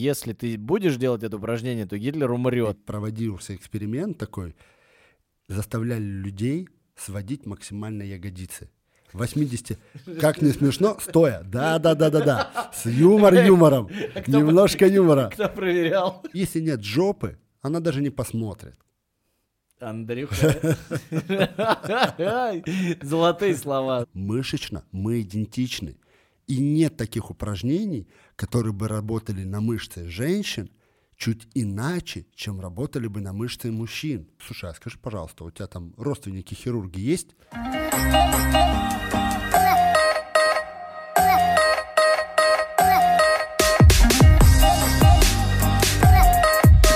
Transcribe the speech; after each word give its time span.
если 0.00 0.32
ты 0.32 0.56
будешь 0.56 0.96
делать 0.96 1.22
это 1.22 1.36
упражнение, 1.36 1.86
то 1.86 1.98
Гитлер 1.98 2.30
умрет. 2.30 2.84
Проводился 2.84 3.54
эксперимент 3.54 4.18
такой, 4.18 4.56
заставляли 5.48 6.02
людей 6.02 6.68
сводить 6.96 7.46
максимально 7.46 8.02
ягодицы. 8.02 8.70
80, 9.12 9.78
как 10.20 10.40
не 10.40 10.52
смешно, 10.52 10.96
стоя. 11.00 11.42
Да, 11.44 11.78
да, 11.78 11.94
да, 11.94 12.10
да, 12.10 12.24
да. 12.24 12.70
С 12.72 12.86
юмор 12.86 13.34
юмором. 13.34 13.88
Немножко 14.26 14.86
юмора. 14.86 15.30
Кто 15.32 15.48
проверял? 15.48 16.22
Если 16.32 16.60
нет 16.60 16.82
жопы, 16.82 17.36
она 17.60 17.80
даже 17.80 18.00
не 18.00 18.10
посмотрит. 18.10 18.76
Андрюха. 19.80 20.76
Золотые 23.02 23.56
слова. 23.56 24.06
Мышечно 24.12 24.84
мы 24.92 25.22
идентичны. 25.22 25.96
И 26.50 26.58
нет 26.58 26.96
таких 26.96 27.30
упражнений, 27.30 28.08
которые 28.34 28.72
бы 28.72 28.88
работали 28.88 29.44
на 29.44 29.60
мышцы 29.60 30.08
женщин 30.08 30.68
чуть 31.16 31.46
иначе, 31.54 32.26
чем 32.34 32.60
работали 32.60 33.06
бы 33.06 33.20
на 33.20 33.32
мышцы 33.32 33.70
мужчин. 33.70 34.28
Слушай, 34.44 34.70
а 34.70 34.74
скажи, 34.74 34.98
пожалуйста, 34.98 35.44
у 35.44 35.50
тебя 35.52 35.68
там 35.68 35.94
родственники 35.96 36.54
хирурги 36.54 36.98
есть? 36.98 37.36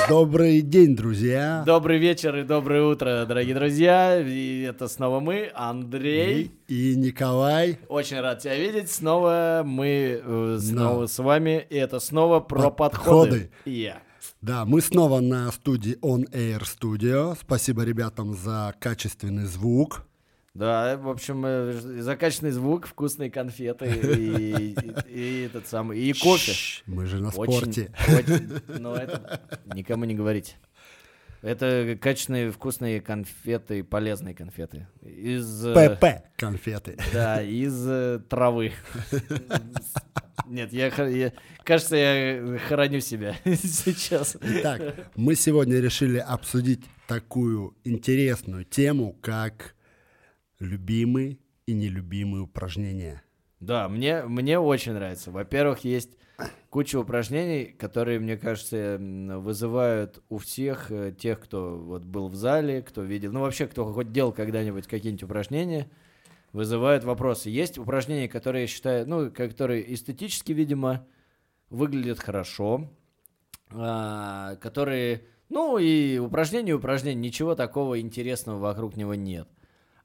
Добрый 0.08 0.60
день, 0.60 0.94
друзья. 0.94 1.62
Добрый 1.64 1.98
вечер 1.98 2.36
и 2.36 2.42
доброе 2.42 2.82
утро, 2.82 3.24
дорогие 3.26 3.54
друзья. 3.54 4.20
И 4.20 4.60
это 4.60 4.86
снова 4.86 5.20
мы, 5.20 5.50
Андрей. 5.54 6.52
И, 6.68 6.92
и 6.92 6.96
Николай. 6.96 7.78
Очень 7.88 8.20
рад 8.20 8.40
тебя 8.40 8.56
видеть. 8.56 8.90
Снова 8.90 9.62
мы 9.64 10.20
э, 10.22 10.58
снова 10.60 11.02
да. 11.02 11.06
с 11.06 11.18
вами. 11.18 11.66
И 11.70 11.76
это 11.76 12.00
снова 12.00 12.40
про 12.40 12.70
подходы. 12.70 13.50
подходы. 13.50 13.50
Я. 13.64 14.02
Да, 14.42 14.66
мы 14.66 14.82
снова 14.82 15.20
на 15.20 15.50
студии 15.52 15.98
On 16.02 16.30
Air 16.32 16.62
Studio. 16.62 17.36
Спасибо 17.40 17.82
ребятам 17.82 18.34
за 18.34 18.74
качественный 18.78 19.46
звук. 19.46 20.04
Да, 20.54 20.96
в 20.96 21.08
общем, 21.08 21.44
э, 21.44 21.72
за 21.72 22.16
качественный 22.16 22.52
звук, 22.52 22.86
вкусные 22.86 23.28
конфеты 23.28 23.86
и, 24.16 24.72
и, 24.72 25.10
и 25.10 25.42
этот 25.46 25.66
самый, 25.66 25.98
и 25.98 26.12
кофе. 26.12 26.82
Мы 26.86 27.06
же 27.06 27.20
на 27.20 27.32
спорте. 27.32 27.90
Очень, 28.06 28.60
но 28.78 28.94
это 28.94 29.40
никому 29.74 30.04
не 30.04 30.14
говорите. 30.14 30.54
Это 31.42 31.98
качественные 32.00 32.52
вкусные 32.52 33.00
конфеты, 33.00 33.82
полезные 33.82 34.34
конфеты. 34.34 34.86
Из... 35.02 35.60
ПП 35.60 36.04
э, 36.04 36.22
конфеты. 36.36 36.98
Да, 37.12 37.42
из 37.42 37.86
э, 37.88 38.20
травы. 38.28 38.72
Нет, 40.46 40.72
я, 40.72 40.86
я, 40.86 41.32
кажется, 41.64 41.96
я 41.96 42.58
хороню 42.68 43.00
себя 43.00 43.34
сейчас. 43.44 44.36
Итак, 44.40 45.10
мы 45.16 45.34
сегодня 45.34 45.80
решили 45.80 46.18
обсудить 46.18 46.84
такую 47.08 47.76
интересную 47.82 48.64
тему, 48.64 49.16
как 49.20 49.74
любимые 50.64 51.38
и 51.66 51.74
нелюбимые 51.74 52.42
упражнения. 52.42 53.22
Да, 53.60 53.88
мне, 53.88 54.22
мне 54.24 54.58
очень 54.58 54.92
нравится. 54.92 55.30
Во-первых, 55.30 55.84
есть 55.84 56.18
куча 56.70 56.98
упражнений, 56.98 57.66
которые, 57.66 58.18
мне 58.18 58.36
кажется, 58.36 58.98
вызывают 58.98 60.22
у 60.28 60.38
всех 60.38 60.90
э, 60.90 61.14
тех, 61.16 61.40
кто 61.40 61.78
вот 61.78 62.02
был 62.02 62.28
в 62.28 62.34
зале, 62.34 62.82
кто 62.82 63.02
видел, 63.02 63.32
ну 63.32 63.40
вообще, 63.40 63.66
кто 63.66 63.90
хоть 63.92 64.12
делал 64.12 64.32
когда-нибудь 64.32 64.86
какие-нибудь 64.86 65.22
упражнения, 65.22 65.88
вызывают 66.52 67.04
вопросы. 67.04 67.50
Есть 67.50 67.78
упражнения, 67.78 68.28
которые 68.28 68.62
я 68.62 68.66
считаю, 68.66 69.08
ну, 69.08 69.30
которые 69.30 69.92
эстетически, 69.94 70.52
видимо, 70.52 71.06
выглядят 71.70 72.20
хорошо, 72.20 72.90
а, 73.70 74.56
которые, 74.56 75.24
ну 75.48 75.78
и 75.78 76.18
упражнения, 76.18 76.74
упражнения, 76.74 77.20
ничего 77.20 77.54
такого 77.54 78.00
интересного 78.00 78.58
вокруг 78.58 78.96
него 78.96 79.14
нет. 79.14 79.48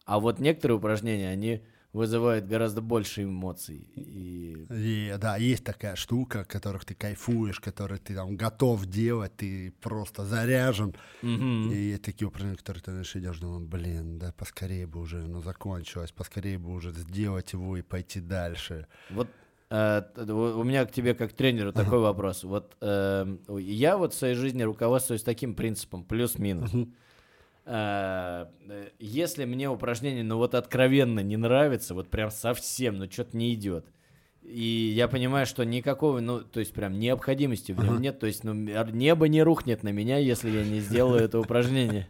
А 0.10 0.20
вот 0.20 0.40
некоторые 0.40 0.80
упражнения, 0.80 1.30
они 1.30 1.61
вызывают 1.94 2.48
гораздо 2.48 2.82
больше 2.82 3.26
эмоций. 3.26 3.92
И... 3.95 4.66
и 4.72 5.14
да, 5.20 5.38
есть 5.38 5.64
такая 5.64 5.95
штука, 5.95 6.45
которых 6.45 6.83
ты 6.83 6.95
кайфуешь, 6.95 7.60
которую 7.60 8.00
ты 8.00 8.16
там 8.16 8.36
готов 8.36 8.88
делать, 8.88 9.36
ты 9.38 9.72
просто 9.82 10.26
заряжен. 10.26 10.95
Mm-hmm. 11.22 11.73
И 11.76 11.98
такие 11.98 12.28
упражнения, 12.28 12.58
которые 12.58 12.82
ты 12.82 12.92
знаешь, 12.92 13.16
идешь, 13.16 13.38
думаешь, 13.38 13.67
блин, 13.67 14.17
да 14.17 14.33
поскорее 14.36 14.88
бы 14.88 15.00
уже, 15.00 15.17
ну 15.17 15.44
закончилось, 15.44 16.12
поскорее 16.12 16.58
бы 16.58 16.73
уже 16.73 16.92
сделать 16.92 17.54
его 17.54 17.78
и 17.78 17.83
пойти 17.83 18.20
дальше. 18.20 18.88
Вот 19.12 19.28
Uh, 19.72 20.32
у 20.32 20.64
меня 20.64 20.83
к 20.83 20.92
тебе 20.92 21.14
как 21.14 21.32
тренеру 21.32 21.72
такой 21.72 22.00
uh-huh. 22.00 22.02
вопрос. 22.02 22.44
Вот 22.44 22.76
uh, 22.82 23.62
я 23.62 23.98
вот 23.98 24.16
в 24.16 24.17
своей 24.17 24.33
жизни 24.33 24.64
руководствуюсь 24.64 25.22
таким 25.22 25.54
принципом 25.54 26.04
плюс-минус. 26.04 26.73
Uh-huh. 26.73 26.92
Э, 27.72 28.48
если 28.98 29.46
мне 29.46 29.70
упражнение, 29.70 30.24
ну 30.24 30.38
вот 30.38 30.56
откровенно 30.56 31.20
не 31.20 31.38
нравится, 31.38 31.94
вот 31.94 32.10
прям 32.10 32.32
совсем, 32.32 32.98
ну 32.98 33.10
что-то 33.12 33.38
не 33.38 33.54
идет. 33.54 33.86
И 34.42 34.92
я 34.96 35.08
понимаю, 35.08 35.46
что 35.46 35.64
никакого, 35.64 36.20
ну, 36.20 36.40
то 36.40 36.60
есть 36.60 36.74
прям 36.74 36.98
необходимости 36.98 37.72
в 37.72 37.84
нем 37.84 38.02
нет. 38.02 38.20
То 38.20 38.26
есть, 38.26 38.44
ну, 38.44 38.54
небо 38.54 39.28
не 39.28 39.44
рухнет 39.44 39.84
на 39.84 39.90
меня, 39.90 40.18
если 40.18 40.50
я 40.50 40.64
не 40.64 40.80
сделаю 40.80 41.22
это 41.22 41.40
упражнение. 41.40 42.08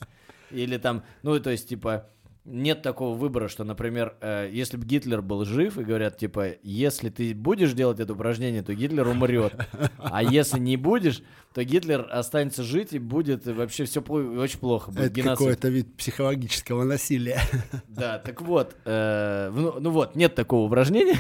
Или 0.50 0.78
там, 0.78 1.04
ну, 1.22 1.38
то 1.42 1.50
есть, 1.50 1.68
типа, 1.68 2.08
нет 2.50 2.82
такого 2.82 3.16
выбора, 3.16 3.48
что, 3.48 3.64
например, 3.64 4.16
э, 4.22 4.50
если 4.52 4.78
бы 4.78 4.86
Гитлер 4.86 5.22
был 5.22 5.46
жив 5.46 5.78
и 5.78 5.84
говорят, 5.84 6.18
типа, 6.18 6.56
если 6.64 7.10
ты 7.10 7.34
будешь 7.34 7.74
делать 7.74 8.00
это 8.00 8.14
упражнение, 8.14 8.64
то 8.64 8.74
Гитлер 8.74 9.08
умрет. 9.08 9.54
А 9.98 10.24
если 10.24 10.60
не 10.60 10.78
будешь, 10.78 11.22
то 11.54 11.64
Гитлер 11.64 12.08
останется 12.10 12.64
жить 12.64 12.94
и 12.94 13.00
будет 13.00 13.46
вообще 13.46 13.86
все 13.86 14.02
очень 14.02 14.60
плохо. 14.60 14.92
Будет 14.92 15.18
это 15.18 15.30
какой-то 15.30 15.70
вид 15.70 15.96
психологического 15.96 16.84
насилия. 16.84 17.40
Да, 17.88 18.18
так 18.20 18.42
вот, 18.42 18.76
э, 18.86 19.52
ну, 19.54 19.80
ну 19.80 19.90
вот, 19.92 20.16
нет 20.16 20.36
такого 20.36 20.68
упражнения. 20.68 21.18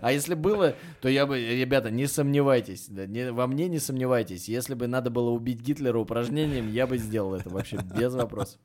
А 0.00 0.12
если 0.12 0.34
было, 0.34 0.74
то 1.00 1.08
я 1.08 1.26
бы, 1.26 1.38
ребята, 1.38 1.90
не 1.90 2.06
сомневайтесь, 2.06 2.88
во 2.88 3.46
мне 3.46 3.68
не 3.68 3.78
сомневайтесь. 3.78 4.48
Если 4.48 4.74
бы 4.74 4.86
надо 4.86 5.10
было 5.10 5.30
убить 5.30 5.60
Гитлера 5.60 5.98
упражнением, 5.98 6.68
я 6.70 6.86
бы 6.86 6.98
сделал 6.98 7.34
это 7.34 7.50
вообще 7.50 7.78
без 7.96 8.14
вопросов. 8.14 8.58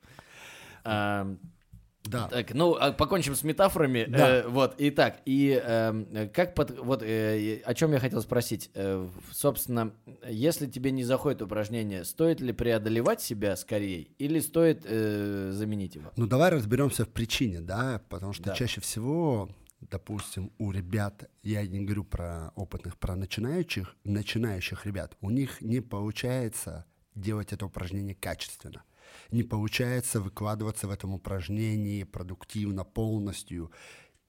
Да. 2.08 2.28
Так, 2.28 2.54
ну, 2.54 2.74
а, 2.74 2.92
покончим 2.92 3.34
с 3.34 3.42
метафорами. 3.42 4.06
Да. 4.08 4.38
Э, 4.38 4.48
вот, 4.48 4.74
итак, 4.78 5.20
и 5.26 5.60
э, 5.62 6.28
как 6.32 6.54
под, 6.54 6.78
вот 6.78 7.02
э, 7.02 7.60
о 7.64 7.74
чем 7.74 7.92
я 7.92 7.98
хотел 7.98 8.22
спросить. 8.22 8.70
Э, 8.74 9.08
собственно, 9.32 9.92
если 10.26 10.66
тебе 10.66 10.90
не 10.90 11.04
заходит 11.04 11.42
упражнение, 11.42 12.04
стоит 12.04 12.40
ли 12.40 12.52
преодолевать 12.52 13.20
себя 13.20 13.56
скорее 13.56 14.02
или 14.18 14.40
стоит 14.40 14.82
э, 14.84 15.50
заменить 15.52 15.96
его? 15.96 16.10
Ну, 16.16 16.26
давай 16.26 16.50
разберемся 16.50 17.04
в 17.04 17.10
причине, 17.10 17.60
да, 17.60 18.02
потому 18.08 18.32
что 18.32 18.44
да. 18.44 18.54
чаще 18.54 18.80
всего, 18.80 19.50
допустим, 19.80 20.52
у 20.58 20.70
ребят, 20.70 21.28
я 21.42 21.66
не 21.66 21.80
говорю 21.80 22.04
про 22.04 22.52
опытных, 22.54 22.96
про 22.96 23.16
начинающих, 23.16 23.96
начинающих 24.04 24.86
ребят, 24.86 25.16
у 25.20 25.30
них 25.30 25.60
не 25.60 25.80
получается 25.80 26.86
делать 27.14 27.52
это 27.52 27.66
упражнение 27.66 28.14
качественно 28.14 28.82
не 29.30 29.42
получается 29.42 30.20
выкладываться 30.20 30.86
в 30.86 30.90
этом 30.90 31.14
упражнении 31.14 32.04
продуктивно, 32.04 32.84
полностью, 32.84 33.70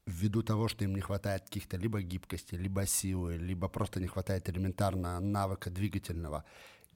ввиду 0.05 0.43
того, 0.43 0.67
что 0.67 0.83
им 0.83 0.95
не 0.95 1.01
хватает 1.01 1.43
каких-то 1.43 1.77
либо 1.77 2.01
гибкости, 2.01 2.55
либо 2.55 2.85
силы, 2.85 3.37
либо 3.37 3.67
просто 3.67 3.99
не 3.99 4.07
хватает 4.07 4.49
элементарно 4.49 5.19
навыка 5.19 5.69
двигательного. 5.69 6.43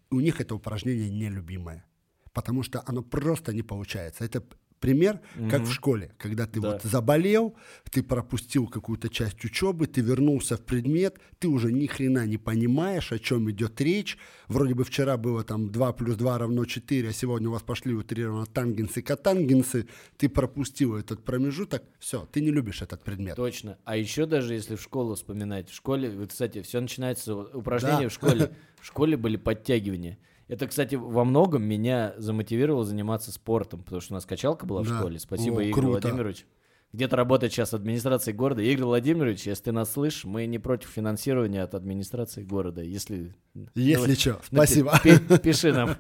у 0.10 0.20
них 0.20 0.42
это 0.42 0.56
упражнение 0.56 1.10
нелюбимое, 1.10 1.86
потому 2.34 2.64
что 2.64 2.84
оно 2.86 3.02
просто 3.02 3.54
не 3.54 3.64
получается. 3.64 4.26
Это 4.26 4.44
пример, 4.84 5.22
угу. 5.40 5.50
как 5.50 5.62
в 5.62 5.72
школе, 5.72 6.12
когда 6.18 6.46
ты 6.46 6.60
да. 6.60 6.74
вот 6.74 6.84
заболел, 6.84 7.56
ты 7.90 8.04
пропустил 8.04 8.68
какую-то 8.68 9.08
часть 9.08 9.46
учебы, 9.46 9.88
ты 9.88 10.02
вернулся 10.02 10.58
в 10.58 10.62
предмет, 10.62 11.20
ты 11.40 11.48
уже 11.48 11.72
ни 11.72 11.86
хрена 11.86 12.26
не 12.26 12.38
понимаешь, 12.38 13.14
о 13.14 13.18
чем 13.18 13.50
идет 13.50 13.80
речь. 13.80 14.18
Вроде 14.50 14.74
бы 14.74 14.84
вчера 14.84 15.16
было 15.16 15.46
там 15.46 15.72
2 15.72 15.94
плюс 15.94 16.18
2 16.18 16.38
равно 16.38 16.66
4, 16.66 17.08
а 17.08 17.14
сегодня 17.14 17.48
у 17.48 17.54
вас 17.54 17.62
пошли 17.62 17.94
утрированно 17.94 18.46
тангенсы, 18.46 19.02
катангенсы, 19.02 19.88
ты 20.18 20.28
пропустил 20.28 20.98
этот 20.98 21.24
промежуток, 21.24 21.84
все, 22.00 22.28
ты 22.34 22.42
не 22.42 22.52
любишь 22.52 22.82
этот 22.82 23.06
предмет. 23.06 23.38
Точно. 23.38 23.78
А 23.86 23.96
еще 23.96 24.26
даже 24.26 24.54
если 24.54 24.76
в 24.76 24.82
школу 24.82 25.16
вспоминать, 25.16 25.70
в 25.70 25.74
школе, 25.74 26.10
вот, 26.10 26.32
кстати, 26.32 26.62
все 26.62 26.82
начинается, 26.82 27.34
упражнения 27.38 28.04
да. 28.04 28.10
в 28.10 28.14
школе, 28.14 28.52
в 28.82 28.86
школе 28.86 29.16
были 29.16 29.38
подтягивания. 29.38 30.18
Это, 30.54 30.68
кстати, 30.68 30.94
во 30.94 31.26
многом 31.26 31.64
меня 31.64 32.14
замотивировало 32.18 32.86
заниматься 32.86 33.32
спортом, 33.32 33.82
потому 33.82 34.02
что 34.02 34.14
у 34.14 34.18
нас 34.18 34.24
качалка 34.24 34.68
была 34.68 34.84
да. 34.84 34.92
в 34.92 34.98
школе. 35.00 35.18
Спасибо, 35.18 35.58
О, 35.58 35.64
Игорь 35.64 35.74
круто. 35.74 36.08
Владимирович. 36.08 36.46
Где-то 36.92 37.16
работает 37.16 37.52
сейчас 37.52 37.74
администрация 37.74 38.36
города. 38.36 38.62
Игорь 38.62 38.86
Владимирович, 38.86 39.48
если 39.48 39.64
ты 39.64 39.72
нас 39.72 39.92
слышишь, 39.92 40.26
мы 40.26 40.46
не 40.46 40.60
против 40.60 40.90
финансирования 40.90 41.64
от 41.64 41.74
администрации 41.74 42.44
города. 42.44 42.84
Если, 42.84 43.34
если 43.74 44.10
ну, 44.12 44.16
что, 44.16 44.40
спасибо. 44.46 44.94
Пи- 45.04 45.40
пиши 45.40 45.74
нам. 45.74 45.96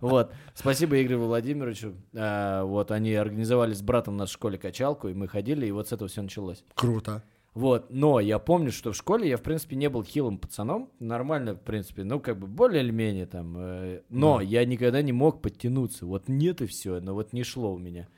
Вот. 0.00 0.32
Спасибо 0.56 1.00
Игорю 1.00 1.20
Владимировичу. 1.20 1.94
А, 2.12 2.64
вот 2.64 2.90
они 2.90 3.14
организовали 3.14 3.72
с 3.72 3.82
братом 3.82 4.14
в 4.14 4.16
нашей 4.16 4.32
школе 4.32 4.58
качалку, 4.58 5.06
и 5.06 5.14
мы 5.14 5.28
ходили, 5.28 5.64
и 5.64 5.70
вот 5.70 5.86
с 5.86 5.92
этого 5.92 6.08
все 6.08 6.22
началось. 6.22 6.64
Круто. 6.74 7.22
Вот, 7.54 7.90
но 7.90 8.18
я 8.18 8.38
помню, 8.38 8.72
что 8.72 8.92
в 8.92 8.96
школе 8.96 9.28
я, 9.28 9.36
в 9.36 9.42
принципе, 9.42 9.76
не 9.76 9.90
был 9.90 10.02
хилым 10.02 10.38
пацаном, 10.38 10.88
нормально, 11.00 11.54
в 11.54 11.60
принципе, 11.60 12.02
ну, 12.02 12.18
как 12.18 12.38
бы, 12.38 12.46
более 12.46 12.82
или 12.82 12.90
менее 12.90 13.26
там, 13.26 13.56
э, 13.58 14.00
но 14.08 14.38
Да. 14.38 14.42
я 14.42 14.64
никогда 14.64 15.02
не 15.02 15.12
мог 15.12 15.42
подтянуться, 15.42 16.06
вот 16.06 16.28
нет 16.28 16.62
и 16.62 16.66
все, 16.66 17.00
но 17.00 17.12
вот 17.12 17.34
не 17.34 17.42
шло 17.44 17.74
у 17.74 17.78
меня. 17.78 18.08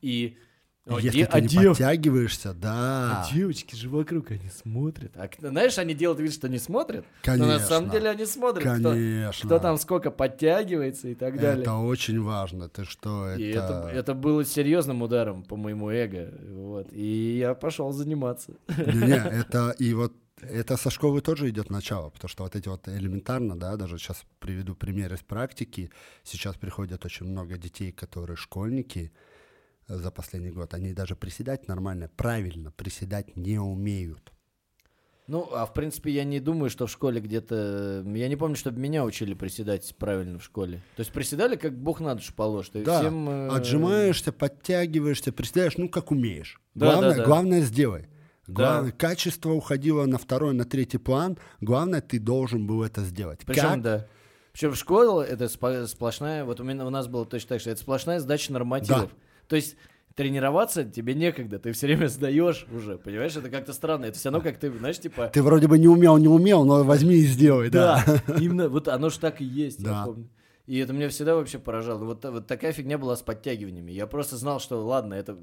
И... 0.00 0.36
а 0.84 0.94
Если 1.00 1.18
де- 1.18 1.26
ты 1.26 1.32
а 1.32 1.40
не 1.40 1.46
дев- 1.46 1.68
подтягиваешься, 1.78 2.54
да. 2.54 3.24
а 3.24 3.32
девочки 3.32 3.76
же 3.76 3.88
вокруг, 3.88 4.32
они 4.32 4.48
смотрят. 4.48 5.12
А, 5.16 5.28
знаешь, 5.38 5.78
они 5.78 5.94
делают 5.94 6.20
вид, 6.20 6.32
что 6.34 6.48
не 6.48 6.58
смотрят, 6.58 7.04
Конечно. 7.22 7.46
но 7.46 7.52
на 7.52 7.58
самом 7.60 7.90
деле 7.90 8.10
они 8.10 8.26
смотрят, 8.26 8.64
кто, 8.64 8.90
Конечно. 8.90 9.46
кто 9.46 9.58
там 9.60 9.78
сколько 9.78 10.10
подтягивается 10.10 11.08
и 11.08 11.14
так 11.14 11.38
далее. 11.40 11.62
Это 11.62 11.74
очень 11.74 12.20
важно. 12.20 12.68
Ты 12.68 12.84
что, 12.84 13.26
это... 13.26 13.40
И 13.40 13.50
это, 13.50 13.90
это 13.94 14.14
было 14.14 14.44
серьезным 14.44 15.02
ударом 15.02 15.44
по 15.44 15.54
моему 15.56 15.88
эго. 15.88 16.34
Вот. 16.50 16.92
И 16.92 17.38
я 17.38 17.54
пошел 17.54 17.92
заниматься. 17.92 18.54
Не-не, 18.76 19.22
это 19.40 19.76
и 19.78 19.94
вот 19.94 20.12
это 20.40 20.76
со 20.76 20.90
школы 20.90 21.20
тоже 21.20 21.48
идет 21.50 21.70
начало, 21.70 22.10
потому 22.10 22.28
что 22.28 22.42
вот 22.42 22.56
эти 22.56 22.66
вот 22.68 22.88
элементарно, 22.88 23.56
да, 23.56 23.76
даже 23.76 23.98
сейчас 23.98 24.24
приведу 24.40 24.74
пример 24.74 25.14
из 25.14 25.20
практики. 25.20 25.90
Сейчас 26.24 26.56
приходят 26.56 27.04
очень 27.04 27.26
много 27.26 27.56
детей, 27.56 27.92
которые 27.92 28.36
школьники 28.36 29.12
за 29.88 30.10
последний 30.10 30.50
год, 30.50 30.74
они 30.74 30.92
даже 30.92 31.16
приседать 31.16 31.68
нормально, 31.68 32.10
правильно 32.16 32.70
приседать 32.70 33.36
не 33.36 33.58
умеют. 33.58 34.32
Ну, 35.28 35.48
а 35.52 35.66
в 35.66 35.72
принципе, 35.72 36.10
я 36.10 36.24
не 36.24 36.40
думаю, 36.40 36.68
что 36.68 36.86
в 36.86 36.90
школе 36.90 37.20
где-то... 37.20 38.04
Я 38.06 38.28
не 38.28 38.36
помню, 38.36 38.56
чтобы 38.56 38.80
меня 38.80 39.04
учили 39.04 39.34
приседать 39.34 39.94
правильно 39.96 40.38
в 40.38 40.44
школе. 40.44 40.82
То 40.96 41.00
есть 41.00 41.12
приседали, 41.12 41.56
как 41.56 41.78
бог 41.78 42.00
на 42.00 42.14
душу 42.14 42.34
положит. 42.34 42.72
Да, 42.84 43.00
всем, 43.00 43.28
э, 43.28 43.48
отжимаешься, 43.48 44.32
подтягиваешься, 44.32 45.32
приседаешь, 45.32 45.78
ну 45.78 45.88
как 45.88 46.10
умеешь. 46.10 46.60
Да, 46.74 46.86
главное, 46.86 47.10
да, 47.10 47.16
да. 47.16 47.24
главное 47.24 47.60
сделай. 47.60 48.08
Да. 48.48 48.52
Главное, 48.52 48.92
качество 48.92 49.50
уходило 49.50 50.04
на 50.06 50.18
второй, 50.18 50.54
на 50.54 50.64
третий 50.64 50.98
план. 50.98 51.38
Главное, 51.60 52.00
ты 52.00 52.18
должен 52.18 52.66
был 52.66 52.82
это 52.82 53.02
сделать. 53.02 53.40
Причем, 53.46 53.62
как? 53.62 53.82
да. 53.82 54.06
Причем 54.52 54.74
школа 54.74 55.22
это 55.22 55.44
спа- 55.44 55.86
сплошная, 55.86 56.44
вот 56.44 56.60
у 56.60 56.64
меня 56.64 56.84
у 56.84 56.90
нас 56.90 57.06
было 57.06 57.24
точно 57.24 57.50
так 57.50 57.60
же, 57.60 57.70
это 57.70 57.80
сплошная 57.80 58.18
сдача 58.18 58.52
нормативов. 58.52 59.10
То 59.52 59.56
есть 59.56 59.76
тренироваться 60.14 60.82
тебе 60.82 61.12
некогда, 61.12 61.58
ты 61.58 61.72
все 61.72 61.86
время 61.86 62.06
сдаешь 62.08 62.66
уже, 62.74 62.96
понимаешь, 62.96 63.36
это 63.36 63.50
как-то 63.50 63.74
странно, 63.74 64.06
это 64.06 64.18
все 64.18 64.30
равно 64.30 64.42
как 64.42 64.56
ты, 64.58 64.72
знаешь, 64.72 64.98
типа... 64.98 65.26
Ты 65.30 65.42
вроде 65.42 65.68
бы 65.68 65.78
не 65.78 65.88
умел, 65.88 66.16
не 66.16 66.26
умел, 66.26 66.64
но 66.64 66.82
возьми 66.84 67.16
и 67.16 67.26
сделай, 67.26 67.68
да. 67.68 68.02
Да, 68.26 68.36
именно, 68.40 68.70
вот 68.70 68.88
оно 68.88 69.10
же 69.10 69.18
так 69.18 69.42
и 69.42 69.44
есть, 69.44 69.80
я 69.80 69.88
Да. 69.88 70.04
помню. 70.06 70.30
И 70.64 70.78
это 70.78 70.94
меня 70.94 71.10
всегда 71.10 71.34
вообще 71.34 71.58
поражало. 71.58 72.02
Вот, 72.06 72.24
вот 72.24 72.46
такая 72.46 72.72
фигня 72.72 72.96
была 72.96 73.14
с 73.14 73.20
подтягиваниями. 73.20 73.92
Я 73.92 74.06
просто 74.06 74.38
знал, 74.38 74.58
что 74.58 74.82
ладно, 74.82 75.12
это, 75.12 75.36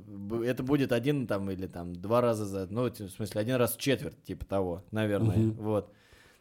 это 0.43 0.63
будет 0.63 0.91
один 0.91 1.27
там 1.27 1.51
или 1.51 1.67
там 1.67 1.93
два 1.93 2.19
раза 2.19 2.45
за... 2.47 2.65
Ну, 2.67 2.89
в 2.89 2.95
смысле, 3.09 3.41
один 3.41 3.57
раз 3.57 3.75
в 3.75 3.77
четверть, 3.77 4.23
типа 4.23 4.43
того, 4.43 4.85
наверное. 4.89 5.37
Мгм. 5.37 5.51
Вот. 5.61 5.93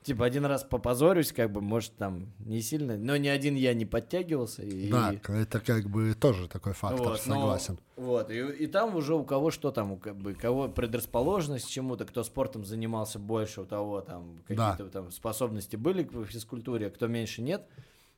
Типа 0.09 0.25
один 0.25 0.47
раз 0.47 0.65
попозорюсь, 0.65 1.33
как 1.33 1.53
бы, 1.53 1.61
может, 1.61 1.95
там 1.97 2.33
не 2.39 2.63
сильно, 2.63 2.97
но 2.97 3.19
ни 3.19 3.29
один 3.29 3.55
я 3.57 3.75
не 3.75 3.85
подтягивался. 3.85 4.63
И, 4.63 4.89
Да, 4.91 5.13
это 5.29 5.61
как 5.61 5.91
бы 5.91 6.15
тоже 6.15 6.49
такой 6.49 6.73
фактор, 6.73 7.09
вот, 7.09 7.23
но- 7.27 7.35
согласен. 7.35 7.79
вот, 7.97 8.31
и, 8.31 8.39
и 8.41 8.67
там 8.67 8.97
уже 8.97 9.15
у 9.15 9.23
кого 9.23 9.51
что 9.51 9.71
там, 9.71 9.93
у 9.93 9.97
как 9.99 10.17
бы, 10.17 10.33
кого 10.33 10.69
предрасположенность 10.69 11.67
к 11.67 11.69
чему-то, 11.69 12.07
кто 12.07 12.25
спортом 12.25 12.65
занимался 12.65 13.19
больше, 13.19 13.61
у 13.61 13.65
того 13.67 14.01
там 14.01 14.39
Да. 14.49 14.71
какие-то 14.73 14.91
там 14.91 15.11
способности 15.13 15.77
были 15.77 16.05
к 16.05 16.25
физкультуре, 16.25 16.87
а 16.87 16.91
кто 16.91 17.07
меньше 17.07 17.43
нет. 17.43 17.67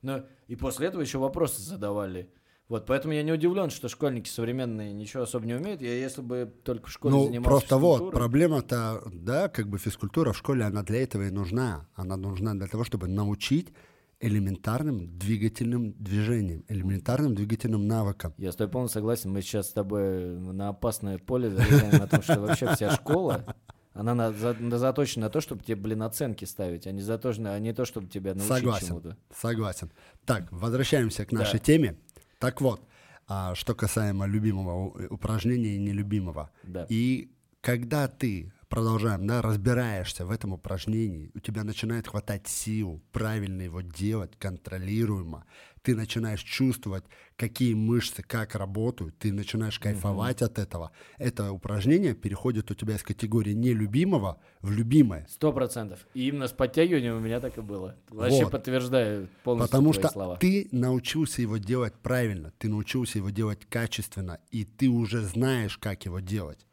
Но 0.02 0.22
и 0.46 0.54
после 0.54 0.86
этого 0.86 1.02
еще 1.02 1.18
вопросы 1.18 1.60
задавали. 1.60 2.30
Вот, 2.70 2.86
поэтому 2.86 3.12
я 3.12 3.24
не 3.24 3.32
удивлен, 3.32 3.68
что 3.68 3.88
школьники 3.88 4.28
современные 4.28 4.92
ничего 4.92 5.24
особо 5.24 5.44
не 5.44 5.54
умеют. 5.54 5.82
Я 5.82 5.92
если 5.92 6.22
бы 6.22 6.50
только 6.62 6.86
в 6.86 6.90
школе 6.92 7.14
Ну, 7.16 7.24
занимался 7.26 7.48
просто 7.50 7.76
вот, 7.78 8.12
проблема-то, 8.12 9.02
да, 9.12 9.48
как 9.48 9.68
бы 9.68 9.76
физкультура 9.78 10.32
в 10.32 10.38
школе, 10.38 10.62
она 10.64 10.84
для 10.84 11.02
этого 11.02 11.24
и 11.24 11.30
нужна. 11.30 11.88
Она 11.96 12.16
нужна 12.16 12.54
для 12.54 12.68
того, 12.68 12.84
чтобы 12.84 13.08
научить 13.08 13.72
элементарным 14.20 15.18
двигательным 15.18 15.94
движением, 15.98 16.64
элементарным 16.68 17.34
двигательным 17.34 17.88
навыкам. 17.88 18.34
Я 18.38 18.52
с 18.52 18.56
тобой 18.56 18.70
полностью 18.70 19.00
согласен. 19.00 19.32
Мы 19.32 19.42
сейчас 19.42 19.68
с 19.70 19.72
тобой 19.72 20.36
на 20.38 20.68
опасное 20.68 21.18
поле 21.18 21.50
залезаем 21.50 22.00
о 22.02 22.06
том, 22.06 22.22
что 22.22 22.38
вообще 22.38 22.72
вся 22.74 22.90
школа, 22.94 23.56
она 23.94 24.14
на- 24.14 24.32
за- 24.32 24.54
на- 24.60 24.78
заточена 24.78 25.26
на 25.26 25.30
то, 25.30 25.40
чтобы 25.40 25.64
тебе, 25.64 25.74
блин, 25.76 26.02
оценки 26.02 26.44
ставить, 26.44 26.86
а 26.86 26.92
не, 26.92 27.02
заточена, 27.02 27.54
а 27.54 27.58
не 27.58 27.72
то, 27.72 27.84
чтобы 27.84 28.06
тебя 28.08 28.34
научить 28.34 28.48
Согласен, 28.58 28.86
чему-то. 28.86 29.16
согласен. 29.34 29.90
Так, 30.24 30.46
возвращаемся 30.52 31.24
к 31.24 31.32
нашей 31.32 31.58
Да. 31.58 31.64
теме. 31.64 31.96
Так 32.40 32.60
вот, 32.60 32.80
а, 33.28 33.54
что 33.54 33.74
касаемо 33.74 34.26
любимого 34.26 35.06
упражнения 35.10 35.76
и 35.76 35.78
нелюбимого. 35.78 36.50
Да. 36.64 36.86
И 36.88 37.30
когда 37.60 38.08
ты, 38.08 38.52
продолжаем, 38.68 39.26
да, 39.26 39.42
разбираешься 39.42 40.24
в 40.24 40.30
этом 40.30 40.54
упражнении, 40.54 41.30
у 41.34 41.40
тебя 41.40 41.62
начинает 41.64 42.08
хватать 42.08 42.48
сил 42.48 43.02
правильно 43.12 43.62
его 43.62 43.82
делать, 43.82 44.36
контролируемо, 44.38 45.44
ты 45.82 45.96
начинаешь 45.96 46.42
чувствовать, 46.42 47.04
какие 47.36 47.74
мышцы 47.74 48.22
как 48.22 48.54
работают, 48.54 49.18
ты 49.18 49.32
начинаешь 49.32 49.78
кайфовать 49.78 50.42
от 50.42 50.58
этого. 50.58 50.90
Это 51.18 51.52
упражнение 51.52 52.14
переходит 52.14 52.70
у 52.70 52.74
тебя 52.74 52.96
из 52.96 53.02
категории 53.02 53.52
нелюбимого 53.52 54.40
в 54.60 54.70
любимое. 54.72 55.26
Сто 55.30 55.52
процентов. 55.52 56.06
И 56.14 56.28
именно 56.28 56.48
с 56.48 56.52
подтягиванием 56.52 57.16
у 57.16 57.20
меня 57.20 57.40
так 57.40 57.56
и 57.56 57.60
было. 57.60 57.96
Вообще 58.10 58.44
Вот. 58.44 58.52
подтверждаю 58.52 59.28
полностью 59.42 59.68
Потому 59.70 59.92
твои 59.92 60.02
что 60.02 60.12
слова. 60.12 60.36
ты 60.36 60.68
научился 60.72 61.42
его 61.42 61.56
делать 61.56 61.94
правильно, 61.94 62.52
ты 62.58 62.68
научился 62.68 63.18
его 63.18 63.30
делать 63.30 63.64
качественно, 63.68 64.38
и 64.50 64.64
ты 64.64 64.88
уже 64.88 65.22
знаешь, 65.22 65.78
как 65.78 66.04
его 66.04 66.20
делать. 66.20 66.66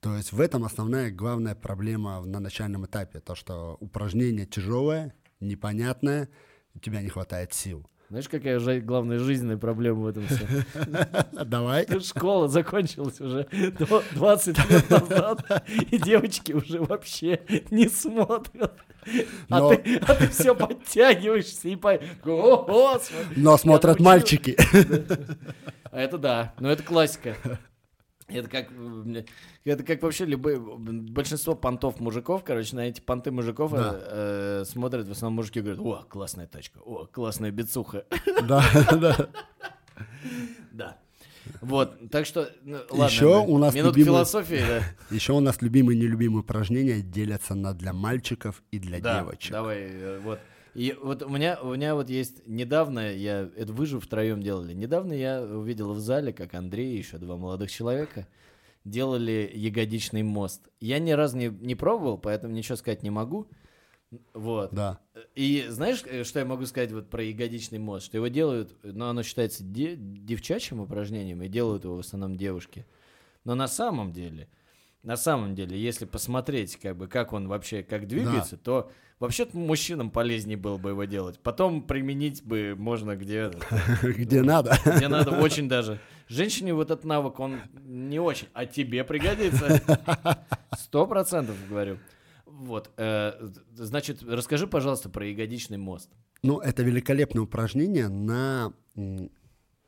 То 0.00 0.14
есть 0.16 0.32
в 0.32 0.40
этом 0.40 0.64
основная 0.64 1.10
главная 1.10 1.54
проблема 1.54 2.20
на 2.20 2.38
начальном 2.38 2.84
этапе, 2.84 3.20
то 3.20 3.34
что 3.34 3.76
упражнение 3.80 4.46
тяжелое, 4.46 5.14
непонятное, 5.40 6.28
у 6.74 6.78
тебя 6.78 7.00
не 7.00 7.08
хватает 7.08 7.54
сил. 7.54 7.86
Знаешь, 8.08 8.28
какая 8.28 8.60
же 8.60 8.80
главная 8.80 9.18
жизненная 9.18 9.56
проблема 9.56 10.02
в 10.02 10.06
этом 10.06 10.26
всем? 10.28 10.46
Давай. 11.46 11.86
Школа 12.00 12.46
закончилась 12.48 13.20
уже 13.20 13.48
до- 13.78 14.02
20 14.12 14.70
лет 14.70 14.90
назад, 14.90 15.62
и 15.90 15.98
девочки 15.98 16.52
уже 16.52 16.80
вообще 16.80 17.40
не 17.70 17.88
смотрят. 17.88 18.72
А 19.48 19.58
Но- 19.60 19.74
ты, 19.74 19.96
а 20.06 20.14
ты 20.14 20.28
все 20.28 20.54
подтягиваешься 20.54 21.68
и 21.68 21.74
по... 21.76 21.98
О! 22.24 23.00
Но 23.34 23.56
смотрят 23.56 23.98
мальчики. 23.98 24.56
А 25.90 26.00
это 26.00 26.18
да, 26.18 26.54
но 26.60 26.70
это 26.70 26.82
классика. 26.84 27.36
Это 28.28 28.48
как, 28.48 28.68
это 29.64 29.84
как 29.84 30.02
вообще 30.02 30.24
любые, 30.24 30.58
большинство 30.60 31.54
понтов 31.54 32.00
мужиков, 32.00 32.42
короче, 32.42 32.74
на 32.74 32.88
эти 32.88 33.00
понты 33.00 33.30
мужиков 33.30 33.70
Да. 33.72 33.94
э, 33.96 34.62
э, 34.62 34.64
смотрят, 34.64 35.06
в 35.06 35.12
основном 35.12 35.36
мужики 35.36 35.60
говорят, 35.60 35.78
о, 35.80 36.04
классная 36.08 36.48
тачка, 36.48 36.78
о, 36.80 37.06
классная 37.06 37.52
бицуха. 37.52 38.04
Да, 38.48 38.64
да. 39.00 39.28
Да. 40.72 40.98
Вот, 41.60 42.10
так 42.10 42.26
что, 42.26 42.50
ну, 42.64 42.78
ладно. 42.90 43.18
Да. 43.20 43.38
у 43.40 43.58
нас 43.58 43.74
Минутка 43.74 43.98
любимый- 44.00 44.16
философии, 44.16 44.62
да. 44.66 44.82
Еще 45.14 45.32
у 45.32 45.38
нас 45.40 45.62
любимые 45.62 45.96
и 45.96 46.02
нелюбимые 46.02 46.40
упражнения 46.40 47.00
делятся 47.02 47.54
на 47.54 47.72
для 47.74 47.92
мальчиков 47.92 48.62
и 48.72 48.80
для 48.80 48.98
Да, 48.98 49.20
девочек. 49.20 49.52
давай, 49.52 49.78
э, 49.82 50.18
вот. 50.24 50.40
И 50.76 50.94
вот 51.00 51.22
у 51.22 51.28
меня, 51.30 51.58
у 51.62 51.74
меня 51.74 51.94
вот 51.94 52.10
есть 52.10 52.46
недавно, 52.46 53.10
я, 53.10 53.48
это 53.56 53.72
вы 53.72 53.86
же 53.86 53.98
втроем 53.98 54.42
делали, 54.42 54.74
недавно 54.74 55.14
я 55.14 55.42
увидел 55.42 55.94
в 55.94 56.00
зале, 56.00 56.34
как 56.34 56.52
Андрей 56.52 56.94
и 56.94 56.98
еще 56.98 57.16
два 57.16 57.38
молодых 57.38 57.70
человека 57.70 58.28
делали 58.84 59.50
ягодичный 59.54 60.22
мост. 60.22 60.68
Я 60.78 60.98
ни 60.98 61.12
разу 61.12 61.38
не, 61.38 61.46
не 61.46 61.74
пробовал, 61.74 62.18
поэтому 62.18 62.52
ничего 62.52 62.76
сказать 62.76 63.02
не 63.02 63.08
могу. 63.08 63.48
Вот. 64.34 64.72
Да. 64.72 65.00
И 65.34 65.64
знаешь, 65.68 66.04
э, 66.04 66.24
что 66.24 66.40
я 66.40 66.44
могу 66.44 66.66
сказать 66.66 66.92
вот 66.92 67.08
про 67.08 67.22
ягодичный 67.24 67.78
мост? 67.78 68.06
Что 68.06 68.18
его 68.18 68.28
делают, 68.28 68.76
ну, 68.82 69.06
оно 69.06 69.22
считается 69.22 69.64
де- 69.64 69.96
девчачьим 69.96 70.80
упражнением, 70.80 71.42
и 71.42 71.48
делают 71.48 71.84
его 71.84 71.96
в 71.96 72.00
основном 72.00 72.36
девушки. 72.36 72.86
Но 73.44 73.54
на 73.54 73.66
самом 73.66 74.12
деле, 74.12 74.48
на 75.02 75.16
самом 75.16 75.54
деле, 75.54 75.80
если 75.80 76.04
посмотреть, 76.04 76.76
как 76.76 76.96
бы, 76.96 77.08
как 77.08 77.32
он 77.32 77.48
вообще, 77.48 77.82
как 77.82 78.06
двигается, 78.06 78.56
то 78.58 78.90
вообще-то 79.18 79.56
мужчинам 79.56 80.10
полезнее 80.10 80.56
было 80.56 80.76
бы 80.76 80.90
его 80.90 81.04
делать. 81.04 81.38
Потом 81.40 81.82
применить 81.82 82.42
бы 82.42 82.74
можно 82.76 83.16
где, 83.16 83.50
Где 84.02 84.42
надо. 84.42 84.78
где 84.84 85.08
надо 85.08 85.32
очень 85.32 85.68
даже. 85.68 86.00
Женщине 86.28 86.74
вот 86.74 86.90
этот 86.90 87.04
навык, 87.04 87.38
он 87.38 87.60
не 87.84 88.18
очень, 88.18 88.48
а 88.52 88.66
тебе 88.66 89.04
пригодится. 89.04 89.80
Сто 90.76 91.06
процентов 91.06 91.56
говорю. 91.68 91.98
Вот, 92.46 92.90
э, 92.96 93.32
значит, 93.74 94.22
расскажи, 94.22 94.66
пожалуйста, 94.66 95.08
про 95.10 95.26
ягодичный 95.26 95.76
мост. 95.78 96.10
Ну, 96.42 96.58
это 96.58 96.82
великолепное 96.82 97.42
упражнение 97.42 98.08
на, 98.08 98.72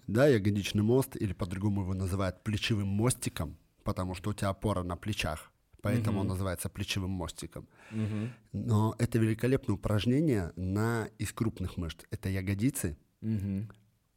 да, 0.07 0.27
ягодичный 0.27 0.83
мост, 0.83 1.17
или 1.17 1.33
по-другому 1.33 1.83
его 1.83 1.95
называют 1.95 2.43
плечевым 2.45 2.89
мостиком, 2.89 3.57
потому 3.85 4.15
что 4.15 4.31
у 4.31 4.35
тебя 4.35 4.51
опора 4.51 4.83
на 4.83 4.97
плечах, 4.97 5.51
поэтому 5.83 6.21
он 6.21 6.27
Мгм. 6.27 6.29
называется 6.29 6.69
плечевым 6.69 7.11
мостиком. 7.11 7.69
Мгм. 7.91 8.35
Но 8.53 8.95
это 8.99 9.19
великолепное 9.19 9.77
упражнение 9.77 10.53
на 10.57 11.09
из 11.19 11.33
крупных 11.33 11.77
мышц. 11.77 12.05
Это 12.11 12.29
ягодицы, 12.31 12.97
Мгм. 13.21 13.69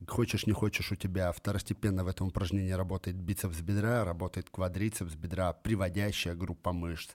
хочешь 0.08 0.48
не 0.48 0.53
хочешь, 0.53 0.91
у 0.91 0.96
тебя 0.96 1.32
второстепенно 1.32 2.03
в 2.03 2.08
этом 2.08 2.27
упражнении 2.27 2.72
работает 2.72 3.18
бицепс 3.18 3.62
бедра, 3.62 4.03
работает 4.03 4.50
квадрицепс 4.50 5.15
бедра, 5.15 5.53
приводящая 5.53 6.36
группа 6.36 6.72
мышц. 6.74 7.12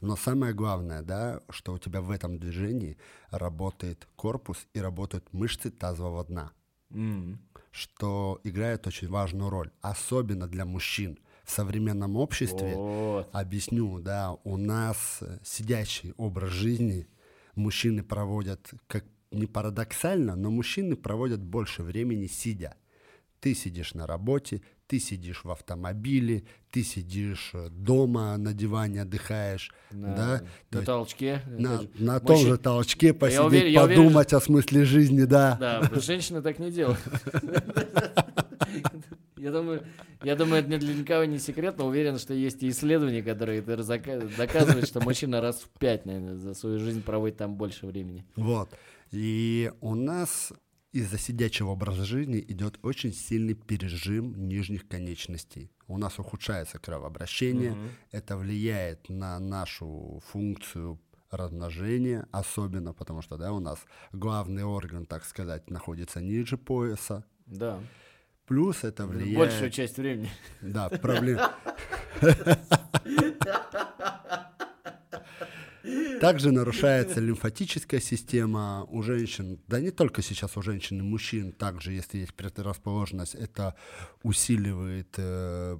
Но 0.00 0.16
самое 0.16 0.52
главное, 0.52 1.02
да, 1.02 1.40
что 1.50 1.72
у 1.72 1.78
тебя 1.78 2.00
в 2.02 2.10
этом 2.10 2.38
движении 2.38 2.98
работает 3.30 4.06
корпус 4.16 4.66
и 4.74 4.80
работают 4.80 5.32
мышцы 5.32 5.70
тазового 5.70 6.24
дна, 6.24 6.52
М. 6.90 7.38
что 7.70 8.40
играет 8.44 8.86
очень 8.86 9.08
важную 9.08 9.50
роль, 9.50 9.70
особенно 9.80 10.46
для 10.46 10.64
мужчин. 10.64 11.18
В 11.46 11.50
современном 11.52 12.16
обществе, 12.16 12.74
Вот. 12.74 13.28
объясню, 13.32 14.00
да, 14.00 14.36
у 14.42 14.56
нас 14.56 15.18
э, 15.20 15.38
сидящий 15.44 16.12
образ 16.16 16.50
жизни, 16.50 17.06
мужчины 17.54 18.02
проводят, 18.02 18.72
как 18.88 19.04
не 19.30 19.46
парадоксально, 19.46 20.34
но 20.34 20.50
мужчины 20.50 20.96
проводят 20.96 21.40
больше 21.40 21.84
времени 21.84 22.26
сидя. 22.26 22.74
Ты 23.38 23.54
сидишь 23.54 23.94
на 23.94 24.08
работе, 24.08 24.60
ты 24.88 24.98
сидишь 24.98 25.44
в 25.44 25.50
автомобиле, 25.52 26.42
ты 26.72 26.82
сидишь 26.82 27.50
э, 27.54 27.68
дома 27.70 28.36
на 28.38 28.52
диване, 28.52 29.02
отдыхаешь, 29.02 29.70
На, 29.92 30.16
да, 30.16 30.42
на 30.72 30.76
есть 30.78 30.86
толчке. 30.86 31.42
на, 31.46 31.74
Это 31.74 31.82
же- 31.82 31.88
на 32.04 32.18
том 32.20 32.36
же 32.38 32.58
толчке 32.58 33.14
посидеть, 33.14 33.44
уверен- 33.46 33.72
я 33.72 33.84
уверен, 33.84 34.02
подумать 34.04 34.32
о 34.32 34.40
смысле 34.40 34.84
жизни, 34.84 35.22
да. 35.24 35.56
Да, 35.60 35.90
женщины 36.00 36.42
так 36.42 36.58
не 36.58 36.72
делают. 36.72 36.98
Я 39.36 39.52
думаю, 39.52 39.86
я 40.22 40.34
думаю, 40.34 40.60
это 40.62 40.78
для 40.78 40.94
никого 40.94 41.24
не 41.24 41.38
секрет, 41.38 41.76
но 41.78 41.86
уверен, 41.86 42.18
что 42.18 42.32
есть 42.32 42.62
и 42.62 42.70
исследования, 42.70 43.22
которые 43.22 43.60
это 43.60 43.76
доказывают, 44.36 44.88
что 44.88 45.00
мужчина 45.00 45.40
раз 45.42 45.60
в 45.60 45.78
пять, 45.78 46.06
наверное, 46.06 46.36
за 46.36 46.54
свою 46.54 46.78
жизнь 46.78 47.02
проводит 47.02 47.36
там 47.36 47.56
больше 47.56 47.86
времени. 47.86 48.24
Вот. 48.36 48.70
И 49.12 49.70
у 49.82 49.94
нас 49.94 50.52
из-за 50.92 51.18
сидячего 51.18 51.70
образа 51.72 52.04
жизни 52.06 52.42
идет 52.48 52.78
очень 52.82 53.12
сильный 53.12 53.52
пережим 53.54 54.48
нижних 54.48 54.88
конечностей. 54.88 55.70
У 55.86 55.98
нас 55.98 56.18
ухудшается 56.18 56.78
кровообращение, 56.78 57.72
Мгм. 57.72 57.88
это 58.12 58.38
влияет 58.38 59.10
на 59.10 59.38
нашу 59.38 60.22
функцию 60.32 60.98
размножения, 61.30 62.26
особенно 62.32 62.94
потому 62.94 63.20
что 63.20 63.36
да, 63.36 63.52
у 63.52 63.60
нас 63.60 63.84
главный 64.12 64.64
орган, 64.64 65.04
так 65.04 65.24
сказать, 65.26 65.68
находится 65.70 66.20
ниже 66.22 66.56
пояса. 66.56 67.24
Да. 67.46 67.78
Плюс 68.46 68.84
это 68.84 69.06
влияет... 69.06 69.36
Большую 69.36 69.70
часть 69.70 69.96
времени. 69.96 70.30
Да, 70.60 70.88
проблем. 70.88 71.40
Также 76.20 76.50
нарушается 76.50 77.20
лимфатическая 77.20 78.00
система 78.00 78.84
у 78.88 79.02
женщин, 79.02 79.60
да 79.66 79.80
не 79.80 79.90
только 79.90 80.22
сейчас 80.22 80.56
у 80.56 80.62
женщин 80.62 81.00
и 81.00 81.02
мужчин, 81.02 81.52
также, 81.52 81.92
если 81.92 82.18
есть 82.18 82.34
предрасположенность, 82.34 83.34
это 83.34 83.74
усиливает 84.22 85.14
э, 85.18 85.78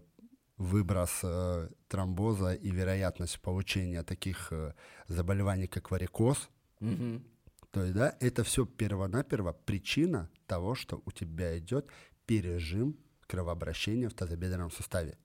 выброс 0.58 1.20
э, 1.22 1.68
тромбоза 1.88 2.52
и 2.54 2.70
вероятность 2.70 3.40
получения 3.40 4.02
таких 4.02 4.48
э, 4.50 4.74
заболеваний, 5.08 5.66
как 5.66 5.90
варикоз. 5.90 6.48
Мгм. 6.80 7.24
То 7.70 7.82
есть, 7.82 7.94
да, 7.94 8.16
это 8.20 8.44
все 8.44 8.66
первонаперво 8.66 9.52
причина 9.52 10.30
того, 10.46 10.74
что 10.74 11.02
у 11.04 11.12
тебя 11.12 11.58
идет 11.58 11.90
пережим 12.26 12.96
кровообращения 13.26 14.08
в 14.08 14.14
тазобедренном 14.14 14.70
суставе 14.70 15.16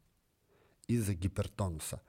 из-за 0.88 1.14
гипертонуса. 1.14 2.02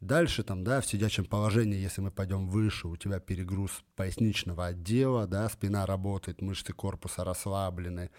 Дальше 0.00 0.42
там, 0.42 0.62
да, 0.62 0.80
в 0.82 0.86
сидячем 0.86 1.24
положении, 1.24 1.78
если 1.78 2.02
мы 2.02 2.10
пойдем 2.10 2.48
выше, 2.48 2.86
у 2.86 2.96
тебя 2.96 3.18
перегруз 3.18 3.82
поясничного 3.96 4.66
отдела, 4.66 5.26
да, 5.26 5.48
спина 5.48 5.86
работает, 5.86 6.42
мышцы 6.42 6.72
корпуса 6.74 7.24
расслаблены. 7.24 8.10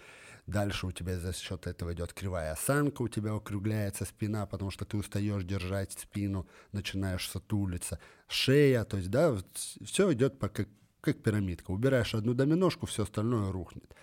Дальше 0.46 0.86
у 0.86 0.92
тебя 0.92 1.18
за 1.18 1.32
счет 1.32 1.66
этого 1.66 1.92
идет 1.92 2.14
кривая 2.14 2.52
осанка, 2.52 3.02
у 3.02 3.08
тебя 3.08 3.34
округляется 3.34 4.06
спина, 4.06 4.46
потому 4.46 4.70
что 4.70 4.86
ты 4.86 4.96
устаешь 4.96 5.44
держать 5.44 5.92
спину, 5.92 6.48
начинаешь 6.72 7.28
сутулиться. 7.28 8.00
Шея, 8.26 8.84
то 8.84 8.96
есть, 8.96 9.10
да, 9.10 9.36
все 9.84 10.12
идет 10.12 10.38
по, 10.38 10.48
как, 10.48 10.68
как 11.00 11.22
пирамидка. 11.22 11.70
Убираешь 11.70 12.14
одну 12.14 12.34
доминошку, 12.34 12.86
все 12.86 13.04
остальное 13.04 13.52
рухнет. 13.52 13.94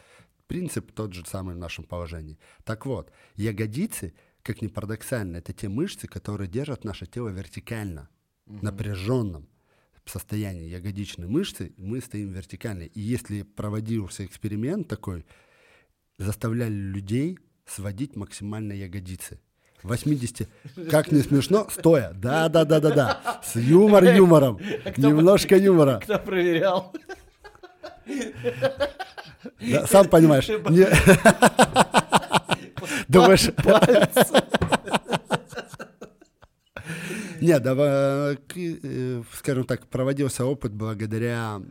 Принцип 0.48 0.92
тот 0.92 1.14
же 1.14 1.26
самый 1.26 1.56
в 1.56 1.60
нашем 1.60 1.86
положении. 1.86 2.38
Так 2.64 2.86
вот, 2.86 3.12
ягодицы, 3.36 4.14
как 4.44 4.62
ни 4.62 4.68
парадоксально, 4.68 5.38
это 5.38 5.54
те 5.54 5.70
мышцы, 5.70 6.08
которые 6.08 6.48
держат 6.48 6.84
наше 6.84 7.06
тело 7.08 7.30
вертикально, 7.30 8.10
напряженном 8.46 9.48
состоянии 10.06 10.70
ягодичной 10.70 11.28
мышцы, 11.28 11.74
мы 11.78 12.02
стоим 12.02 12.32
вертикально. 12.32 12.84
И 12.84 13.00
если 13.00 13.42
проводился 13.42 14.26
эксперимент 14.26 14.88
такой, 14.88 15.26
заставляли 16.18 16.74
людей 16.74 17.40
сводить 17.66 18.16
максимально 18.16 18.74
ягодицы. 18.74 19.40
80, 19.84 20.50
как 20.90 21.12
не 21.12 21.22
смешно, 21.22 21.68
стоя. 21.70 22.12
Да, 22.14 22.50
да, 22.50 22.66
да, 22.66 22.80
да, 22.80 22.92
да. 22.92 23.42
С 23.44 23.56
юмор 23.56 24.04
юмором. 24.04 24.60
Немножко 24.98 25.58
юмора. 25.58 26.00
Кто 26.04 26.18
проверял? 26.20 26.94
Да, 29.60 29.88
сам 29.88 30.08
понимаешь. 30.08 30.48
не- 30.48 30.88
Думаешь, 33.08 33.50
Нет, 37.42 37.62
да, 37.64 38.36
э, 38.56 39.24
скажем 39.34 39.66
так, 39.66 39.88
проводился 39.88 40.46
опыт 40.46 40.74
благодаря 40.74 41.62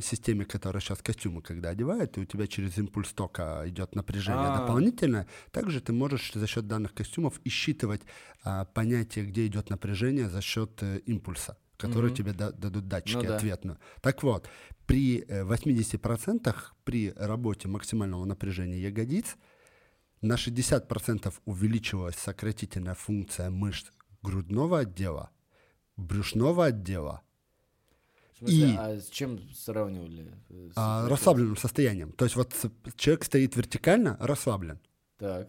системе, 0.00 0.44
которая 0.44 0.80
сейчас 0.80 0.98
костюмы, 0.98 1.42
когда 1.42 1.70
одевают, 1.70 2.18
и 2.18 2.20
у 2.20 2.24
тебя 2.24 2.46
через 2.46 2.76
импульс 2.78 3.12
тока 3.12 3.62
идет 3.66 3.94
напряжение 3.94 4.48
А. 4.48 4.58
дополнительное. 4.58 5.26
Также 5.50 5.80
ты 5.80 5.92
можешь 5.92 6.32
за 6.34 6.46
счет 6.46 6.66
данных 6.66 6.92
костюмов 6.92 7.40
и 7.44 7.48
считывать 7.50 8.02
а, 8.44 8.64
понятие, 8.64 9.24
где 9.26 9.46
идет 9.46 9.70
напряжение 9.70 10.28
за 10.28 10.40
счет 10.42 10.70
э, 10.82 10.98
импульса 11.06 11.56
которые 11.82 12.08
Мгм. 12.10 12.16
тебе 12.16 12.32
да- 12.32 12.52
дадут 12.52 12.88
датчики 12.88 13.16
Ну 13.16 13.22
да. 13.28 13.36
ответную. 13.36 13.78
Так 14.00 14.22
вот, 14.22 14.48
при 14.86 15.24
э, 15.28 15.44
80% 15.44 16.74
при 16.84 17.12
работе 17.16 17.68
максимального 17.68 18.24
напряжения 18.24 18.78
ягодиц 18.80 19.36
на 20.22 20.36
60% 20.36 21.34
увеличивалась 21.44 22.16
сократительная 22.16 22.94
функция 22.94 23.50
мышц 23.50 23.90
грудного 24.22 24.78
отдела, 24.80 25.30
брюшного 25.96 26.66
отдела, 26.66 27.20
И- 28.40 28.74
а 28.78 28.98
с 28.98 29.08
чем 29.08 29.38
сравнивали? 29.54 30.32
Э, 30.48 30.70
с- 30.70 30.72
а, 30.76 31.08
расслабленным 31.08 31.56
состоянием. 31.56 32.12
То 32.12 32.24
есть 32.24 32.34
вот 32.36 32.54
человек 32.96 33.24
стоит 33.24 33.54
вертикально, 33.56 34.16
расслаблен. 34.20 34.78
Так, 35.18 35.48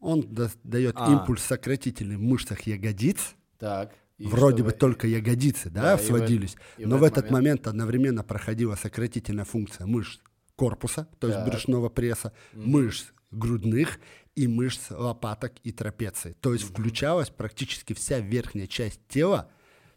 Он 0.00 0.22
да- 0.32 0.50
дает 0.62 0.94
А. 0.98 1.10
импульс 1.10 1.42
сократительный 1.42 2.16
в 2.16 2.20
мышцах 2.20 2.60
ягодиц, 2.68 3.34
так. 3.58 3.94
И 4.18 4.26
вроде 4.26 4.62
бы 4.64 4.72
только 4.72 5.06
ягодицы, 5.06 5.70
да, 5.70 5.82
Да, 5.82 5.96
в 5.96 6.02
сводились, 6.02 6.56
и 6.76 6.84
но 6.84 6.98
в 6.98 7.04
этот 7.04 7.30
момент 7.30 7.66
одновременно 7.68 8.24
проходила 8.24 8.74
сократительная 8.74 9.44
функция 9.44 9.86
мышц 9.86 10.20
корпуса, 10.56 11.08
то 11.20 11.28
есть 11.28 11.38
Так. 11.38 11.48
брюшного 11.48 11.88
пресса, 11.88 12.32
Мгм. 12.52 12.70
мышц 12.70 13.06
грудных 13.30 14.00
и 14.34 14.48
мышц 14.48 14.90
лопаток 14.90 15.52
и 15.62 15.70
трапеции. 15.70 16.34
То 16.40 16.52
есть 16.52 16.64
включалась 16.64 17.30
практически 17.30 17.92
вся 17.92 18.18
верхняя 18.18 18.66
часть 18.66 19.00
тела 19.08 19.50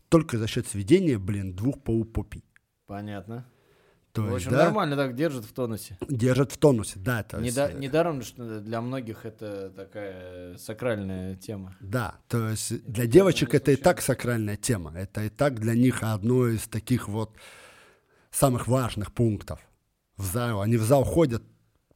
только 0.09 0.37
за 0.37 0.47
счет 0.47 0.67
сведения, 0.67 1.17
блин, 1.17 1.55
двух 1.55 1.81
полупопий. 1.81 2.43
Понятно. 2.85 3.45
То 4.13 4.23
в 4.23 4.25
есть, 4.33 4.45
общем, 4.47 4.51
да, 4.51 4.65
нормально 4.65 4.95
так 4.97 5.15
держит 5.15 5.45
в 5.45 5.53
тонусе. 5.53 5.97
держат 6.09 6.51
в 6.51 6.57
тонусе, 6.57 6.99
да. 6.99 7.23
То 7.23 7.39
есть, 7.39 7.55
Неда- 7.57 7.71
э, 7.71 7.79
Недаром, 7.79 8.21
что 8.21 8.59
для 8.59 8.81
многих 8.81 9.25
это 9.25 9.69
такая 9.69 10.57
сакральная 10.57 11.35
тема. 11.35 11.75
Да, 11.79 12.15
то 12.27 12.49
есть 12.49 12.83
для 12.85 13.05
не 13.05 13.11
девочек 13.11 13.53
это 13.53 13.71
и 13.71 13.75
так 13.77 14.01
сакральная 14.01 14.57
тема. 14.57 14.91
Это 14.95 15.23
и 15.23 15.29
так 15.29 15.59
для 15.59 15.75
них 15.75 16.03
одно 16.03 16.47
из 16.47 16.67
таких 16.67 17.07
вот 17.07 17.37
самых 18.31 18.67
важных 18.67 19.13
пунктов 19.13 19.59
в 20.17 20.25
зал. 20.25 20.61
Они 20.61 20.75
в 20.77 20.83
зал 20.83 21.03
ходят 21.05 21.43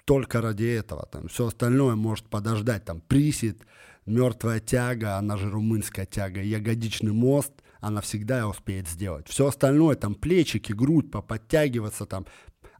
только 0.05 0.39
ради 0.41 0.65
этого. 0.65 1.05
Там 1.07 1.27
все 1.27 1.47
остальное 1.47 1.95
может 1.95 2.27
подождать. 2.27 2.85
Там 2.85 3.01
присед, 3.01 3.57
мертвая 4.05 4.59
тяга, 4.59 5.17
она 5.17 5.35
же 5.35 5.49
румынская 5.49 6.05
тяга, 6.05 6.41
ягодичный 6.41 7.11
мост, 7.11 7.51
она 7.81 8.01
всегда 8.01 8.47
успеет 8.47 8.87
сделать. 8.87 9.27
Все 9.27 9.47
остальное, 9.47 9.95
там 9.95 10.15
плечики, 10.15 10.71
грудь, 10.73 11.11
поподтягиваться, 11.11 12.05
там, 12.05 12.25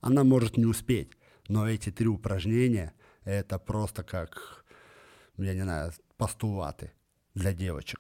она 0.02 0.24
может 0.24 0.58
не 0.58 0.66
успеть. 0.66 1.12
Но 1.48 1.68
эти 1.70 1.92
три 1.92 2.08
упражнения, 2.08 2.94
это 3.24 3.60
просто 3.60 4.04
как, 4.04 4.66
я 5.38 5.54
не 5.54 5.62
знаю, 5.62 5.92
постулаты 6.18 6.92
для 7.34 7.54
девочек. 7.54 8.00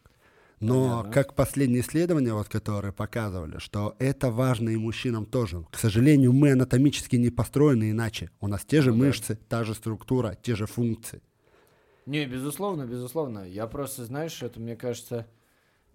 Но 0.61 0.89
Понятно. 0.89 1.11
как 1.11 1.35
последние 1.35 1.81
исследования, 1.81 2.33
вот, 2.33 2.47
которые 2.47 2.93
показывали, 2.93 3.57
что 3.59 3.95
это 3.99 4.31
важно 4.31 4.69
и 4.69 4.77
мужчинам 4.77 5.25
тоже. 5.25 5.65
К 5.69 5.77
сожалению, 5.77 6.31
мы 6.31 6.53
анатомически 6.53 7.17
не 7.17 7.29
построены 7.29 7.91
иначе. 7.91 8.31
У 8.39 8.47
нас 8.47 8.63
те 8.63 8.81
же 8.81 8.91
Ну 8.91 8.99
да. 8.99 9.05
мышцы, 9.07 9.35
та 9.49 9.63
же 9.65 9.73
структура, 9.75 10.37
те 10.41 10.55
же 10.55 10.65
функции. 10.65 11.21
Не, 12.05 12.25
безусловно, 12.25 12.85
безусловно. 12.85 13.39
Я 13.47 13.67
просто, 13.67 14.05
знаешь, 14.05 14.41
это 14.41 14.59
мне 14.59 14.75
кажется, 14.77 15.27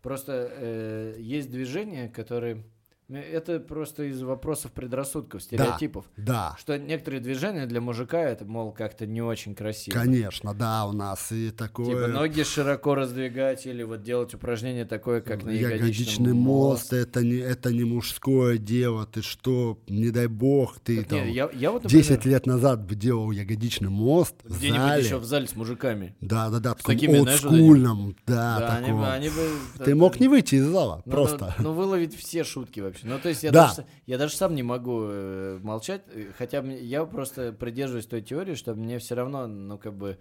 просто 0.02 0.48
э, 0.50 1.14
есть 1.18 1.50
движения, 1.50 2.08
которые, 2.08 2.64
Это 3.10 3.58
просто 3.58 4.04
из 4.04 4.22
вопросов 4.22 4.72
предрассудков, 4.72 5.42
стереотипов. 5.42 6.04
Да. 6.16 6.54
Что 6.58 6.78
некоторые 6.78 7.20
движения 7.20 7.66
для 7.66 7.80
мужика 7.80 8.20
это, 8.20 8.44
мол, 8.44 8.72
как-то 8.72 9.06
не 9.06 9.20
очень 9.20 9.54
красиво. 9.54 9.94
Конечно, 9.94 10.54
да, 10.54 10.86
у 10.86 10.92
нас 10.92 11.32
и 11.32 11.50
такое. 11.50 11.86
Типа 11.86 12.06
ноги 12.08 12.42
широко 12.42 12.94
раздвигать 12.94 13.66
или 13.66 13.82
вот 13.82 14.02
делать 14.02 14.34
упражнение 14.34 14.84
такое, 14.84 15.20
как 15.20 15.42
на 15.42 15.50
ягодичный, 15.50 15.78
ягодичный 15.78 16.32
мост. 16.34 16.92
Это 16.92 17.22
не, 17.22 17.36
это 17.36 17.72
не 17.72 17.84
мужское 17.84 18.58
дело. 18.58 19.06
Ты 19.06 19.22
что, 19.22 19.78
не 19.88 20.10
дай 20.10 20.26
бог, 20.28 20.78
ты 20.80 20.98
Так 20.98 21.08
там 21.08 21.26
не, 21.26 21.32
я, 21.32 21.50
я 21.52 21.70
вот, 21.72 21.86
10 21.86 22.10
например, 22.10 22.34
лет 22.36 22.46
назад 22.46 22.86
бы 22.86 22.94
делал 22.94 23.30
ягодичный 23.30 23.90
мост 23.90 24.34
где-нибудь 24.44 24.80
зале. 24.80 25.04
еще 25.04 25.16
в 25.18 25.24
зале 25.24 25.46
с 25.46 25.56
мужиками. 25.56 26.14
Да, 26.20 26.48
да, 26.50 26.60
да, 26.60 26.74
таком 26.74 26.94
такими, 26.94 27.18
знаешь, 27.18 27.44
олдскульном, 27.44 28.16
да, 28.26 28.58
Да, 28.58 28.76
они, 28.76 28.86
таком. 28.86 29.00
бы- 29.00 29.08
они 29.08 29.28
бы... 29.28 29.84
Ты 29.84 29.94
мог 29.94 30.20
не 30.20 30.28
выйти 30.28 30.56
из 30.56 30.66
зала, 30.66 31.02
Ну, 31.04 31.12
просто. 31.12 31.54
Ну, 31.58 31.64
ну, 31.64 31.72
выловить 31.74 32.16
все 32.16 32.44
шутки 32.44 32.80
вообще. 32.80 32.99
Ну, 33.04 33.18
то 33.18 33.28
есть 33.28 33.42
я, 33.42 33.50
Да. 33.52 33.68
даже, 33.68 33.86
я 34.06 34.18
даже 34.18 34.34
сам 34.34 34.54
не 34.54 34.62
могу 34.62 35.02
э, 35.04 35.58
молчать, 35.62 36.02
э, 36.08 36.32
хотя 36.36 36.60
я 36.60 37.04
просто 37.04 37.52
придерживаюсь 37.52 38.06
той 38.06 38.22
теории, 38.22 38.54
что 38.54 38.74
мне 38.74 38.98
все 38.98 39.14
равно, 39.14 39.46
ну, 39.46 39.78
как 39.78 39.94
бы, 39.94 40.18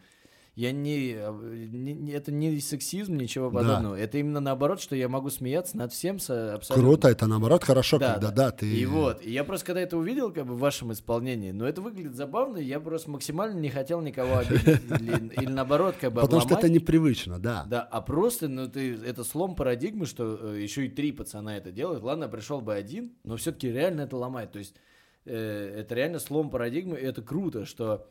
я 0.59 0.73
не, 0.73 1.13
э, 1.15 1.67
не- 1.71 1.93
не- 1.93 2.11
это 2.11 2.33
не 2.33 2.59
сексизм, 2.59 3.15
ничего 3.15 3.49
Да. 3.49 3.59
подобного. 3.59 3.95
Это 3.95 4.17
именно 4.17 4.41
наоборот, 4.41 4.81
что 4.81 4.93
я 4.93 5.07
могу 5.07 5.29
смеяться 5.29 5.77
над 5.77 5.93
всем 5.93 6.19
со- 6.19 6.55
абсолютно. 6.55 6.83
Круто, 6.89 7.07
это 7.07 7.27
наоборот 7.27 7.63
хорошо, 7.63 7.97
Да, 7.97 8.13
когда, 8.15 8.27
да. 8.31 8.35
да, 8.35 8.51
ты... 8.51 8.65
И 8.69 8.85
вот, 8.85 9.25
и 9.25 9.31
я 9.31 9.45
просто 9.45 9.65
когда 9.67 9.79
это 9.79 9.95
увидел, 9.97 10.33
как 10.33 10.45
бы 10.45 10.55
в 10.55 10.59
вашем 10.59 10.91
исполнении, 10.91 11.51
но 11.51 11.65
это 11.65 11.81
выглядит 11.81 12.13
забавно, 12.15 12.57
я 12.57 12.81
просто 12.81 13.09
максимально 13.09 13.57
не 13.57 13.69
хотел 13.69 14.01
никого 14.01 14.37
обидеть 14.39 14.81
или, 14.99 15.41
или 15.41 15.49
наоборот 15.51 15.95
как 16.01 16.11
бы 16.11 16.19
Потому 16.21 16.41
что 16.41 16.55
это 16.55 16.67
непривычно, 16.67 17.39
да. 17.39 17.63
Да, 17.65 17.81
а 17.81 18.01
просто, 18.01 18.49
ну 18.49 18.67
ты, 18.67 18.95
это 18.95 19.23
слом 19.23 19.55
парадигмы, 19.55 20.05
что 20.07 20.37
э, 20.55 20.59
еще 20.61 20.87
и 20.87 20.89
три 20.89 21.13
пацана 21.13 21.55
это 21.55 21.71
делают. 21.71 22.03
Ладно, 22.03 22.27
пришел 22.27 22.59
бы 22.59 22.73
один, 22.73 23.13
но 23.23 23.37
все-таки 23.37 23.71
реально 23.71 24.01
это 24.01 24.17
ломает. 24.17 24.51
То 24.51 24.59
есть 24.59 24.75
э, 25.25 25.75
это 25.79 25.95
реально 25.95 26.19
слом 26.19 26.49
парадигмы, 26.49 26.97
и 26.97 27.03
это 27.03 27.21
круто, 27.21 27.63
что, 27.65 28.07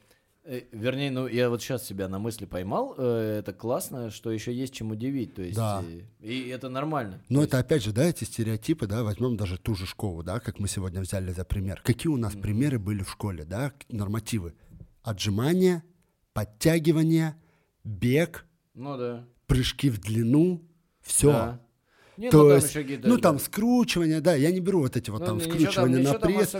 вернее, 0.73 1.11
ну 1.11 1.26
я 1.26 1.50
вот 1.50 1.62
сейчас 1.62 1.85
себя 1.87 2.09
на 2.09 2.19
мысли 2.19 2.45
поймал, 2.47 2.95
э, 2.97 3.38
это 3.40 3.52
классно, 3.52 4.11
что 4.11 4.31
еще 4.31 4.52
есть 4.55 4.73
чем 4.75 4.90
удивить, 4.90 5.35
то 5.35 5.43
есть 5.43 5.57
Да. 5.57 5.83
э, 5.87 6.02
и 6.26 6.49
это 6.49 6.69
нормально. 6.69 7.21
Но 7.28 7.40
То 7.40 7.45
это 7.47 7.59
опять 7.59 7.83
же, 7.83 7.93
да, 7.93 8.05
эти 8.05 8.25
стереотипы, 8.25 8.87
да, 8.87 9.02
возьмем 9.02 9.37
даже 9.37 9.59
ту 9.59 9.75
же 9.75 9.85
школу, 9.87 10.23
да, 10.23 10.40
как 10.40 10.59
мы 10.59 10.69
сегодня 10.69 11.00
взяли 11.00 11.33
за 11.33 11.45
пример. 11.45 11.81
Какие 11.85 12.11
у 12.11 12.17
нас 12.17 12.35
примеры 12.35 12.78
были 12.78 13.02
в 13.02 13.11
школе, 13.11 13.45
да, 13.45 13.73
нормативы? 13.90 14.55
Отжимания, 15.02 15.83
подтягивания, 16.33 17.37
бег, 17.85 18.47
Ну 18.75 18.97
да. 18.97 19.25
прыжки 19.47 19.90
в 19.90 20.00
длину, 20.00 20.62
все. 21.00 21.33
Да. 21.33 21.61
Не, 22.19 22.31
То 22.31 22.43
ну, 22.43 22.49
там 22.49 22.57
есть, 22.57 22.69
еще 22.71 22.83
какие-то- 22.83 23.09
ну 23.09 23.19
там 23.19 23.39
скручивание, 23.39 24.21
да, 24.21 24.35
я 24.35 24.51
не 24.51 24.59
беру 24.59 24.81
вот 24.81 24.97
эти 24.97 25.09
вот 25.09 25.21
Ну, 25.21 25.27
там 25.27 25.39
там- 25.41 25.49
скручивания 25.49 25.99
ничего 25.99 26.13
на 26.15 26.19
там 26.19 26.33
пресс. 26.35 26.55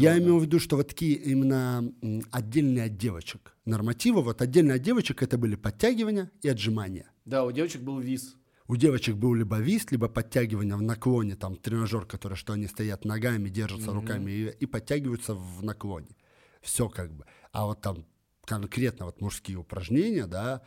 Я 0.00 0.14
было, 0.14 0.18
имею 0.18 0.38
в 0.38 0.42
виду, 0.42 0.58
что 0.58 0.76
вот 0.76 0.88
такие 0.88 1.16
именно 1.16 1.92
отдельные 2.30 2.84
от 2.84 2.96
девочек 2.96 3.54
нормативы, 3.66 4.22
вот 4.22 4.40
отдельно 4.40 4.74
от 4.74 4.82
девочек 4.82 5.22
это 5.22 5.36
были 5.36 5.54
подтягивания 5.54 6.30
и 6.40 6.48
отжимания. 6.48 7.10
Да, 7.26 7.44
у 7.44 7.52
девочек 7.52 7.82
был 7.82 8.00
виз. 8.00 8.36
У 8.68 8.76
девочек 8.76 9.16
был 9.16 9.34
либо 9.34 9.58
вист, 9.58 9.92
либо 9.92 10.08
подтягивание 10.08 10.76
в 10.76 10.82
наклоне, 10.82 11.36
там 11.36 11.56
тренажер, 11.56 12.06
который, 12.06 12.38
что 12.38 12.54
они 12.54 12.66
стоят 12.66 13.04
ногами, 13.04 13.50
держатся 13.50 13.92
руками 13.92 14.30
и, 14.30 14.48
и 14.60 14.64
подтягиваются 14.66 15.34
в 15.34 15.62
наклоне. 15.62 16.16
Все 16.62 16.88
как 16.88 17.12
бы. 17.12 17.26
А 17.52 17.66
вот 17.66 17.82
там 17.82 18.06
конкретно 18.46 19.04
вот 19.06 19.20
мужские 19.20 19.58
упражнения, 19.58 20.26
да, 20.26 20.62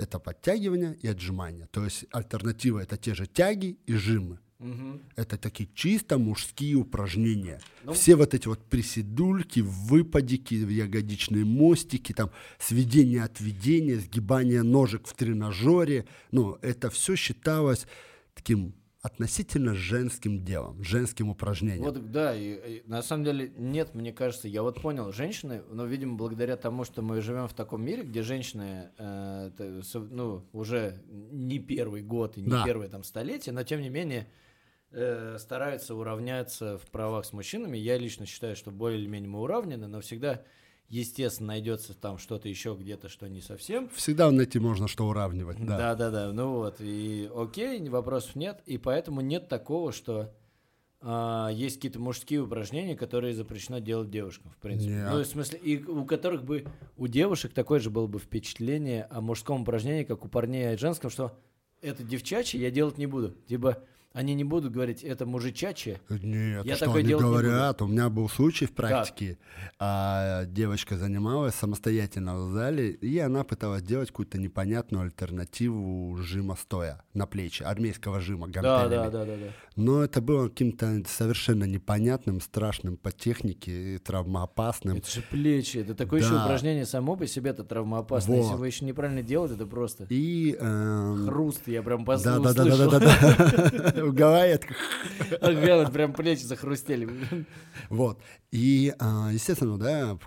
это 0.00 0.18
подтягивание 0.18 0.96
и 1.02 1.08
отжимания. 1.08 1.66
То 1.70 1.84
есть 1.84 2.06
альтернатива 2.12 2.80
это 2.80 2.96
те 2.96 3.14
же 3.14 3.26
тяги 3.26 3.76
и 3.86 3.94
жимы. 3.94 4.38
Мгм. 4.58 5.00
Это 5.16 5.38
такие 5.38 5.68
чисто 5.74 6.18
мужские 6.18 6.74
упражнения. 6.76 7.60
Ну- 7.84 7.92
Все 7.94 8.14
вот 8.14 8.34
эти 8.34 8.46
вот 8.48 8.62
приседульки, 8.68 9.60
выпадики, 9.60 10.54
ягодичные 10.54 11.44
мостики, 11.46 12.12
там 12.12 12.30
сведение 12.58 13.22
отведения, 13.24 13.96
сгибание 13.98 14.62
ножек 14.62 15.06
в 15.06 15.14
тренажере. 15.14 16.04
Ну, 16.30 16.58
это 16.60 16.90
все 16.90 17.16
считалось 17.16 17.86
таким 18.34 18.74
относительно 19.02 19.74
женским 19.74 20.44
делом, 20.44 20.82
женским 20.82 21.30
упражнением. 21.30 21.84
Вот, 21.84 22.10
да, 22.10 22.34
и, 22.34 22.80
и 22.80 22.82
на 22.86 23.02
самом 23.02 23.24
деле 23.24 23.50
нет, 23.56 23.94
мне 23.94 24.12
кажется, 24.12 24.46
я 24.46 24.62
вот 24.62 24.82
понял, 24.82 25.10
женщины, 25.10 25.62
но, 25.70 25.86
видимо, 25.86 26.16
благодаря 26.16 26.56
тому, 26.56 26.84
что 26.84 27.00
мы 27.00 27.22
живем 27.22 27.48
в 27.48 27.54
таком 27.54 27.82
мире, 27.82 28.02
где 28.02 28.22
женщины, 28.22 28.90
э, 28.98 29.80
ну, 29.94 30.44
уже 30.52 31.02
не 31.08 31.58
первый 31.58 32.02
год 32.02 32.36
и 32.36 32.42
не 32.42 32.50
Да. 32.50 32.62
первое 32.64 32.88
там 32.88 33.02
столетие, 33.02 33.54
но 33.54 33.62
тем 33.62 33.80
не 33.80 33.88
менее 33.88 34.28
э, 34.90 35.38
стараются 35.38 35.94
уравняться 35.94 36.76
в 36.76 36.90
правах 36.90 37.24
с 37.24 37.32
мужчинами. 37.32 37.78
Я 37.78 37.96
лично 37.96 38.26
считаю, 38.26 38.54
что 38.54 38.70
более 38.70 39.00
или 39.00 39.06
менее 39.06 39.30
мы 39.30 39.40
уравнены, 39.40 39.86
но 39.86 40.00
всегда, 40.00 40.42
естественно, 40.90 41.48
найдется 41.48 41.94
там 41.94 42.18
что-то 42.18 42.48
еще 42.48 42.76
где-то, 42.78 43.08
что 43.08 43.28
не 43.28 43.40
совсем. 43.40 43.88
Всегда 43.94 44.30
найти 44.30 44.58
можно 44.58 44.88
что 44.88 45.08
уравнивать, 45.08 45.64
да. 45.64 45.78
Да, 45.78 45.94
да, 45.94 46.10
да. 46.10 46.32
Ну 46.32 46.56
вот, 46.56 46.76
и 46.80 47.30
окей, 47.34 47.88
вопросов 47.88 48.34
нет. 48.36 48.60
И 48.66 48.76
поэтому 48.76 49.22
нет 49.22 49.48
такого, 49.48 49.92
что 49.92 50.34
а, 51.00 51.48
есть 51.48 51.76
какие-то 51.76 52.00
мужские 52.00 52.42
упражнения, 52.42 52.96
которые 52.96 53.34
запрещено 53.34 53.78
делать 53.78 54.10
девушкам, 54.10 54.50
в 54.50 54.56
принципе. 54.56 54.92
Нет. 54.92 55.08
Ну, 55.10 55.22
в 55.22 55.26
смысле, 55.26 55.58
и 55.60 55.82
у 55.82 56.04
которых 56.04 56.44
бы 56.44 56.66
у 56.96 57.06
девушек 57.06 57.52
такое 57.54 57.80
же 57.80 57.88
было 57.88 58.06
бы 58.06 58.18
впечатление 58.18 59.04
о 59.04 59.20
мужском 59.20 59.62
упражнении, 59.62 60.04
как 60.04 60.24
у 60.24 60.28
парней 60.28 60.74
о 60.74 60.76
женском, 60.76 61.08
что 61.08 61.38
это 61.80 62.02
девчачье, 62.02 62.60
я 62.60 62.70
делать 62.70 62.98
не 62.98 63.06
буду. 63.06 63.30
Типа, 63.46 63.82
они 64.12 64.34
не 64.34 64.42
будут 64.44 64.72
говорить, 64.72 65.04
это 65.04 65.24
мужичачье. 65.24 66.00
Нет, 66.08 66.64
Я 66.66 66.76
что 66.76 66.86
такое 66.86 67.02
они 67.02 67.14
говорят. 67.14 67.80
У 67.80 67.86
меня 67.86 68.08
был 68.08 68.28
случай 68.28 68.66
в 68.66 68.72
практике. 68.72 69.38
А, 69.78 70.44
девочка 70.46 70.96
занималась 70.96 71.54
самостоятельно 71.54 72.36
в 72.36 72.52
зале, 72.52 72.90
и 72.90 73.18
она 73.18 73.44
пыталась 73.44 73.82
делать 73.82 74.08
какую-то 74.08 74.38
непонятную 74.38 75.04
альтернативу 75.04 76.16
жима 76.18 76.56
стоя 76.56 77.02
на 77.14 77.26
плечи, 77.26 77.62
армейского 77.62 78.20
жима 78.20 78.48
Да, 78.48 78.60
гантелями. 78.62 79.04
да, 79.04 79.10
да, 79.10 79.24
да, 79.24 79.36
да. 79.36 79.52
Но 79.76 80.02
это 80.02 80.20
было 80.20 80.48
каким-то 80.48 81.02
совершенно 81.08 81.64
непонятным, 81.64 82.40
страшным 82.40 82.96
по 82.96 83.12
технике, 83.12 83.98
травмоопасным. 84.04 84.96
Это 84.98 85.10
же 85.10 85.22
плечи, 85.22 85.78
это 85.78 85.94
такое 85.94 86.20
еще 86.20 86.30
Да. 86.32 86.44
упражнение 86.44 86.84
само 86.84 87.16
по 87.16 87.26
себе, 87.26 87.50
это 87.50 87.62
травмоопасно. 87.64 88.34
Если 88.34 88.50
Вот. 88.50 88.58
вы 88.60 88.66
еще 88.66 88.84
неправильно 88.84 89.22
делаете, 89.22 89.54
это 89.54 89.66
просто 89.66 90.06
И... 90.10 90.56
эм, 90.58 91.26
хруст, 91.26 91.68
я 91.68 91.82
прям 91.82 92.02
пос- 92.04 92.22
да, 92.24 92.38
да, 92.40 92.52
да, 92.52 92.64
да, 92.64 92.88
да, 92.88 92.98
да, 92.98 93.92
Ага, 95.40 95.76
вот 95.82 95.92
прям 95.92 96.12
плечи 96.12 96.42
захрустели. 96.42 97.08
Вот. 97.88 98.20
И, 98.50 98.92
а, 98.98 99.30
естественно, 99.32 99.78
да, 99.78 100.18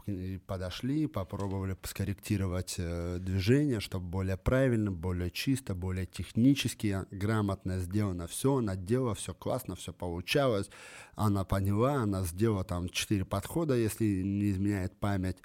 подошли, 0.45 1.07
попробовали 1.07 1.77
скорректировать 1.83 2.75
э, 2.77 3.17
движение, 3.19 3.79
чтобы 3.79 4.05
более 4.07 4.37
правильно, 4.37 4.91
более 4.91 5.29
чисто, 5.29 5.75
более 5.75 6.05
технически, 6.05 7.05
грамотно 7.11 7.79
сделано 7.79 8.27
все. 8.27 8.57
Она 8.57 8.75
делала 8.75 9.15
все 9.15 9.33
классно, 9.33 9.75
все 9.75 9.93
получалось. 9.93 10.69
Она 11.15 11.43
поняла, 11.43 12.03
она 12.03 12.23
сделала 12.23 12.63
там 12.63 12.89
четыре 12.89 13.25
подхода, 13.25 13.75
если 13.75 14.05
не 14.23 14.51
изменяет 14.51 14.97
память. 14.97 15.37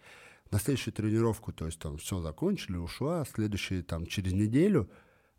На 0.51 0.59
следующую 0.59 0.95
тренировку, 0.95 1.53
то 1.53 1.67
есть 1.67 1.79
там 1.79 1.99
все 1.99 2.21
закончили, 2.21 2.77
ушла. 2.77 3.25
Следующий 3.27 3.83
там 3.83 4.07
через 4.07 4.33
неделю 4.33 4.91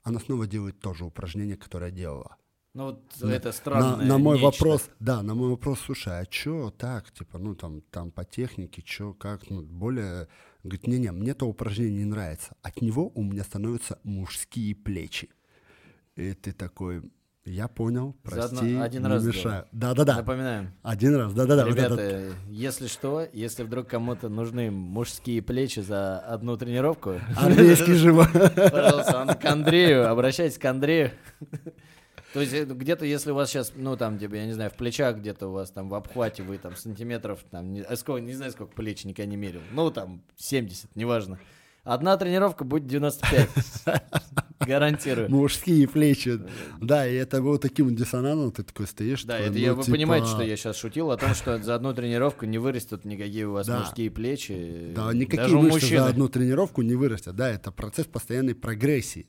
она 0.04 0.20
снова 0.20 0.48
делает 0.48 0.80
то 0.80 0.94
же 0.94 1.06
упражнение, 1.06 1.58
которое 1.58 1.92
делала. 1.92 2.38
Ну 2.76 2.86
вот 2.86 3.04
На- 3.22 3.32
это 3.32 3.52
странное 3.52 3.96
на, 3.98 4.04
на 4.06 4.18
мой 4.20 4.40
нечто. 4.40 4.46
вопрос, 4.52 4.90
да, 5.00 5.24
на 5.24 5.34
мой 5.34 5.50
вопрос, 5.50 5.80
слушай, 5.86 6.20
а 6.22 6.26
чё 6.26 6.72
так, 6.78 7.12
типа, 7.12 7.40
ну 7.40 7.56
там, 7.56 7.82
там 7.90 8.12
по 8.12 8.24
технике, 8.24 8.84
чё, 8.84 9.14
как, 9.14 9.50
ну 9.50 9.64
более, 9.64 10.28
говорит, 10.64 10.86
не-не, 10.86 11.12
мне 11.12 11.34
то 11.34 11.48
упражнение 11.48 12.00
не 12.00 12.06
нравится, 12.06 12.56
от 12.62 12.82
него 12.82 13.12
у 13.16 13.24
меня 13.24 13.44
становятся 13.44 13.98
мужские 14.04 14.76
плечи. 14.76 15.30
И 16.16 16.34
ты 16.34 16.52
такой, 16.52 17.02
я 17.44 17.68
понял, 17.68 18.16
Заодно 18.24 18.60
прости, 18.60 18.76
один 18.76 19.02
не 19.02 19.08
раз 19.10 19.24
мешаю. 19.24 19.66
Да-да-да, 19.72 20.18
Напоминаем. 20.18 20.72
один 20.84 21.16
раз, 21.16 21.34
да-да-да. 21.34 21.66
вот 21.66 21.76
Ребята, 21.76 21.96
этот. 21.96 22.36
если 22.50 22.86
что, 22.86 23.26
если 23.34 23.64
вдруг 23.64 23.88
кому-то 23.88 24.30
нужны 24.30 24.70
мужские 24.70 25.42
плечи 25.42 25.80
за 25.80 26.20
одну 26.20 26.56
тренировку, 26.56 27.16
Армейский 27.36 27.94
жива. 27.96 28.28
пожалуйста, 28.32 29.36
к 29.42 29.46
Андрею, 29.46 30.08
обращайтесь 30.12 30.60
к 30.60 30.66
Андрею. 30.66 31.12
То 32.34 32.42
есть 32.42 32.54
э, 32.54 32.66
где-то, 32.66 33.06
если 33.06 33.32
у 33.32 33.36
вас 33.36 33.50
сейчас, 33.50 33.74
ну 33.76 33.98
там, 33.98 34.20
типа, 34.20 34.36
я 34.36 34.46
не 34.46 34.54
знаю, 34.54 34.70
в 34.70 34.76
плечах 34.76 35.18
где-то 35.18 35.48
у 35.48 35.52
вас 35.52 35.72
там 35.72 35.90
в 35.90 35.96
обхвате 35.96 36.44
вы 36.44 36.58
там 36.58 36.76
сантиметров, 36.76 37.44
там, 37.50 37.74
не, 37.74 37.82
а 37.82 37.96
сколько, 37.96 38.22
не 38.22 38.34
знаю, 38.34 38.52
сколько 38.52 38.74
плеч 38.74 39.04
никогда 39.06 39.30
не 39.30 39.38
мерил. 39.38 39.62
Ну 39.72 39.90
там 39.92 40.22
70, 40.38 40.96
неважно. 40.96 41.40
Одна 41.84 42.18
тренировка 42.18 42.66
будет 42.66 42.86
95. 42.86 43.50
Гарантирую. 44.60 45.32
Мужские 45.32 45.88
плечи. 45.88 46.40
Да, 46.80 47.08
и 47.08 47.16
это 47.16 47.42
было 47.42 47.58
таким 47.58 47.96
диссонансом, 47.96 48.52
ты 48.52 48.64
такой 48.64 48.86
стоишь. 48.86 49.24
Да, 49.24 49.40
это 49.40 49.54
ну, 49.54 49.58
я, 49.58 49.74
вы 49.74 49.84
типа, 49.84 49.96
понимаете, 49.96 50.28
что 50.28 50.44
я 50.44 50.56
сейчас 50.58 50.78
шутил 50.78 51.10
о 51.12 51.18
том, 51.18 51.34
что 51.34 51.58
за 51.64 51.76
одну 51.76 51.94
тренировку 51.94 52.46
не 52.46 52.58
вырастут 52.58 53.06
никакие 53.06 53.48
у 53.48 53.54
вас 53.54 53.68
мужские 53.68 54.12
плечи. 54.12 54.92
Да, 54.96 55.14
никакие 55.14 55.56
мышцы 55.56 55.72
мужчины. 55.72 56.00
за 56.00 56.06
одну 56.08 56.28
тренировку 56.28 56.82
не 56.82 56.96
вырастят. 56.96 57.36
Да, 57.36 57.50
это 57.50 57.72
процесс 57.72 58.06
постоянной 58.06 58.54
прогрессии. 58.54 59.28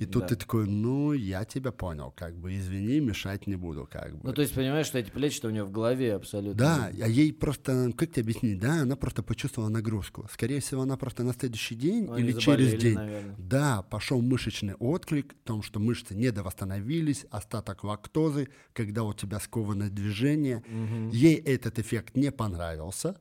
И 0.00 0.06
тут 0.06 0.22
Да. 0.22 0.28
ты 0.28 0.36
такой, 0.36 0.66
ну, 0.66 1.12
я 1.12 1.44
тебя 1.44 1.72
понял, 1.72 2.10
как 2.16 2.34
бы, 2.36 2.56
извини, 2.56 3.00
мешать 3.00 3.46
не 3.46 3.54
буду, 3.56 3.86
как 3.90 4.14
бы. 4.16 4.20
Ну, 4.22 4.32
то 4.32 4.40
есть, 4.40 4.54
понимаешь, 4.54 4.86
что 4.86 4.98
эти 4.98 5.10
плечи-то 5.10 5.48
у 5.48 5.50
нее 5.50 5.64
в 5.64 5.70
голове 5.70 6.14
абсолютно. 6.14 6.54
Да, 6.54 6.90
а 7.02 7.06
ей 7.06 7.32
просто, 7.34 7.92
как 7.94 8.10
тебе 8.10 8.22
объяснить, 8.22 8.58
да, 8.58 8.80
она 8.82 8.96
просто 8.96 9.22
почувствовала 9.22 9.68
нагрузку. 9.68 10.26
Скорее 10.32 10.60
всего, 10.60 10.82
она 10.82 10.96
просто 10.96 11.22
на 11.22 11.34
следующий 11.34 11.74
день 11.74 12.06
Ну, 12.06 12.16
или 12.16 12.32
через 12.32 12.72
день, 12.80 12.94
наверное. 12.94 13.34
да, 13.38 13.82
пошел 13.82 14.22
мышечный 14.22 14.74
отклик, 14.74 15.34
в 15.34 15.46
том, 15.46 15.62
что 15.62 15.80
мышцы 15.80 16.14
недовосстановились, 16.14 17.26
остаток 17.30 17.84
лактозы, 17.84 18.48
когда 18.72 19.04
у 19.04 19.12
тебя 19.12 19.38
скованное 19.38 19.90
движение. 19.90 20.64
Ей 21.12 21.34
этот 21.36 21.78
эффект 21.78 22.16
не 22.16 22.32
понравился. 22.32 23.16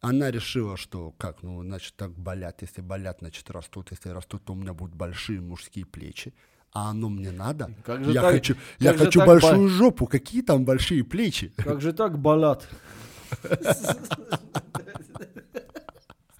Она 0.00 0.30
решила, 0.30 0.76
что 0.76 1.10
как, 1.12 1.42
ну, 1.42 1.62
значит, 1.62 1.94
так 1.96 2.12
болят. 2.12 2.62
Если 2.62 2.80
болят, 2.82 3.18
значит, 3.20 3.50
растут. 3.50 3.90
Если 3.90 4.10
растут, 4.10 4.44
то 4.44 4.52
у 4.52 4.56
меня 4.56 4.72
будут 4.72 4.94
большие 4.94 5.40
мужские 5.40 5.86
плечи. 5.86 6.32
А 6.72 6.90
оно 6.90 7.08
мне 7.08 7.32
надо. 7.32 7.74
Как 7.84 8.04
же 8.04 8.12
я 8.12 8.20
так- 8.22 8.34
хочу, 8.34 8.54
я 8.78 8.94
хочу 8.94 9.24
большую 9.24 9.68
жопу. 9.68 10.06
Какие 10.06 10.42
там 10.42 10.64
большие 10.64 11.02
плечи? 11.02 11.52
Как 11.56 11.80
же 11.80 11.92
так 11.92 12.18
болят? 12.18 12.68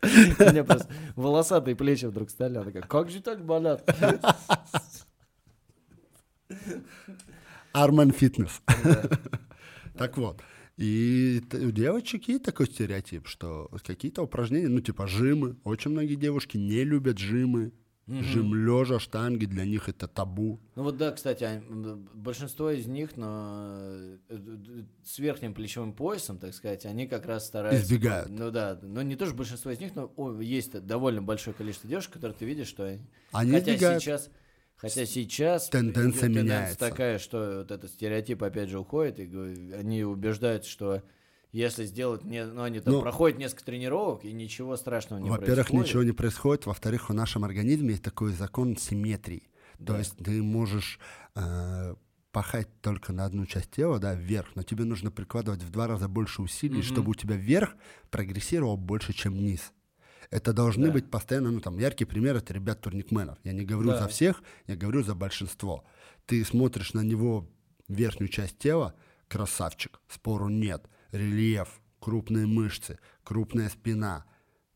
У 0.02 0.06
меня 0.06 0.64
просто 0.64 0.88
волосатые 1.16 1.74
плечи 1.74 2.04
вдруг 2.06 2.30
стали. 2.30 2.56
Она 2.56 2.64
такая, 2.66 2.82
как 2.82 3.10
же 3.10 3.20
так 3.20 3.44
болят? 3.44 3.82
Арман 7.72 8.12
Фитнес. 8.12 8.62
Так 9.96 10.16
вот. 10.16 10.40
И 10.78 11.42
у 11.52 11.72
девочек 11.72 12.28
есть 12.28 12.44
такой 12.44 12.66
стереотип, 12.66 13.26
что 13.26 13.68
какие-то 13.84 14.22
упражнения, 14.22 14.68
ну, 14.68 14.80
типа 14.80 15.08
жимы. 15.08 15.56
Очень 15.64 15.90
многие 15.90 16.14
девушки 16.14 16.56
не 16.56 16.84
любят 16.84 17.18
жимы. 17.18 17.72
Жим 18.06 18.54
лежа, 18.54 18.98
штанги, 18.98 19.44
для 19.44 19.66
них 19.66 19.90
это 19.90 20.08
табу. 20.08 20.58
Ну 20.76 20.82
вот 20.82 20.96
да, 20.96 21.12
кстати, 21.12 21.44
а, 21.44 21.62
большинство 22.14 22.70
из 22.70 22.86
них, 22.86 23.18
но 23.18 23.76
э, 24.30 24.38
с 25.04 25.18
верхним 25.18 25.52
плечевым 25.52 25.92
поясом, 25.92 26.38
так 26.38 26.54
сказать, 26.54 26.86
они 26.86 27.06
как 27.06 27.26
раз 27.26 27.46
стараются... 27.46 27.84
Избегают. 27.84 28.30
Ну 28.30 28.50
да, 28.50 28.78
но 28.80 29.02
не 29.02 29.14
тоже 29.14 29.34
большинство 29.34 29.70
из 29.72 29.78
них, 29.78 29.94
но 29.94 30.40
есть 30.40 30.72
довольно 30.86 31.20
большое 31.20 31.54
количество 31.54 31.90
девушек, 31.90 32.14
которые 32.14 32.34
ты 32.34 32.46
видишь, 32.46 32.68
что 32.68 32.86
они... 32.86 33.00
Они 33.32 33.52
хотя 33.52 33.72
избегают. 33.72 34.02
сейчас... 34.02 34.30
Хотя 34.78 35.04
сейчас 35.06 35.68
Тенденция 35.68 36.28
меняется. 36.28 36.78
такая, 36.78 37.18
что 37.18 37.58
вот 37.58 37.70
этот 37.72 37.90
стереотип 37.90 38.42
опять 38.42 38.70
же 38.70 38.78
уходит, 38.78 39.18
и 39.18 39.72
они 39.74 40.04
убеждаются, 40.04 40.70
что 40.70 41.02
если 41.50 41.84
сделать, 41.84 42.24
не, 42.24 42.44
ну 42.44 42.62
они 42.62 42.78
там 42.80 42.94
Ну, 42.94 43.00
проходят 43.02 43.38
несколько 43.38 43.64
тренировок 43.64 44.24
и 44.24 44.32
ничего 44.32 44.76
страшного 44.76 45.20
не 45.20 45.30
Во-первых, 45.30 45.66
происходит. 45.66 45.86
ничего 45.88 46.02
не 46.04 46.12
происходит. 46.12 46.66
Во-вторых, 46.66 47.08
в 47.08 47.14
нашем 47.14 47.44
организме 47.44 47.90
есть 47.90 48.04
такой 48.04 48.32
закон 48.32 48.76
симметрии. 48.76 49.48
То 49.78 49.84
Да. 49.94 49.98
есть 49.98 50.16
ты 50.16 50.42
можешь 50.42 51.00
э, 51.34 51.94
пахать 52.32 52.68
только 52.80 53.12
на 53.12 53.24
одну 53.24 53.46
часть 53.46 53.70
тела, 53.72 53.98
да, 53.98 54.14
вверх, 54.14 54.48
но 54.54 54.62
тебе 54.62 54.84
нужно 54.84 55.10
прикладывать 55.10 55.62
в 55.62 55.70
два 55.70 55.86
раза 55.88 56.06
больше 56.06 56.42
усилий, 56.42 56.82
чтобы 56.82 57.10
у 57.10 57.14
тебя 57.14 57.34
вверх 57.36 57.74
прогрессировал 58.10 58.76
больше, 58.76 59.12
чем 59.12 59.34
низ. 59.34 59.72
Это 60.30 60.52
должны 60.52 60.88
Да. 60.88 60.92
быть 60.92 61.10
постоянно, 61.10 61.50
ну 61.50 61.60
там, 61.60 61.78
яркий 61.78 62.04
пример 62.04 62.36
это 62.36 62.52
ребят 62.52 62.80
турникменов. 62.80 63.38
Я 63.44 63.52
не 63.52 63.64
говорю 63.64 63.90
Да. 63.90 64.00
за 64.00 64.08
всех, 64.08 64.42
я 64.66 64.76
говорю 64.76 65.02
за 65.02 65.14
большинство. 65.14 65.84
Ты 66.26 66.44
смотришь 66.44 66.92
на 66.92 67.00
него 67.00 67.48
верхнюю 67.88 68.28
часть 68.28 68.58
тела, 68.58 68.94
красавчик, 69.28 70.00
спору 70.08 70.48
нет. 70.48 70.88
Рельеф, 71.12 71.80
крупные 72.00 72.46
мышцы, 72.46 72.98
крупная 73.24 73.70
спина. 73.70 74.26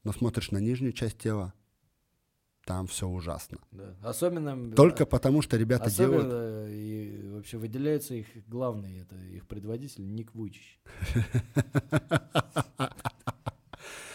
Но 0.05 0.13
смотришь 0.13 0.51
на 0.51 0.59
нижнюю 0.59 0.93
часть 0.93 1.19
тела, 1.19 1.53
там 2.65 2.87
все 2.87 3.07
ужасно. 3.07 3.59
Да. 3.73 3.95
Особенно... 4.03 4.75
Только 4.75 5.05
потому, 5.05 5.43
что 5.43 5.57
ребята 5.57 5.85
Особенно 5.87 6.23
делают... 6.23 6.71
и 6.71 7.29
вообще 7.33 7.59
выделяется 7.59 8.15
их 8.15 8.27
главный, 8.47 9.01
это 9.01 9.17
их 9.17 9.47
предводитель 9.47 10.07
Ник 10.15 10.35
Вуйчич. 10.35 10.81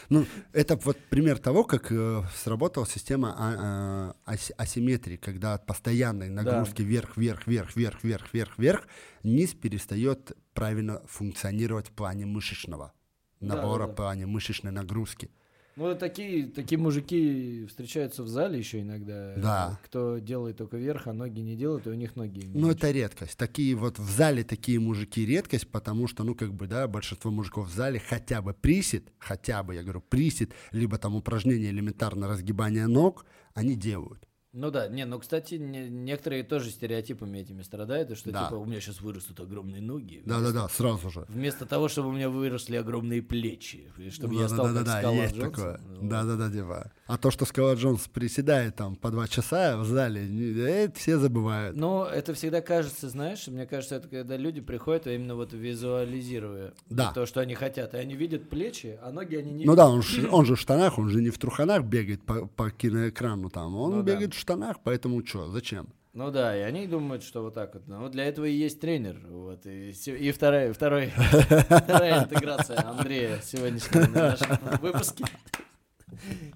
Ну, 0.10 0.26
это 0.54 0.78
вот 0.78 0.98
пример 1.10 1.38
того, 1.38 1.64
как 1.66 1.92
э, 1.92 2.24
сработала 2.34 2.86
система 2.88 3.36
а- 3.38 4.16
а- 4.26 4.34
ас- 4.34 4.54
асимметрии, 4.58 5.18
когда 5.18 5.54
от 5.56 5.66
постоянной 5.66 6.30
нагрузки 6.30 6.82
вверх, 6.82 7.18
вверх, 7.18 7.46
вверх, 7.46 7.76
вверх, 7.76 8.04
вверх, 8.04 8.34
вверх, 8.34 8.58
вверх, 8.58 8.88
низ 9.24 9.54
перестает 9.54 10.32
правильно 10.54 11.02
функционировать 11.08 11.88
в 11.90 11.92
плане 11.92 12.26
мышечного 12.26 12.94
Да, 13.42 13.56
набора, 13.56 13.82
да, 13.82 13.88
да. 13.88 13.94
в 13.94 13.96
плане 13.96 14.26
мышечной 14.28 14.72
нагрузки. 14.72 15.30
Ну, 15.78 15.96
такие, 15.96 16.48
такие 16.48 16.80
мужики 16.80 17.68
встречаются 17.68 18.24
в 18.24 18.28
зале 18.28 18.58
еще 18.58 18.82
иногда. 18.82 19.36
Да. 19.38 19.80
Кто 19.86 20.18
делает 20.18 20.58
только 20.58 20.78
вверх, 20.78 21.06
а 21.06 21.14
ноги 21.14 21.42
не 21.42 21.56
делают, 21.56 21.86
и 21.86 21.92
у 21.92 21.94
них 21.94 22.16
ноги 22.16 22.40
не 22.40 22.60
Ну, 22.60 22.72
это 22.72 22.90
редкость. 22.90 23.38
Такие 23.38 23.76
вот 23.76 24.00
в 24.00 24.10
зале 24.10 24.44
такие 24.44 24.80
мужики 24.80 25.24
редкость, 25.24 25.68
потому 25.68 26.08
что, 26.08 26.24
ну, 26.24 26.34
как 26.34 26.52
бы, 26.52 26.66
да, 26.66 26.88
большинство 26.88 27.30
мужиков 27.30 27.70
в 27.70 27.76
зале 27.76 28.00
хотя 28.00 28.42
бы 28.42 28.56
присед, 28.56 29.14
хотя 29.20 29.62
бы, 29.62 29.76
я 29.76 29.84
говорю, 29.84 30.02
присед, 30.02 30.52
либо 30.72 30.98
там 30.98 31.16
упражнение 31.16 31.70
элементарно 31.70 32.28
разгибания 32.28 32.88
ног, 32.88 33.28
они 33.54 33.76
делают. 33.76 34.27
Ну 34.54 34.72
да, 34.72 34.88
не, 34.88 35.06
ну, 35.06 35.20
кстати, 35.20 35.56
не- 35.56 35.90
некоторые 35.90 36.42
тоже 36.44 36.72
стереотипами 36.72 37.38
этими 37.40 37.62
страдают, 37.62 38.10
и 38.12 38.16
что, 38.16 38.32
Да. 38.32 38.46
типа, 38.46 38.56
у 38.56 38.66
меня 38.66 38.80
сейчас 38.80 39.02
вырастут 39.02 39.40
огромные 39.40 39.82
ноги. 39.82 40.24
Да-да-да, 40.26 40.68
сразу 40.70 41.10
же. 41.12 41.26
Вместо 41.28 41.66
того, 41.66 41.90
чтобы 41.90 42.10
у 42.10 42.12
меня 42.14 42.30
выросли 42.30 42.76
огромные 42.78 43.22
плечи, 43.22 43.92
и 43.98 44.10
чтобы 44.10 44.36
я 44.36 44.48
стал 44.48 44.66
как 44.68 44.74
Да-да-да, 44.76 45.00
Скала 45.00 45.14
есть 45.16 45.36
Джонсон. 45.36 45.52
такое. 45.52 45.82
Вот. 46.00 46.10
Да-да-да, 46.10 46.52
типа. 46.52 46.92
А 47.08 47.18
то, 47.18 47.30
что 47.30 47.46
Скала 47.46 47.74
Джонс 47.76 48.08
приседает 48.08 48.76
там 48.76 48.96
по 48.96 49.12
два 49.12 49.28
часа 49.28 49.78
в 49.78 49.86
зале, 49.86 50.28
не- 50.28 50.54
это 50.60 50.98
все 50.98 51.18
забывают. 51.18 51.76
Но 51.76 52.06
это 52.06 52.34
всегда 52.34 52.62
кажется, 52.62 53.10
знаешь, 53.10 53.48
мне 53.48 53.66
кажется, 53.68 53.96
это 53.98 54.08
когда 54.08 54.38
люди 54.38 54.62
приходят, 54.62 55.08
а 55.08 55.12
именно 55.14 55.36
вот 55.36 55.54
визуализируя 55.54 56.74
Да. 56.90 57.12
то, 57.12 57.26
что 57.26 57.42
они 57.42 57.54
хотят, 57.56 57.94
и 57.94 57.98
они 57.98 58.16
видят 58.16 58.50
плечи, 58.50 58.98
а 59.02 59.12
ноги 59.12 59.36
они 59.36 59.52
не 59.52 59.66
Ну 59.66 59.72
видят. 59.74 59.76
да, 59.78 59.90
он 59.90 60.02
же, 60.02 60.30
он 60.32 60.46
же 60.46 60.56
в 60.56 60.60
штанах, 60.60 60.98
он 60.98 61.10
же 61.10 61.22
не 61.22 61.30
в 61.30 61.38
труханах 61.38 61.84
бегает 61.84 62.24
по, 62.24 62.48
по 62.48 62.70
киноэкрану 62.72 63.50
там, 63.50 63.76
он 63.76 63.92
Ну 63.92 64.04
да. 64.04 64.14
бегает 64.14 64.34
в 64.34 64.37
штанах, 64.38 64.78
поэтому 64.84 65.26
что, 65.26 65.50
зачем? 65.50 65.90
Ну 66.14 66.32
да, 66.32 66.58
и 66.58 66.62
они 66.62 66.88
думают, 66.88 67.24
что 67.24 67.44
вот 67.44 67.54
так 67.54 67.76
вот. 67.76 67.88
Ну, 67.88 68.00
вот 68.00 68.12
для 68.12 68.26
этого 68.26 68.46
и 68.46 68.52
есть 68.52 68.80
тренер. 68.80 69.20
Вот, 69.30 69.66
и, 69.68 69.92
и 69.92 70.32
вторая, 70.32 70.74
второй, 70.74 71.12
вторая 71.12 72.24
интеграция 72.24 72.80
Андрея 72.88 73.40
сегодняшнего 73.44 74.08
на 74.08 74.30
нашем 74.32 74.58
выпуске. 74.82 75.26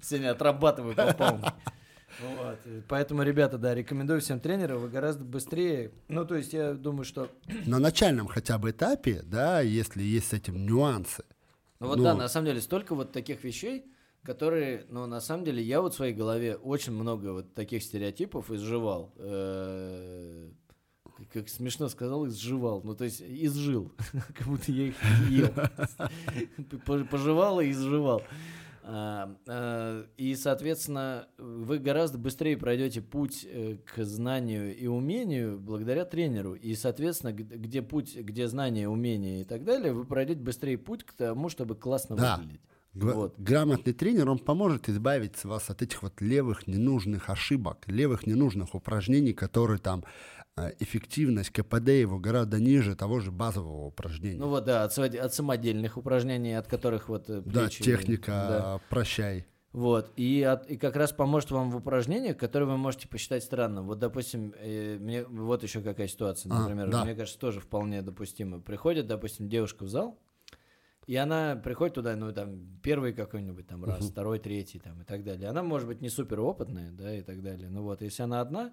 Сегодня 0.02 0.32
отрабатываю 0.32 0.94
по 0.96 1.12
полной. 1.12 1.50
Вот. 2.20 2.58
Поэтому, 2.88 3.22
ребята, 3.22 3.58
да, 3.58 3.74
рекомендую 3.74 4.20
всем 4.20 4.40
тренеров, 4.40 4.80
вы 4.80 4.88
гораздо 4.88 5.24
быстрее. 5.24 5.92
Ну, 6.08 6.24
то 6.24 6.34
есть, 6.34 6.52
я 6.52 6.74
думаю, 6.74 7.04
что. 7.04 7.28
На 7.64 7.78
начальном 7.78 8.26
хотя 8.26 8.58
бы 8.58 8.70
этапе, 8.70 9.22
да, 9.24 9.60
если 9.60 10.02
есть 10.02 10.28
с 10.28 10.32
этим 10.32 10.66
нюансы. 10.66 11.24
Ну 11.80 11.88
вот 11.88 11.98
Ну. 11.98 12.04
да, 12.04 12.14
на 12.14 12.28
самом 12.28 12.46
деле, 12.46 12.60
столько 12.60 12.94
вот 12.94 13.12
таких 13.12 13.42
вещей, 13.44 13.84
которые, 14.24 14.86
ну, 14.88 15.06
на 15.06 15.20
самом 15.20 15.44
деле, 15.44 15.62
я 15.62 15.80
вот 15.80 15.92
в 15.94 15.96
своей 15.96 16.14
голове 16.14 16.56
очень 16.56 16.92
много 16.92 17.32
вот 17.32 17.54
таких 17.54 17.82
стереотипов 17.82 18.50
изживал. 18.50 19.12
Э, 19.16 20.50
Как 21.32 21.48
смешно 21.48 21.88
сказал, 21.88 22.26
изживал. 22.26 22.82
Ну, 22.84 22.94
то 22.94 23.04
есть, 23.04 23.20
изжил. 23.22 23.92
Как 24.34 24.46
будто 24.46 24.70
я 24.72 24.88
их 24.88 24.96
ел. 25.28 25.48
Пож- 26.86 27.04
Пожевал 27.08 27.60
и 27.60 27.70
изживал. 27.70 28.22
А, 28.84 29.36
а, 29.46 30.06
И, 30.16 30.34
соответственно, 30.34 31.28
вы 31.38 31.78
гораздо 31.78 32.18
быстрее 32.18 32.56
пройдете 32.56 33.00
путь 33.00 33.46
э, 33.48 33.76
к 33.84 34.04
знанию 34.04 34.76
и 34.76 34.86
умению 34.88 35.58
благодаря 35.60 36.04
тренеру. 36.04 36.54
И, 36.54 36.74
соответственно, 36.74 37.32
где 37.32 37.80
путь, 37.82 38.16
где 38.16 38.48
знание, 38.48 38.88
умение 38.88 39.42
и 39.42 39.44
так 39.44 39.64
далее, 39.64 39.92
вы 39.92 40.04
пройдете 40.04 40.40
быстрее 40.40 40.78
путь 40.78 41.04
к 41.04 41.12
тому, 41.12 41.48
чтобы 41.48 41.76
классно 41.76 42.16
Да. 42.16 42.36
выглядеть. 42.36 42.60
Гра- 42.94 43.14
Вот. 43.14 43.34
Грамотный 43.38 43.92
тренер, 43.92 44.28
он 44.30 44.38
поможет 44.38 44.88
избавить 44.88 45.42
вас 45.44 45.70
от 45.70 45.80
этих 45.82 46.02
вот 46.02 46.20
левых 46.20 46.66
ненужных 46.66 47.30
ошибок, 47.30 47.78
левых 47.86 48.26
ненужных 48.26 48.74
упражнений, 48.74 49.32
которые 49.32 49.78
там 49.78 50.04
э, 50.56 50.72
эффективность 50.80 51.50
КПД 51.50 51.88
его 51.88 52.18
гораздо 52.18 52.60
ниже 52.60 52.94
того 52.94 53.20
же 53.20 53.30
базового 53.32 53.86
упражнения. 53.86 54.38
Ну 54.38 54.48
вот, 54.48 54.64
да, 54.64 54.84
от, 54.84 54.98
от 54.98 55.34
самодельных 55.34 55.96
упражнений, 55.96 56.52
от 56.58 56.66
которых 56.66 57.08
вот... 57.08 57.30
э, 57.30 57.40
да, 57.44 57.64
плечи- 57.66 57.82
техника, 57.82 58.30
да. 58.30 58.80
прощай. 58.90 59.46
Вот, 59.72 60.12
и, 60.16 60.42
от- 60.42 60.66
и 60.70 60.76
как 60.76 60.96
раз 60.96 61.12
поможет 61.12 61.50
вам 61.50 61.70
в 61.70 61.76
упражнениях, 61.76 62.36
которые 62.36 62.68
вы 62.68 62.76
можете 62.76 63.08
посчитать 63.08 63.42
странным. 63.42 63.86
Вот, 63.86 63.98
допустим, 64.00 64.52
э, 64.58 64.98
мне 65.00 65.24
вот 65.24 65.62
еще 65.62 65.80
какая 65.80 66.08
ситуация, 66.08 66.52
А, 66.52 66.60
например, 66.60 66.90
да. 66.90 67.04
мне 67.06 67.14
кажется, 67.14 67.38
тоже 67.40 67.60
вполне 67.60 68.02
допустима. 68.02 68.60
Приходит, 68.60 69.06
допустим, 69.06 69.48
девушка 69.48 69.84
в 69.84 69.88
зал, 69.88 70.18
и 71.06 71.16
она 71.16 71.56
приходит 71.56 71.94
туда, 71.94 72.14
ну, 72.16 72.32
там, 72.32 72.78
первый 72.82 73.12
какой-нибудь 73.12 73.66
там 73.66 73.84
раз, 73.84 74.08
второй, 74.08 74.38
третий, 74.38 74.78
там, 74.78 75.00
и 75.02 75.04
так 75.04 75.24
далее. 75.24 75.48
Она, 75.48 75.62
может 75.62 75.88
быть, 75.88 76.00
не 76.00 76.08
супер 76.08 76.40
опытная, 76.40 76.90
да, 76.92 77.14
и 77.14 77.22
так 77.22 77.42
далее. 77.42 77.68
Ну 77.68 77.82
вот, 77.82 78.02
если 78.02 78.22
она 78.22 78.40
одна, 78.40 78.72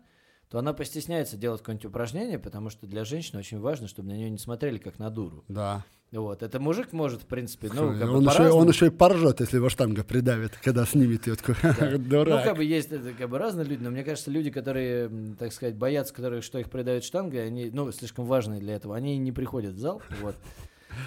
то 0.50 0.58
она 0.60 0.74
постесняется 0.74 1.38
делать 1.38 1.62
какое-нибудь 1.62 1.86
упражнение, 1.86 2.40
потому 2.40 2.70
что 2.70 2.88
для 2.88 3.06
женщины 3.06 3.40
очень 3.40 3.60
важно, 3.60 3.88
чтобы 3.88 4.10
на 4.10 4.14
нее 4.14 4.30
не 4.30 4.40
смотрели 4.40 4.78
как 4.78 4.98
на 5.00 5.10
дуру. 5.10 5.44
Да. 5.48 5.86
Вот. 6.12 6.42
Это 6.42 6.60
мужик 6.60 6.92
может, 6.92 7.22
в 7.22 7.26
принципе, 7.28 7.70
ну, 7.72 7.94
как 8.00 8.10
он, 8.10 8.26
бы 8.26 8.32
еще, 8.32 8.50
он 8.50 8.68
еще 8.68 8.88
и 8.88 8.90
поржет, 8.90 9.42
если 9.42 9.58
его 9.58 9.70
штанга 9.70 10.04
придавит, 10.04 10.58
когда 10.58 10.86
снимет 10.86 11.28
ее 11.28 11.36
такой 11.36 11.56
Да. 11.62 11.98
дурак. 11.98 12.40
Ну, 12.40 12.44
как 12.44 12.58
бы 12.58 12.64
есть 12.64 12.90
как 13.18 13.30
бы 13.30 13.38
разные 13.38 13.66
люди, 13.66 13.84
но 13.84 13.92
мне 13.92 14.04
кажется, 14.04 14.32
люди, 14.32 14.50
которые, 14.50 15.12
так 15.38 15.54
сказать, 15.54 15.76
боятся, 15.76 16.14
которые, 16.16 16.42
что 16.42 16.58
их 16.58 16.72
придавит 16.72 17.04
штангой, 17.04 17.46
они, 17.46 17.70
ну, 17.72 17.92
слишком 17.92 18.26
важные 18.26 18.60
для 18.60 18.76
этого, 18.76 18.96
они 18.96 19.18
не 19.18 19.32
приходят 19.32 19.76
в 19.76 19.80
зал, 19.80 20.02
вот. 20.22 20.36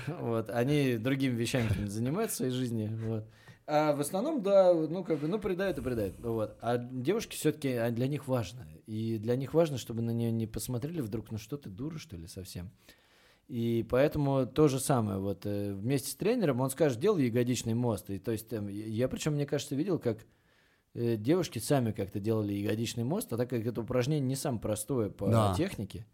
Вот, 0.07 0.51
они 0.51 0.97
другими 0.97 1.35
вещами 1.35 1.69
занимаются 1.87 2.35
в 2.35 2.37
своей 2.39 2.53
жизни, 2.53 2.91
вот. 3.05 3.25
А 3.67 3.95
в 3.95 4.01
основном, 4.01 4.43
да, 4.43 4.75
ну, 4.75 5.05
как 5.05 5.19
бы, 5.21 5.29
ну, 5.29 5.39
придают 5.39 5.79
и 5.79 5.83
придают, 5.83 6.19
вот. 6.21 6.57
А 6.61 6.79
девушки 6.79 7.37
все-таки 7.37 7.79
для 7.91 8.09
них 8.09 8.27
важно, 8.27 8.67
и 8.87 9.19
для 9.19 9.37
них 9.37 9.55
важно, 9.55 9.79
чтобы 9.79 10.03
на 10.03 10.11
нее 10.11 10.33
не 10.33 10.47
посмотрели 10.47 11.01
вдруг, 11.01 11.31
ну, 11.31 11.39
что 11.39 11.57
ты 11.57 11.71
дура, 11.71 11.99
что 11.99 12.17
ли, 12.17 12.27
совсем. 12.27 12.71
И 13.49 13.87
поэтому 13.89 14.47
то 14.47 14.69
же 14.69 14.81
самое, 14.81 15.19
вот 15.19 15.45
э, 15.47 15.75
вместе 15.75 16.11
с 16.11 16.15
тренером 16.15 16.61
он 16.61 16.71
скажет, 16.71 16.99
делай 17.01 17.27
ягодичный 17.27 17.75
мост. 17.75 18.09
И 18.09 18.19
то 18.19 18.33
есть 18.33 18.49
там, 18.49 18.69
я 18.69 19.09
причем, 19.09 19.35
мне 19.35 19.47
кажется, 19.47 19.75
видел, 19.75 19.99
как 19.99 20.19
э, 20.95 21.17
девушки 21.17 21.59
сами 21.59 21.93
как-то 21.93 22.19
делали 22.19 22.53
ягодичный 22.55 23.05
мост, 23.05 23.33
а 23.33 23.37
так 23.37 23.51
как 23.51 23.67
это 23.67 23.81
упражнение 23.83 24.27
не 24.27 24.37
самое 24.37 24.61
простое 24.63 25.11
по 25.11 25.29
Да. 25.31 25.55
технике, 25.55 26.07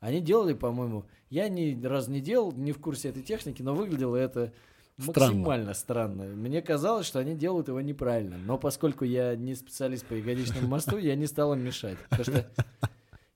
они 0.00 0.20
делали, 0.20 0.54
по-моему, 0.54 1.04
я 1.28 1.48
ни 1.48 1.80
разу 1.84 2.10
не 2.10 2.20
делал, 2.20 2.52
не 2.52 2.72
в 2.72 2.78
курсе 2.78 3.10
этой 3.10 3.22
техники, 3.22 3.62
но 3.62 3.74
выглядело 3.74 4.16
это 4.16 4.52
Странно. 4.98 5.34
максимально 5.34 5.74
странно. 5.74 6.24
Мне 6.24 6.62
казалось, 6.62 7.06
что 7.06 7.18
они 7.18 7.34
делают 7.34 7.68
его 7.68 7.80
неправильно. 7.80 8.36
Но 8.38 8.58
поскольку 8.58 9.04
я 9.04 9.36
не 9.36 9.54
специалист 9.54 10.04
по 10.06 10.14
ягодичному 10.14 10.68
мосту, 10.68 10.98
я 10.98 11.14
не 11.14 11.26
стал 11.26 11.54
им 11.54 11.60
мешать. 11.60 11.98
Потому 12.10 12.24
что 12.24 12.50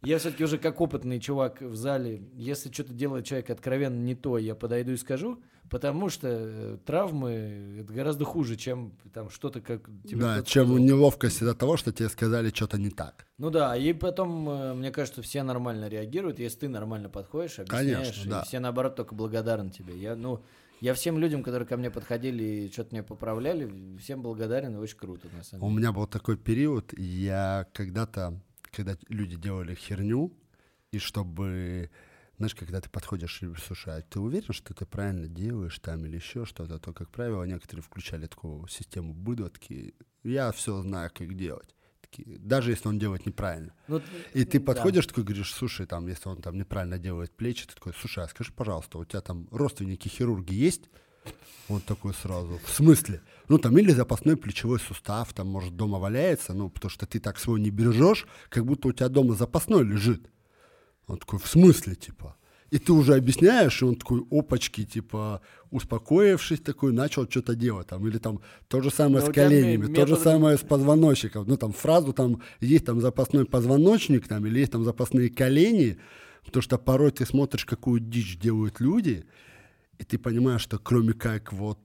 я 0.03 0.19
все-таки 0.19 0.45
уже 0.45 0.59
как 0.59 0.81
опытный 0.81 1.21
чувак 1.21 1.63
в 1.63 1.75
зале, 1.77 2.23
если 2.35 2.71
что-то 2.73 2.93
делает 2.93 3.25
человек 3.25 3.51
откровенно 3.51 3.99
не 3.99 4.15
то, 4.15 4.37
я 4.39 4.55
подойду 4.55 4.93
и 4.93 4.97
скажу, 4.97 5.39
потому 5.75 6.09
что 6.09 6.79
травмы 6.87 7.79
это 7.81 7.93
гораздо 7.93 8.25
хуже, 8.25 8.55
чем 8.55 8.93
там 9.13 9.29
что-то 9.29 9.61
как 9.61 9.87
тебе 10.05 10.21
Да, 10.21 10.43
чем 10.45 10.67
сказал. 10.67 10.79
неловкость 10.79 11.43
из-за 11.43 11.53
того, 11.55 11.77
что 11.77 11.91
тебе 11.93 12.09
сказали 12.09 12.51
что-то 12.51 12.79
не 12.79 12.91
так. 12.91 13.27
Ну 13.39 13.51
да, 13.51 13.77
и 13.77 13.93
потом, 13.93 14.49
э, 14.49 14.75
мне 14.75 14.93
кажется, 14.93 15.21
все 15.21 15.43
нормально 15.43 15.89
реагируют, 15.89 16.39
если 16.39 16.61
ты 16.61 16.69
нормально 16.69 17.09
подходишь, 17.09 17.59
объясняешь, 17.59 18.07
Конечно, 18.13 18.23
и 18.29 18.31
да. 18.31 18.45
все 18.45 18.61
наоборот 18.61 18.95
только 18.95 19.17
благодарны 19.17 19.71
тебе. 19.71 19.99
Я, 19.99 20.15
ну, 20.15 20.45
я 20.81 20.95
всем 20.95 21.19
людям, 21.19 21.43
которые 21.43 21.67
ко 21.67 21.77
мне 21.77 21.91
подходили 21.91 22.45
и 22.45 22.71
что-то 22.73 22.91
мне 22.93 23.03
поправляли, 23.03 23.97
всем 23.99 24.23
благодарен, 24.23 24.77
и 24.77 24.79
очень 24.79 24.97
круто, 24.99 25.27
на 25.37 25.43
самом 25.43 25.65
У 25.65 25.71
деле. 25.71 25.79
меня 25.81 25.93
был 25.93 26.07
такой 26.07 26.37
период, 26.37 26.97
я 26.97 27.67
когда-то, 27.73 28.41
когда 28.71 28.97
люди 29.09 29.35
делали 29.35 29.75
херню, 29.75 30.33
и 30.93 30.99
чтобы, 30.99 31.91
знаешь, 32.37 32.55
когда 32.55 32.81
ты 32.81 32.91
подходишь 32.91 33.43
и 33.43 33.49
слушай, 33.65 33.97
а 33.97 34.03
ты 34.03 34.19
уверен, 34.21 34.53
что 34.53 34.75
ты 34.75 34.87
правильно 34.87 35.29
делаешь 35.29 35.79
там 35.79 36.05
или 36.05 36.17
еще 36.17 36.45
что-то, 36.45 36.79
то, 36.79 36.93
как 36.93 37.11
правило, 37.11 37.45
некоторые 37.45 37.83
включали 37.83 38.27
такую 38.27 38.67
систему 38.69 39.15
быдла, 39.15 39.51
такие, 39.51 39.95
я 40.23 40.51
все 40.53 40.81
знаю, 40.83 41.11
как 41.15 41.35
делать. 41.37 41.75
Такие, 42.01 42.39
даже 42.39 42.71
если 42.71 42.89
он 42.89 42.99
делает 42.99 43.27
неправильно. 43.27 43.73
Ну, 43.89 44.03
И 44.35 44.45
ты 44.45 44.59
да. 44.59 44.67
подходишь 44.67 45.07
такой, 45.07 45.25
говоришь, 45.25 45.53
слушай, 45.53 45.87
там, 45.87 46.07
если 46.09 46.29
он 46.29 46.43
там 46.43 46.57
неправильно 46.57 46.99
делает 46.99 47.31
плечи, 47.37 47.67
ты 47.67 47.75
такой, 47.75 47.93
слушай, 47.99 48.25
а 48.25 48.29
скажи, 48.29 48.53
пожалуйста, 48.53 48.99
у 48.99 49.05
тебя 49.05 49.21
там 49.21 49.49
родственники 49.51 50.09
хирурги 50.09 50.55
есть? 50.55 50.91
Он 51.69 51.81
такой 51.81 52.13
сразу, 52.13 52.61
в 52.63 52.69
смысле? 52.69 53.23
Ну, 53.49 53.59
там, 53.59 53.79
или 53.79 53.91
запасной 53.91 54.37
плечевой 54.37 54.79
сустав, 54.79 55.33
там, 55.33 55.49
может, 55.49 55.77
дома 55.77 55.99
валяется, 55.99 56.53
ну, 56.53 56.69
потому 56.69 56.91
что 56.91 57.07
ты 57.07 57.21
так 57.21 57.39
свой 57.39 57.61
не 57.61 57.71
бережешь, 57.71 58.27
как 58.51 58.67
будто 58.67 58.89
у 58.89 58.93
тебя 58.93 59.09
дома 59.09 59.35
запасной 59.35 59.85
лежит. 59.85 60.31
Он 61.07 61.19
такой, 61.19 61.39
в 61.39 61.47
смысле, 61.47 61.95
типа? 61.95 62.37
И 62.71 62.79
ты 62.79 62.93
уже 62.93 63.15
объясняешь, 63.15 63.83
и 63.83 63.85
он 63.85 63.95
такой, 63.95 64.25
опачки, 64.31 64.85
типа, 64.85 65.41
успокоившись, 65.71 66.61
такой, 66.61 66.93
начал 66.93 67.29
что-то 67.31 67.55
делать, 67.55 67.87
там, 67.87 68.07
или 68.07 68.19
там, 68.19 68.41
то 68.69 68.81
же 68.81 68.91
самое 68.91 69.25
Но 69.25 69.31
с 69.31 69.35
коленями, 69.35 69.87
ме- 69.87 69.95
то 69.95 70.07
же 70.07 70.17
самое 70.17 70.57
с 70.57 70.63
позвоночником, 70.63 71.45
ну, 71.47 71.57
там, 71.57 71.73
фразу, 71.73 72.13
там, 72.13 72.43
есть 72.61 72.85
там 72.85 73.01
запасной 73.01 73.45
позвоночник, 73.45 74.27
там, 74.27 74.47
или 74.47 74.61
есть 74.61 74.73
там 74.73 74.83
запасные 74.83 75.29
колени, 75.29 75.99
потому 76.45 76.63
что 76.63 76.79
порой 76.79 77.11
ты 77.11 77.27
смотришь, 77.27 77.65
какую 77.65 78.01
дичь 78.01 78.39
делают 78.39 78.81
люди, 78.81 79.25
и 79.99 80.05
ты 80.05 80.19
понимаешь, 80.19 80.63
что 80.63 80.79
кроме 80.79 81.13
как 81.13 81.53
вот 81.53 81.79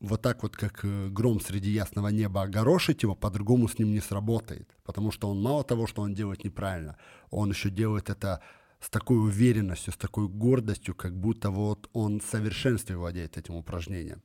вот 0.00 0.20
так 0.20 0.42
вот, 0.42 0.56
как 0.56 0.80
э, 0.84 1.08
гром 1.10 1.40
среди 1.40 1.70
ясного 1.70 2.08
неба, 2.08 2.42
огорошить 2.42 3.04
его, 3.04 3.14
по-другому 3.14 3.68
с 3.68 3.78
ним 3.78 3.92
не 3.92 4.00
сработает. 4.00 4.68
Потому 4.82 5.12
что 5.12 5.28
он 5.30 5.40
мало 5.40 5.62
того, 5.62 5.86
что 5.86 6.02
он 6.02 6.12
делает 6.12 6.42
неправильно, 6.42 6.96
он 7.30 7.50
еще 7.50 7.70
делает 7.70 8.10
это 8.10 8.40
с 8.82 8.90
такой 8.90 9.18
уверенностью, 9.18 9.92
с 9.92 9.96
такой 9.96 10.28
гордостью, 10.28 10.94
как 10.94 11.14
будто 11.14 11.50
вот 11.50 11.88
он 11.92 12.20
в 12.20 12.24
совершенстве 12.24 12.96
владеет 12.96 13.38
этим 13.38 13.54
упражнением. 13.54 14.20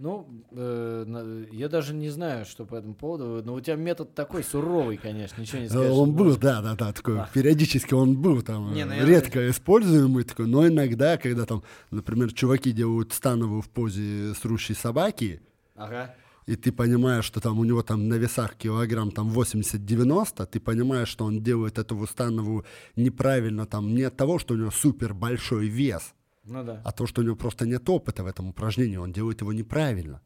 Ну, 0.00 0.28
э, 0.52 1.46
я 1.50 1.68
даже 1.68 1.92
не 1.92 2.08
знаю, 2.08 2.44
что 2.44 2.64
по 2.64 2.76
этому 2.76 2.94
поводу. 2.94 3.42
Но 3.44 3.54
у 3.54 3.60
тебя 3.60 3.74
метод 3.74 4.14
такой 4.14 4.44
суровый, 4.44 4.96
конечно, 4.96 5.40
ничего 5.40 5.58
не 5.58 5.66
Э, 5.66 5.70
скажешь. 5.70 5.90
Он 5.92 6.12
был, 6.14 6.36
да, 6.36 6.62
да, 6.62 6.76
да, 6.76 6.92
такой, 6.92 7.18
А. 7.18 7.28
периодически 7.34 7.94
он 7.94 8.16
был 8.16 8.42
там, 8.42 8.72
Не, 8.74 8.84
ну 8.84 8.92
я- 8.94 9.04
редко 9.04 9.50
используемый 9.50 10.22
такой, 10.22 10.46
но 10.46 10.68
иногда, 10.68 11.16
когда 11.16 11.46
там, 11.46 11.64
например, 11.90 12.32
чуваки 12.32 12.70
делают 12.70 13.12
становую 13.12 13.60
в 13.60 13.68
позе 13.70 14.34
срущей 14.34 14.76
собаки, 14.76 15.40
Ага. 15.74 16.14
И 16.48 16.56
ты 16.56 16.72
понимаешь, 16.72 17.26
что 17.26 17.40
там 17.40 17.58
у 17.58 17.64
него 17.64 17.82
там 17.82 18.08
на 18.08 18.14
весах 18.14 18.56
килограмм 18.56 19.10
там 19.10 19.30
80-90, 19.30 20.46
ты 20.46 20.60
понимаешь, 20.60 21.08
что 21.08 21.26
он 21.26 21.42
делает 21.42 21.78
эту 21.78 21.94
выстановую 21.94 22.64
неправильно 22.96 23.66
там 23.66 23.94
не 23.94 24.04
от 24.04 24.16
того, 24.16 24.38
что 24.38 24.54
у 24.54 24.56
него 24.56 24.70
супер 24.70 25.12
большой 25.12 25.68
вес, 25.68 26.14
Ну 26.44 26.64
да. 26.64 26.80
а 26.86 26.92
то, 26.92 27.06
что 27.06 27.20
у 27.20 27.24
него 27.24 27.36
просто 27.36 27.66
нет 27.66 27.88
опыта 27.90 28.24
в 28.24 28.26
этом 28.26 28.48
упражнении, 28.48 28.96
он 28.96 29.12
делает 29.12 29.42
его 29.42 29.52
неправильно. 29.52 30.22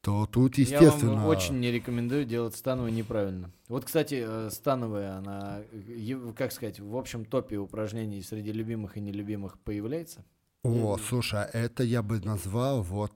То 0.00 0.26
тут, 0.26 0.58
естественно... 0.58 1.10
Я 1.10 1.16
вам 1.16 1.26
очень 1.26 1.58
не 1.58 1.72
рекомендую 1.72 2.24
делать 2.24 2.54
становую 2.54 2.92
неправильно. 2.92 3.50
Вот, 3.68 3.86
кстати, 3.86 4.22
э, 4.24 4.50
становая, 4.50 5.16
она, 5.16 5.62
э, 5.72 6.32
как 6.36 6.52
сказать, 6.52 6.78
в 6.78 6.96
общем 6.96 7.24
топе 7.24 7.56
упражнений 7.56 8.22
среди 8.22 8.52
любимых 8.52 8.96
и 8.96 9.00
нелюбимых 9.00 9.58
появляется. 9.58 10.24
О, 10.62 10.98
слушай, 10.98 11.40
а 11.40 11.50
это 11.52 11.82
я 11.82 12.02
бы 12.02 12.20
назвал 12.20 12.82
вот... 12.82 13.10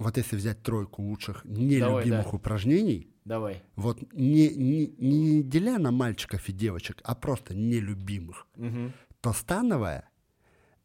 Вот 0.00 0.16
если 0.16 0.36
взять 0.36 0.62
тройку 0.62 1.02
лучших 1.02 1.44
нелюбимых 1.44 2.24
да. 2.24 2.36
упражнений, 2.36 3.14
Давай. 3.24 3.62
вот 3.76 4.00
не, 4.12 4.48
не, 4.48 4.86
не 4.98 5.42
деля 5.42 5.78
на 5.78 5.90
мальчиков 5.90 6.48
и 6.48 6.52
девочек, 6.52 7.00
а 7.04 7.14
просто 7.14 7.54
нелюбимых, 7.54 8.46
Мгм. 8.56 8.92
то 9.20 9.32
становая 9.32 10.10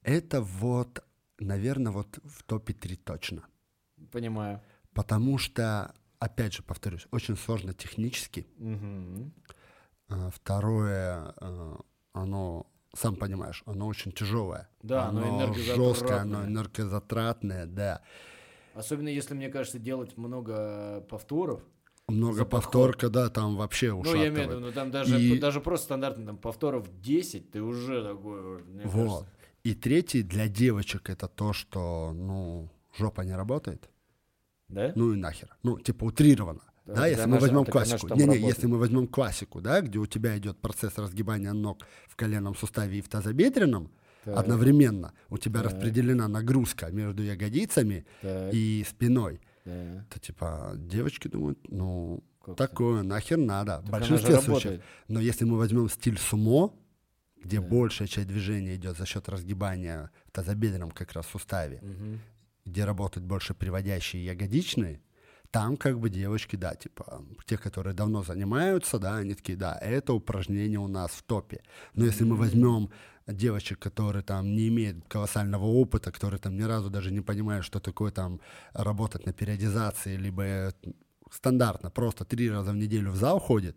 это 0.06 0.42
вот, 0.42 1.04
наверное, 1.40 1.92
вот 1.92 2.20
в 2.24 2.44
топе 2.44 2.74
3 2.74 2.96
точно. 2.98 3.44
Понимаю. 4.12 4.62
Потому 4.94 5.38
что, 5.40 5.94
опять 6.20 6.54
же, 6.54 6.62
повторюсь, 6.62 7.08
очень 7.12 7.36
сложно 7.36 7.74
технически. 7.74 8.46
А, 10.08 10.30
Второе, 10.30 11.34
а, 11.38 11.80
оно, 12.14 12.68
сам 12.94 13.16
понимаешь, 13.16 13.64
оно 13.66 13.88
очень 13.88 14.12
тяжелое. 14.12 14.70
Да, 14.84 15.08
оно 15.08 15.28
энергозатратное. 15.28 15.76
жесткое, 15.76 16.22
оно 16.22 16.46
энергозатратное, 16.46 17.66
да. 17.66 18.02
Особенно 18.76 19.08
если, 19.08 19.34
мне 19.34 19.50
кажется, 19.50 19.80
делать 19.80 20.18
много 20.18 21.02
повторов. 21.10 21.62
Много 22.08 22.36
За 22.38 22.46
повторка, 22.46 23.10
да, 23.10 23.30
там 23.30 23.56
вообще 23.56 23.92
Ну, 23.92 24.04
я 24.14 24.28
имею 24.28 24.32
в 24.32 24.36
виду, 24.36 24.42
ушатывает. 24.44 24.66
ну 24.66 24.72
там 24.74 24.92
даже, 24.92 25.20
И- 25.20 25.40
даже 25.40 25.60
просто 25.62 25.86
стандартно 25.86 26.26
там 26.28 26.38
повторов 26.38 26.88
10, 27.02 27.50
ты 27.50 27.62
уже 27.64 28.04
такой, 28.04 28.62
Вот. 28.84 28.92
кажется. 28.94 29.28
И 29.64 29.74
третий 29.74 30.22
для 30.22 30.48
девочек 30.48 31.10
это 31.10 31.28
то, 31.28 31.52
что, 31.54 32.12
ну, 32.14 32.70
жопа 32.96 33.22
не 33.22 33.36
работает. 33.36 33.90
Да? 34.68 34.92
Ну 34.96 35.14
и 35.14 35.16
нахер. 35.16 35.56
Ну, 35.64 35.80
типа 35.80 36.04
утрированно. 36.06 36.62
Да, 36.86 36.94
Да, 36.96 37.08
если 37.08 37.26
мы 37.26 37.40
возьмем 37.40 37.66
классику. 37.66 38.08
Не-не, 38.10 38.22
работает. 38.26 38.46
если 38.46 38.68
мы 38.68 38.78
возьмем 38.78 39.08
классику, 39.08 39.60
да, 39.62 39.82
где 39.82 39.98
у 39.98 40.06
тебя 40.06 40.38
идет 40.38 40.60
процесс 40.60 41.00
разгибания 41.00 41.54
ног 41.54 41.80
в 42.08 42.16
коленном 42.16 42.54
суставе 42.56 43.00
и 43.00 43.02
в 43.02 43.10
тазобедренном, 43.10 43.90
Так, 44.26 44.38
одновременно 44.38 45.14
у 45.30 45.38
тебя 45.38 45.62
Так. 45.62 45.72
распределена 45.74 46.28
нагрузка 46.28 46.92
между 46.92 47.24
ягодицами 47.24 48.06
так, 48.22 48.54
и 48.54 48.86
спиной, 48.90 49.40
да. 49.66 50.06
то 50.10 50.20
типа 50.20 50.74
девочки 50.76 51.28
думают, 51.28 51.60
ну, 51.70 52.24
Как 52.44 52.56
такое 52.58 53.04
нахер 53.04 53.38
надо. 53.38 53.80
В 53.80 53.84
Так 53.84 53.92
большинстве 53.92 54.36
случаев. 54.42 54.48
работает. 54.48 54.82
Но 55.08 55.20
если 55.20 55.46
мы 55.46 55.58
возьмем 55.58 55.90
стиль 55.90 56.18
сумо, 56.18 56.74
где 57.44 57.60
Да. 57.60 57.68
большая 57.68 58.08
часть 58.08 58.28
движения 58.28 58.76
идет 58.76 58.98
за 58.98 59.06
счет 59.06 59.30
разгибания 59.30 60.10
в 60.28 60.32
тазобедренном 60.32 60.92
как 60.92 61.14
раз 61.14 61.28
суставе, 61.28 61.80
Мгм. 61.82 62.20
где 62.66 62.86
работают 62.86 63.26
больше 63.26 63.54
приводящие 63.54 64.26
ягодичные, 64.26 65.00
там 65.52 65.78
как 65.78 66.00
бы 66.00 66.10
девочки, 66.10 66.56
да, 66.58 66.76
типа, 66.76 67.24
те, 67.46 67.58
которые 67.58 67.94
давно 67.94 68.24
занимаются, 68.24 69.00
да, 69.00 69.18
они 69.18 69.36
такие, 69.36 69.58
да, 69.58 69.78
это 69.82 70.14
упражнение 70.14 70.80
у 70.80 70.88
нас 70.88 71.12
в 71.12 71.24
топе. 71.24 71.62
Но 71.94 72.04
если 72.06 72.26
мы 72.26 72.36
возьмем 72.36 72.90
девочек, 73.28 73.80
которые 73.80 74.24
там 74.24 74.56
не 74.56 74.68
имеют 74.68 75.08
колоссального 75.08 75.66
опыта, 75.66 76.12
которые 76.12 76.40
там 76.40 76.56
ни 76.58 76.64
разу 76.64 76.90
даже 76.90 77.12
не 77.12 77.22
понимают, 77.22 77.66
что 77.66 77.80
такое 77.80 78.12
там 78.12 78.40
работать 78.74 79.26
на 79.26 79.34
периодизации, 79.34 80.16
либо 80.16 80.44
э, 80.44 80.72
стандартно, 81.32 81.90
просто 81.90 82.26
три 82.26 82.50
раза 82.50 82.72
в 82.72 82.76
неделю 82.76 83.12
в 83.12 83.16
зал 83.16 83.40
ходит, 83.40 83.76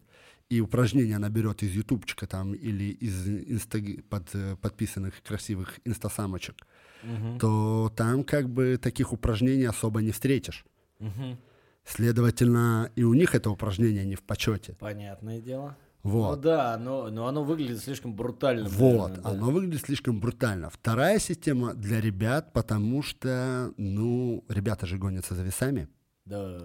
и 0.51 0.61
упражнения 0.61 1.17
она 1.17 1.29
берет 1.29 1.63
из 1.63 1.73
ютубчика 1.75 2.27
там 2.27 2.55
или 2.55 2.85
из 2.85 3.27
инста 3.27 3.79
под, 4.09 4.35
э, 4.35 4.57
подписанных 4.57 5.23
красивых 5.23 5.81
инстасамочек, 5.85 6.67
угу. 7.03 7.39
то 7.39 7.93
там 7.97 8.25
как 8.25 8.49
бы 8.49 8.79
таких 8.81 9.13
упражнений 9.13 9.67
особо 9.67 10.01
не 10.01 10.11
встретишь. 10.11 10.65
Угу. 11.01 11.39
Следовательно, 11.85 12.91
и 12.97 13.03
у 13.03 13.15
них 13.15 13.35
это 13.35 13.51
упражнение 13.51 14.05
не 14.05 14.15
в 14.15 14.23
почете. 14.23 14.75
Понятное 14.79 15.41
дело. 15.41 15.77
Вот. 16.09 16.37
Ну 16.37 16.43
да, 16.43 16.79
но, 16.79 17.11
но 17.11 17.27
оно 17.27 17.45
выглядит 17.45 17.81
слишком 17.81 18.15
брутально. 18.15 18.69
Вот, 18.69 19.09
наверное, 19.11 19.23
да. 19.23 19.31
оно 19.31 19.51
выглядит 19.51 19.83
слишком 19.83 20.21
брутально. 20.21 20.71
Вторая 20.71 21.19
система 21.19 21.75
для 21.75 22.01
ребят, 22.01 22.53
потому 22.53 23.03
что, 23.03 23.73
ну, 23.77 24.45
ребята 24.49 24.87
же 24.87 24.99
гонятся 24.99 25.35
за 25.35 25.43
весами. 25.43 25.89
Да. 26.25 26.61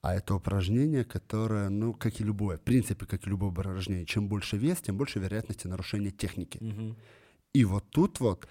А 0.00 0.14
это 0.14 0.34
упражнение, 0.34 1.04
которое, 1.04 1.70
ну, 1.70 1.94
как 1.94 2.20
и 2.20 2.24
любое, 2.24 2.58
в 2.58 2.60
принципе, 2.60 3.06
как 3.06 3.26
и 3.26 3.30
любое 3.30 3.50
упражнение, 3.50 4.06
чем 4.06 4.28
больше 4.28 4.56
вес, 4.56 4.78
тем 4.80 4.96
больше 4.96 5.18
вероятности 5.18 5.66
нарушения 5.66 6.10
техники. 6.10 6.58
Угу. 6.58 6.96
И 7.54 7.64
вот 7.64 7.84
тут 7.90 8.20
вот 8.20 8.46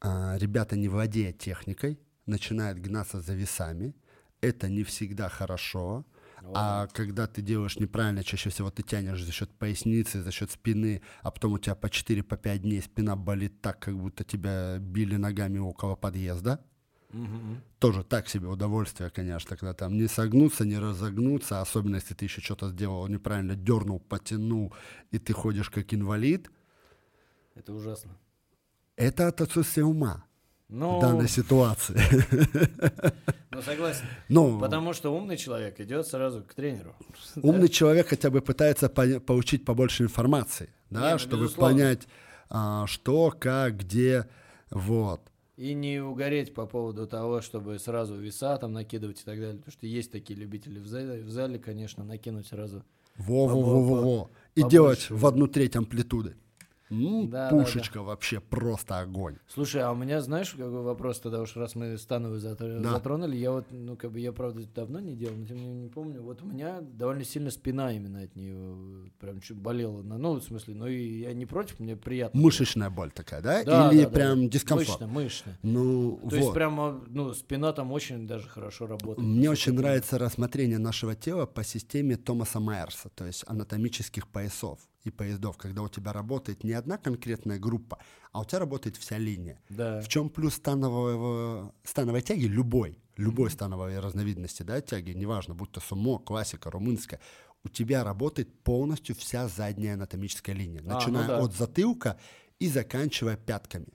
а, 0.00 0.36
ребята, 0.38 0.76
не 0.76 0.88
владея 0.88 1.32
техникой, 1.32 1.98
начинают 2.26 2.78
гнаться 2.78 3.20
за 3.20 3.34
весами. 3.34 3.94
Это 4.40 4.68
не 4.68 4.82
всегда 4.82 5.28
хорошо. 5.28 6.04
А 6.52 6.88
когда 6.88 7.26
ты 7.26 7.42
делаешь 7.42 7.78
неправильно, 7.78 8.22
чаще 8.22 8.50
всего 8.50 8.70
ты 8.70 8.82
тянешь 8.82 9.22
за 9.22 9.32
счет 9.32 9.50
поясницы, 9.50 10.22
за 10.22 10.30
счет 10.30 10.50
спины, 10.50 11.00
а 11.22 11.30
потом 11.30 11.52
у 11.52 11.58
тебя 11.58 11.74
по 11.74 11.86
4-5 11.86 12.22
по 12.22 12.58
дней 12.58 12.82
спина 12.82 13.16
болит 13.16 13.60
так, 13.60 13.78
как 13.78 13.96
будто 13.96 14.24
тебя 14.24 14.78
били 14.78 15.16
ногами 15.16 15.58
около 15.58 15.96
подъезда. 15.96 16.60
Угу. 17.12 17.60
Тоже 17.78 18.02
так 18.02 18.28
себе 18.28 18.48
удовольствие, 18.48 19.08
конечно, 19.10 19.56
когда 19.56 19.72
там 19.72 19.96
не 19.96 20.08
согнуться, 20.08 20.64
не 20.64 20.78
разогнуться, 20.78 21.60
особенно 21.60 21.96
если 21.96 22.14
ты 22.14 22.24
еще 22.24 22.40
что-то 22.40 22.70
сделал 22.70 23.06
неправильно, 23.06 23.54
дернул, 23.54 24.00
потянул, 24.00 24.74
и 25.12 25.18
ты 25.18 25.32
ходишь 25.32 25.70
как 25.70 25.94
инвалид. 25.94 26.50
Это 27.54 27.72
ужасно. 27.72 28.18
Это 28.96 29.28
от 29.28 29.40
отсутствия 29.40 29.84
ума 29.84 30.24
ну, 30.68 30.98
в 30.98 31.00
данной 31.00 31.28
ситуации. 31.28 31.94
Ну, 33.54 33.62
согласен. 33.62 34.04
Ну, 34.28 34.58
Потому 34.58 34.92
что 34.92 35.14
умный 35.14 35.36
человек 35.36 35.78
идет 35.78 36.08
сразу 36.08 36.42
к 36.42 36.54
тренеру. 36.54 36.92
Умный 37.36 37.68
да? 37.68 37.72
человек 37.72 38.08
хотя 38.08 38.28
бы 38.28 38.40
пытается 38.40 38.88
по 38.88 39.20
получить 39.20 39.64
побольше 39.64 40.02
информации, 40.02 40.70
да, 40.90 41.06
Не, 41.06 41.12
ну, 41.12 41.18
чтобы 41.20 41.44
безусловно. 41.44 41.72
понять, 41.72 42.08
а, 42.50 42.84
что, 42.88 43.32
как, 43.38 43.76
где, 43.76 44.26
вот. 44.70 45.20
И 45.56 45.72
не 45.72 46.00
угореть 46.00 46.52
по 46.52 46.66
поводу 46.66 47.06
того, 47.06 47.42
чтобы 47.42 47.78
сразу 47.78 48.16
веса 48.16 48.56
там 48.56 48.72
накидывать 48.72 49.20
и 49.20 49.24
так 49.24 49.38
далее. 49.38 49.58
Потому 49.58 49.72
что 49.72 49.86
есть 49.86 50.10
такие 50.10 50.36
любители 50.36 50.80
в 50.80 50.88
зале, 50.88 51.22
в 51.22 51.30
зале 51.30 51.60
конечно, 51.60 52.02
накинуть 52.02 52.48
сразу. 52.48 52.82
Во-во-во-во-во. 53.18 54.30
И 54.56 54.64
делать 54.64 55.08
в 55.10 55.24
одну 55.26 55.46
треть 55.46 55.76
амплитуды. 55.76 56.34
Ну, 56.90 57.26
да, 57.26 57.48
пушечка 57.48 57.94
да, 57.94 58.00
да. 58.00 58.06
вообще 58.06 58.40
просто 58.40 59.00
огонь. 59.00 59.36
Слушай, 59.48 59.82
а 59.82 59.92
у 59.92 59.94
меня, 59.94 60.20
знаешь, 60.20 60.50
какой 60.50 60.82
вопрос 60.82 61.20
тогда 61.20 61.40
уж, 61.40 61.56
раз 61.56 61.74
мы 61.74 61.96
становую 61.96 62.40
да. 62.40 62.90
затронули, 62.92 63.36
я 63.36 63.52
вот, 63.52 63.66
ну, 63.70 63.96
как 63.96 64.12
бы, 64.12 64.20
я, 64.20 64.32
правда, 64.32 64.62
давно 64.74 65.00
не 65.00 65.14
делал, 65.14 65.34
но 65.36 65.46
тем 65.46 65.56
не 65.56 65.66
менее 65.66 65.82
не 65.84 65.88
помню, 65.88 66.22
вот 66.22 66.42
у 66.42 66.46
меня 66.46 66.80
довольно 66.80 67.24
сильно 67.24 67.50
спина 67.50 67.92
именно 67.92 68.22
от 68.22 68.36
нее 68.36 69.10
прям 69.18 69.40
чуть 69.40 69.56
болела, 69.56 70.02
ну, 70.02 70.34
в 70.34 70.42
смысле, 70.42 70.74
ну, 70.74 70.86
и 70.86 71.20
я 71.20 71.32
не 71.32 71.46
против, 71.46 71.80
мне 71.80 71.96
приятно. 71.96 72.40
Мышечная 72.40 72.90
боль 72.90 73.10
такая, 73.10 73.40
да? 73.40 73.64
да 73.64 73.90
Или 73.90 74.04
да, 74.04 74.10
прям 74.10 74.42
да. 74.42 74.48
дискомфорт? 74.48 75.00
Мышечная, 75.00 75.08
мышечная. 75.08 75.58
Ну, 75.62 76.16
То 76.16 76.22
вот. 76.24 76.32
есть 76.34 76.52
прямо, 76.52 77.02
ну, 77.08 77.32
спина 77.32 77.72
там 77.72 77.92
очень 77.92 78.26
даже 78.26 78.48
хорошо 78.48 78.86
работает. 78.86 79.26
Мне 79.26 79.50
очень 79.50 79.72
нравится 79.72 80.18
рассмотрение 80.18 80.78
нашего 80.78 81.14
тела 81.14 81.46
по 81.46 81.64
системе 81.64 82.16
Томаса 82.16 82.60
Майерса, 82.60 83.08
то 83.08 83.24
есть 83.24 83.44
анатомических 83.46 84.28
поясов 84.28 84.78
и 85.04 85.10
поездов, 85.10 85.56
когда 85.56 85.82
у 85.82 85.88
тебя 85.88 86.12
работает 86.12 86.64
не 86.64 86.72
одна 86.72 86.96
конкретная 86.96 87.58
группа, 87.58 87.98
а 88.32 88.40
у 88.40 88.44
тебя 88.44 88.60
работает 88.60 88.96
вся 88.96 89.18
линия. 89.18 89.60
Да. 89.68 90.00
В 90.00 90.08
чем 90.08 90.30
плюс 90.30 90.54
станового, 90.54 91.74
становой 91.84 92.22
тяги 92.22 92.46
любой, 92.46 92.98
любой 93.16 93.50
становой 93.50 94.00
разновидности 94.00 94.62
да, 94.62 94.80
тяги, 94.80 95.10
неважно, 95.10 95.54
будь 95.54 95.70
то 95.70 95.80
сумо, 95.80 96.18
классика, 96.18 96.70
румынская, 96.70 97.20
у 97.64 97.68
тебя 97.68 98.02
работает 98.02 98.62
полностью 98.62 99.14
вся 99.14 99.46
задняя 99.48 99.94
анатомическая 99.94 100.54
линия, 100.54 100.80
а, 100.80 100.94
начиная 100.94 101.22
ну 101.22 101.28
да. 101.28 101.40
от 101.40 101.54
затылка 101.54 102.18
и 102.58 102.68
заканчивая 102.68 103.36
пятками, 103.36 103.88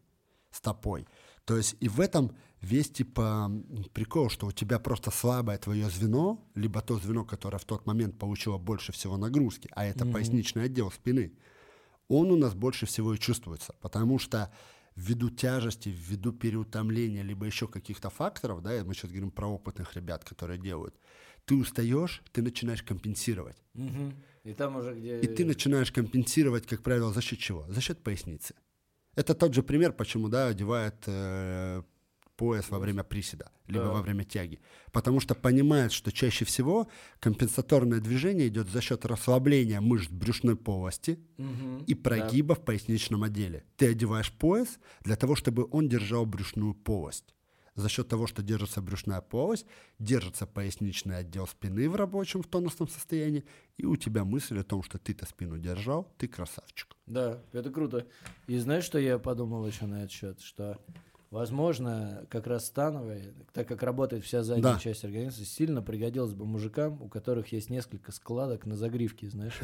стопой. 0.51 1.07
То 1.45 1.57
есть 1.57 1.75
и 1.79 1.89
в 1.89 1.99
этом 1.99 2.35
весь 2.61 2.89
типа 2.89 3.51
прикол, 3.93 4.29
что 4.29 4.47
у 4.47 4.51
тебя 4.51 4.79
просто 4.79 5.11
слабое 5.11 5.57
твое 5.57 5.89
звено, 5.89 6.45
либо 6.55 6.81
то 6.81 6.97
звено, 6.97 7.25
которое 7.25 7.57
в 7.57 7.65
тот 7.65 7.85
момент 7.85 8.17
получило 8.17 8.57
больше 8.57 8.91
всего 8.91 9.17
нагрузки, 9.17 9.69
а 9.71 9.85
это 9.85 10.05
mm-hmm. 10.05 10.11
поясничный 10.11 10.63
отдел 10.63 10.91
спины, 10.91 11.33
он 12.07 12.31
у 12.31 12.35
нас 12.35 12.53
больше 12.53 12.85
всего 12.85 13.13
и 13.13 13.19
чувствуется, 13.19 13.75
потому 13.81 14.19
что 14.19 14.51
ввиду 14.95 15.29
тяжести, 15.29 15.89
ввиду 15.89 16.33
переутомления, 16.33 17.23
либо 17.23 17.45
еще 17.45 17.67
каких-то 17.67 18.09
факторов, 18.09 18.61
да, 18.61 18.83
мы 18.83 18.93
сейчас 18.93 19.11
говорим 19.11 19.31
про 19.31 19.47
опытных 19.47 19.95
ребят, 19.95 20.25
которые 20.25 20.59
делают, 20.59 20.95
ты 21.45 21.55
устаешь, 21.55 22.21
ты 22.31 22.41
начинаешь 22.41 22.83
компенсировать. 22.83 23.57
Угу. 23.75 24.13
И 24.43 24.53
там 24.53 24.75
уже 24.75 24.93
где... 24.93 25.19
И 25.21 25.27
ты 25.27 25.45
начинаешь 25.45 25.91
компенсировать, 25.91 26.67
как 26.67 26.83
правило, 26.83 27.13
за 27.13 27.21
счет 27.21 27.39
чего? 27.39 27.65
За 27.69 27.81
счет 27.81 28.03
поясницы. 28.03 28.55
Это 29.15 29.33
тот 29.33 29.53
же 29.53 29.63
пример, 29.63 29.93
почему, 29.93 30.29
да, 30.29 30.47
одевают 30.47 30.95
э, 31.07 31.83
пояс 32.39 32.69
во 32.69 32.79
время 32.79 33.03
приседа, 33.03 33.51
либо 33.67 33.83
да. 33.83 33.91
во 33.91 34.01
время 34.01 34.23
тяги. 34.23 34.61
Потому 34.93 35.19
что 35.19 35.35
понимает, 35.35 35.91
что 35.91 36.09
чаще 36.09 36.45
всего 36.45 36.87
компенсаторное 37.19 37.99
движение 37.99 38.47
идет 38.47 38.69
за 38.69 38.79
счет 38.79 39.05
расслабления 39.05 39.81
мышц 39.81 40.09
брюшной 40.09 40.55
полости 40.55 41.19
угу, 41.37 41.83
и 41.85 41.95
прогиба 41.95 42.55
да. 42.55 42.61
в 42.61 42.63
поясничном 42.63 43.23
отделе. 43.23 43.65
Ты 43.75 43.89
одеваешь 43.89 44.31
пояс 44.31 44.79
для 45.01 45.17
того, 45.17 45.35
чтобы 45.35 45.67
он 45.69 45.89
держал 45.89 46.25
брюшную 46.25 46.75
полость. 46.75 47.35
За 47.75 47.89
счет 47.89 48.07
того, 48.07 48.25
что 48.25 48.41
держится 48.41 48.81
брюшная 48.81 49.19
полость, 49.19 49.65
держится 49.99 50.45
поясничный 50.45 51.17
отдел 51.17 51.45
спины 51.45 51.89
в 51.89 51.95
рабочем, 51.97 52.41
в 52.41 52.47
тонусном 52.47 52.87
состоянии, 52.87 53.43
и 53.75 53.85
у 53.85 53.97
тебя 53.97 54.23
мысль 54.23 54.59
о 54.59 54.63
том, 54.63 54.81
что 54.81 54.97
ты-то 54.97 55.25
спину 55.25 55.57
держал, 55.57 56.07
ты 56.17 56.29
красавчик. 56.29 56.95
Да, 57.05 57.41
это 57.51 57.69
круто. 57.69 58.07
И 58.47 58.57
знаешь, 58.59 58.85
что 58.85 58.97
я 58.97 59.19
подумал 59.19 59.67
еще 59.67 59.87
на 59.87 60.03
этот 60.03 60.11
счет? 60.11 60.41
Что 60.41 60.79
Возможно, 61.31 62.25
как 62.29 62.47
раз 62.47 62.65
становая, 62.65 63.21
так 63.53 63.67
как 63.67 63.83
работает 63.83 64.23
вся 64.23 64.41
задняя 64.41 64.73
да. 64.73 64.79
часть 64.79 65.05
организма, 65.05 65.45
сильно 65.45 65.83
пригодилась 65.83 66.33
бы 66.33 66.45
мужикам, 66.45 66.99
у 67.03 67.07
которых 67.07 67.51
есть 67.51 67.69
несколько 67.69 68.11
складок 68.11 68.65
на 68.65 68.75
загривке, 68.75 69.29
знаешь. 69.29 69.59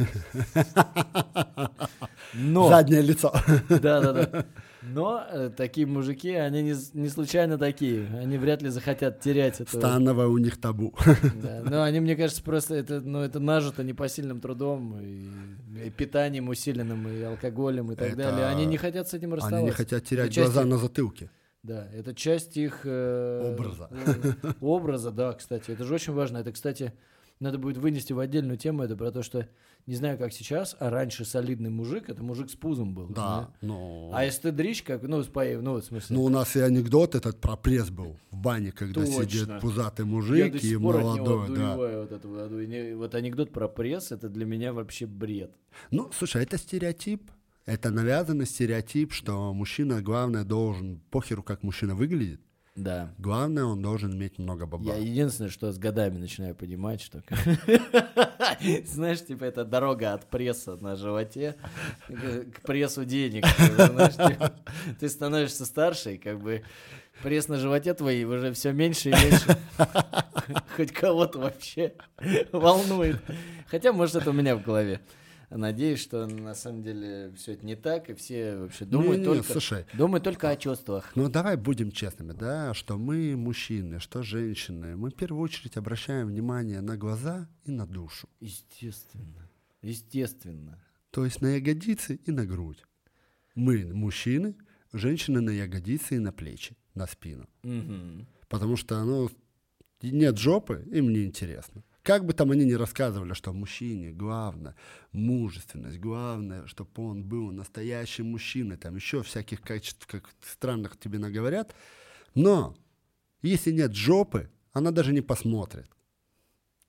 Но... 2.35 2.69
Заднее 2.69 3.01
лицо. 3.01 3.33
Да-да-да. 3.69 4.45
Но 4.83 5.25
э, 5.27 5.49
такие 5.49 5.87
мужики, 5.87 6.33
они 6.33 6.61
не, 6.61 6.75
не 6.93 7.09
случайно 7.09 7.57
такие. 7.57 8.07
Они 8.15 8.37
вряд 8.37 8.61
ли 8.61 8.69
захотят 8.69 9.19
терять 9.19 9.59
это. 9.59 9.77
Становое 9.77 10.27
у 10.27 10.37
них 10.37 10.61
табу. 10.61 10.93
Да, 11.41 11.63
но 11.63 11.81
они, 11.81 11.99
мне 11.99 12.15
кажется, 12.15 12.43
просто 12.43 12.75
это, 12.75 13.01
ну, 13.01 13.21
это 13.21 13.39
нажито 13.39 13.83
непосильным 13.83 14.39
трудом, 14.39 14.99
и, 14.99 15.87
и 15.87 15.89
питанием 15.89 16.49
усиленным, 16.49 17.07
и 17.07 17.23
алкоголем, 17.23 17.91
и 17.91 17.95
так 17.95 18.09
это... 18.09 18.17
далее. 18.17 18.45
Они 18.45 18.67
не 18.67 18.77
хотят 18.77 19.07
с 19.09 19.15
этим 19.15 19.33
расставаться. 19.33 19.57
Они 19.57 19.65
не 19.65 19.71
хотят 19.71 20.03
терять 20.03 20.31
это 20.31 20.41
глаза 20.41 20.61
часть... 20.61 20.69
на 20.69 20.77
затылке. 20.77 21.31
Да, 21.65 21.87
это 21.95 22.13
часть 22.13 22.57
их... 22.57 22.81
Э, 22.83 23.53
образа. 23.53 23.89
Э, 23.89 24.51
образа, 24.61 25.09
да, 25.09 25.33
кстати. 25.33 25.71
Это 25.71 25.83
же 25.83 25.95
очень 25.95 26.13
важно. 26.13 26.37
Это, 26.37 26.51
кстати, 26.51 26.93
надо 27.39 27.57
будет 27.57 27.77
вынести 27.77 28.13
в 28.13 28.19
отдельную 28.19 28.59
тему. 28.59 28.83
Это 28.83 28.95
про 28.95 29.11
то, 29.11 29.23
что, 29.23 29.49
не 29.87 29.95
знаю, 29.95 30.19
как 30.19 30.31
сейчас, 30.31 30.75
а 30.79 30.91
раньше 30.91 31.25
солидный 31.25 31.71
мужик, 31.71 32.07
это 32.07 32.21
мужик 32.21 32.51
с 32.51 32.55
пузом 32.55 32.93
был. 32.93 33.07
Да, 33.07 33.49
ну... 33.61 34.11
А 34.13 34.25
если 34.25 34.43
ты 34.43 34.51
дрищ, 34.51 34.83
как, 34.83 35.01
ну, 35.01 35.23
с 35.23 35.29
ну, 35.33 35.73
в 35.73 35.83
смысле... 35.83 36.15
Ну, 36.15 36.23
у 36.25 36.29
нас 36.29 36.55
и 36.55 36.59
анекдот 36.59 37.15
этот 37.15 37.41
про 37.41 37.55
пресс 37.55 37.89
был 37.89 38.15
в 38.29 38.37
бане, 38.37 38.71
когда 38.71 39.03
Точно. 39.03 39.23
сидит 39.23 39.59
пузатый 39.59 40.05
мужик 40.05 40.53
Я 40.61 40.69
и 40.69 40.77
молодой, 40.77 41.49
да. 41.49 41.75
Вот, 41.75 42.11
это, 42.11 42.27
вот 42.27 43.15
анекдот 43.15 43.51
про 43.51 43.67
пресс, 43.67 44.11
это 44.11 44.29
для 44.29 44.45
меня 44.45 44.71
вообще 44.71 45.07
бред. 45.07 45.51
Ну, 45.89 46.11
слушай, 46.13 46.43
это 46.43 46.59
стереотип. 46.59 47.31
Это 47.65 47.89
навязанный 47.89 48.45
стереотип, 48.45 49.11
что 49.11 49.53
мужчина, 49.53 50.01
главное, 50.01 50.43
должен, 50.43 50.99
похеру, 51.09 51.41
как 51.41 51.63
мужчина 51.63 51.95
выглядит, 51.95 52.41
да. 52.75 53.13
Главное, 53.17 53.63
он 53.63 53.81
должен 53.81 54.13
иметь 54.13 54.37
много 54.37 54.65
бабла. 54.65 54.95
Я 54.95 54.99
единственное, 54.99 55.49
что 55.49 55.71
с 55.71 55.77
годами 55.77 56.17
начинаю 56.17 56.55
понимать, 56.55 57.01
что... 57.01 57.23
Знаешь, 58.85 59.25
типа, 59.25 59.45
это 59.45 59.63
дорога 59.63 60.13
от 60.13 60.29
пресса 60.29 60.75
на 60.75 60.97
животе 60.97 61.55
к 62.09 62.61
прессу 62.63 63.05
денег. 63.05 63.45
Типа, 63.47 64.53
ты 64.99 65.07
становишься 65.07 65.65
старше, 65.65 66.15
и 66.15 66.17
как 66.17 66.41
бы 66.41 66.63
пресс 67.23 67.47
на 67.47 67.57
животе 67.57 67.93
твой 67.93 68.25
уже 68.25 68.51
все 68.51 68.73
меньше 68.73 69.11
и 69.11 69.13
меньше. 69.13 69.57
Хоть 70.75 70.91
кого-то 70.91 71.39
вообще 71.39 71.93
волнует. 72.51 73.21
Хотя, 73.67 73.93
может, 73.93 74.17
это 74.17 74.31
у 74.31 74.33
меня 74.33 74.57
в 74.57 74.63
голове 74.63 74.99
надеюсь, 75.49 75.99
что 75.99 76.25
на 76.27 76.53
самом 76.55 76.83
деле 76.83 77.33
все 77.37 77.53
это 77.53 77.65
не 77.65 77.75
так, 77.75 78.09
и 78.09 78.13
все 78.13 78.57
вообще 78.57 78.85
думают, 78.85 79.17
не, 79.17 79.19
не, 79.19 79.25
только, 79.25 79.51
слушай, 79.51 79.85
думают 79.93 80.23
только 80.23 80.49
о 80.49 80.55
чувствах. 80.55 81.11
Ну 81.15 81.29
давай 81.29 81.57
будем 81.57 81.91
честными, 81.91 82.33
да, 82.33 82.73
что 82.73 82.97
мы 82.97 83.35
мужчины, 83.35 83.99
что 83.99 84.23
женщины, 84.23 84.95
мы 84.95 85.09
в 85.09 85.15
первую 85.15 85.41
очередь 85.41 85.77
обращаем 85.77 86.27
внимание 86.27 86.81
на 86.81 86.97
глаза 86.97 87.47
и 87.63 87.71
на 87.71 87.85
душу. 87.85 88.29
Естественно. 88.39 89.49
Естественно. 89.81 90.81
То 91.11 91.25
есть 91.25 91.41
на 91.41 91.55
ягодицы 91.55 92.15
и 92.15 92.31
на 92.31 92.45
грудь. 92.45 92.83
Мы 93.55 93.85
мужчины, 93.93 94.55
женщины 94.91 95.41
на 95.41 95.51
ягодицы 95.51 96.15
и 96.15 96.19
на 96.19 96.33
плечи, 96.33 96.75
на 96.93 97.07
спину. 97.07 97.47
Мгм. 97.63 98.27
Потому 98.49 98.75
что, 98.75 99.03
ну, 99.03 99.29
нет 100.01 100.37
жопы, 100.37 100.85
им 100.91 101.09
не 101.09 101.23
интересно. 101.23 101.83
Как 102.05 102.23
бы 102.23 102.33
там 102.33 102.51
они 102.51 102.65
ни 102.65 102.73
рассказывали, 102.73 103.33
что 103.33 103.51
мужчине 103.51 104.11
главное 104.11 104.75
мужественность, 105.11 105.97
главное, 105.97 106.67
чтобы 106.67 106.91
он 106.97 107.23
был 107.23 107.51
настоящим 107.51 108.29
мужчиной, 108.29 108.77
там 108.77 108.95
еще 108.95 109.23
всяких 109.23 109.59
качеств, 109.61 110.05
как 110.05 110.29
странных 110.43 110.99
тебе 110.99 111.17
наговорят, 111.17 111.73
но 112.35 112.77
если 113.41 113.71
нет 113.71 113.95
жопы, 113.95 114.51
она 114.71 114.91
даже 114.91 115.13
не 115.13 115.21
посмотрит. 115.21 115.89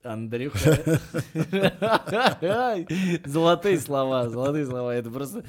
Андрюха. 0.03 0.99
Золотые 3.25 3.79
слова, 3.79 4.29
золотые 4.29 4.65
слова. 4.65 4.93
Это 4.95 5.09
просто 5.09 5.43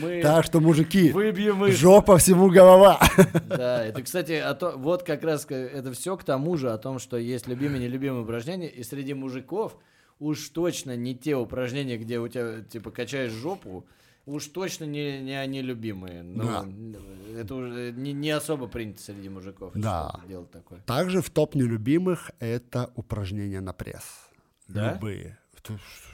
мы 0.00 0.20
Так 0.20 0.44
что, 0.44 0.60
мужики, 0.60 1.10
выбьем 1.12 1.64
их. 1.64 1.76
жопа 1.76 2.18
всему 2.18 2.50
голова. 2.50 3.00
Да, 3.48 3.84
это, 3.84 4.02
кстати, 4.02 4.32
а 4.32 4.54
то, 4.54 4.72
вот 4.76 5.04
как 5.04 5.22
раз 5.22 5.46
это 5.48 5.92
все 5.92 6.16
к 6.16 6.24
тому 6.24 6.56
же, 6.56 6.72
о 6.72 6.78
том, 6.78 6.98
что 6.98 7.16
есть 7.16 7.46
любимые 7.46 7.82
и 7.82 7.84
нелюбимые 7.88 8.22
упражнения, 8.22 8.68
и 8.68 8.82
среди 8.82 9.14
мужиков 9.14 9.76
уж 10.18 10.48
точно 10.48 10.96
не 10.96 11.14
те 11.14 11.36
упражнения, 11.36 11.96
где 11.96 12.18
у 12.18 12.26
тебя, 12.28 12.62
типа, 12.62 12.90
качаешь 12.90 13.32
жопу, 13.32 13.86
уж 14.26 14.46
точно 14.48 14.84
не, 14.84 15.20
не 15.22 15.34
они 15.34 15.62
любимые. 15.62 16.22
Ну, 16.22 16.44
Да. 16.44 16.66
это 17.40 17.54
уже 17.54 17.92
не, 17.92 18.12
не 18.12 18.30
особо 18.30 18.66
принято 18.66 19.00
среди 19.02 19.28
мужиков 19.28 19.72
Да. 19.74 20.20
делать 20.28 20.50
такое. 20.50 20.80
Также 20.80 21.20
в 21.20 21.30
топ 21.30 21.54
нелюбимых 21.54 22.30
это 22.40 22.90
упражнения 22.96 23.60
на 23.60 23.72
пресс. 23.72 24.28
Да? 24.68 24.94
Любые. 24.94 25.38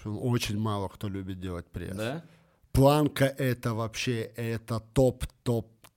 Очень 0.05 0.59
мало 0.59 0.89
кто 0.89 1.09
любит 1.09 1.41
делать 1.41 1.67
пресс. 1.67 1.97
Да? 1.97 2.23
Планка 2.73 3.25
это 3.25 3.75
вообще, 3.75 4.21
это 4.37 4.81
топ, 4.93 5.25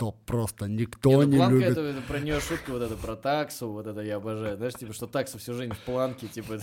топ. 0.04 0.26
Просто 0.26 0.68
никто 0.68 1.10
Не, 1.10 1.16
ну, 1.16 1.24
не 1.24 1.38
планка 1.38 1.56
любит. 1.56 1.72
это, 1.72 1.82
это 1.82 2.02
про 2.02 2.20
нее 2.20 2.40
шутка 2.42 2.72
вот 2.72 2.82
это 2.82 2.96
про 2.96 3.16
таксу, 3.16 3.70
вот 3.72 3.88
это 3.88 4.02
я 4.02 4.18
обожаю. 4.18 4.58
Знаешь, 4.58 4.74
типа, 4.74 4.94
что 4.94 5.08
такса 5.08 5.38
всю 5.38 5.54
жизнь 5.54 5.74
в 5.74 5.80
планке, 5.80 6.28
типа. 6.28 6.60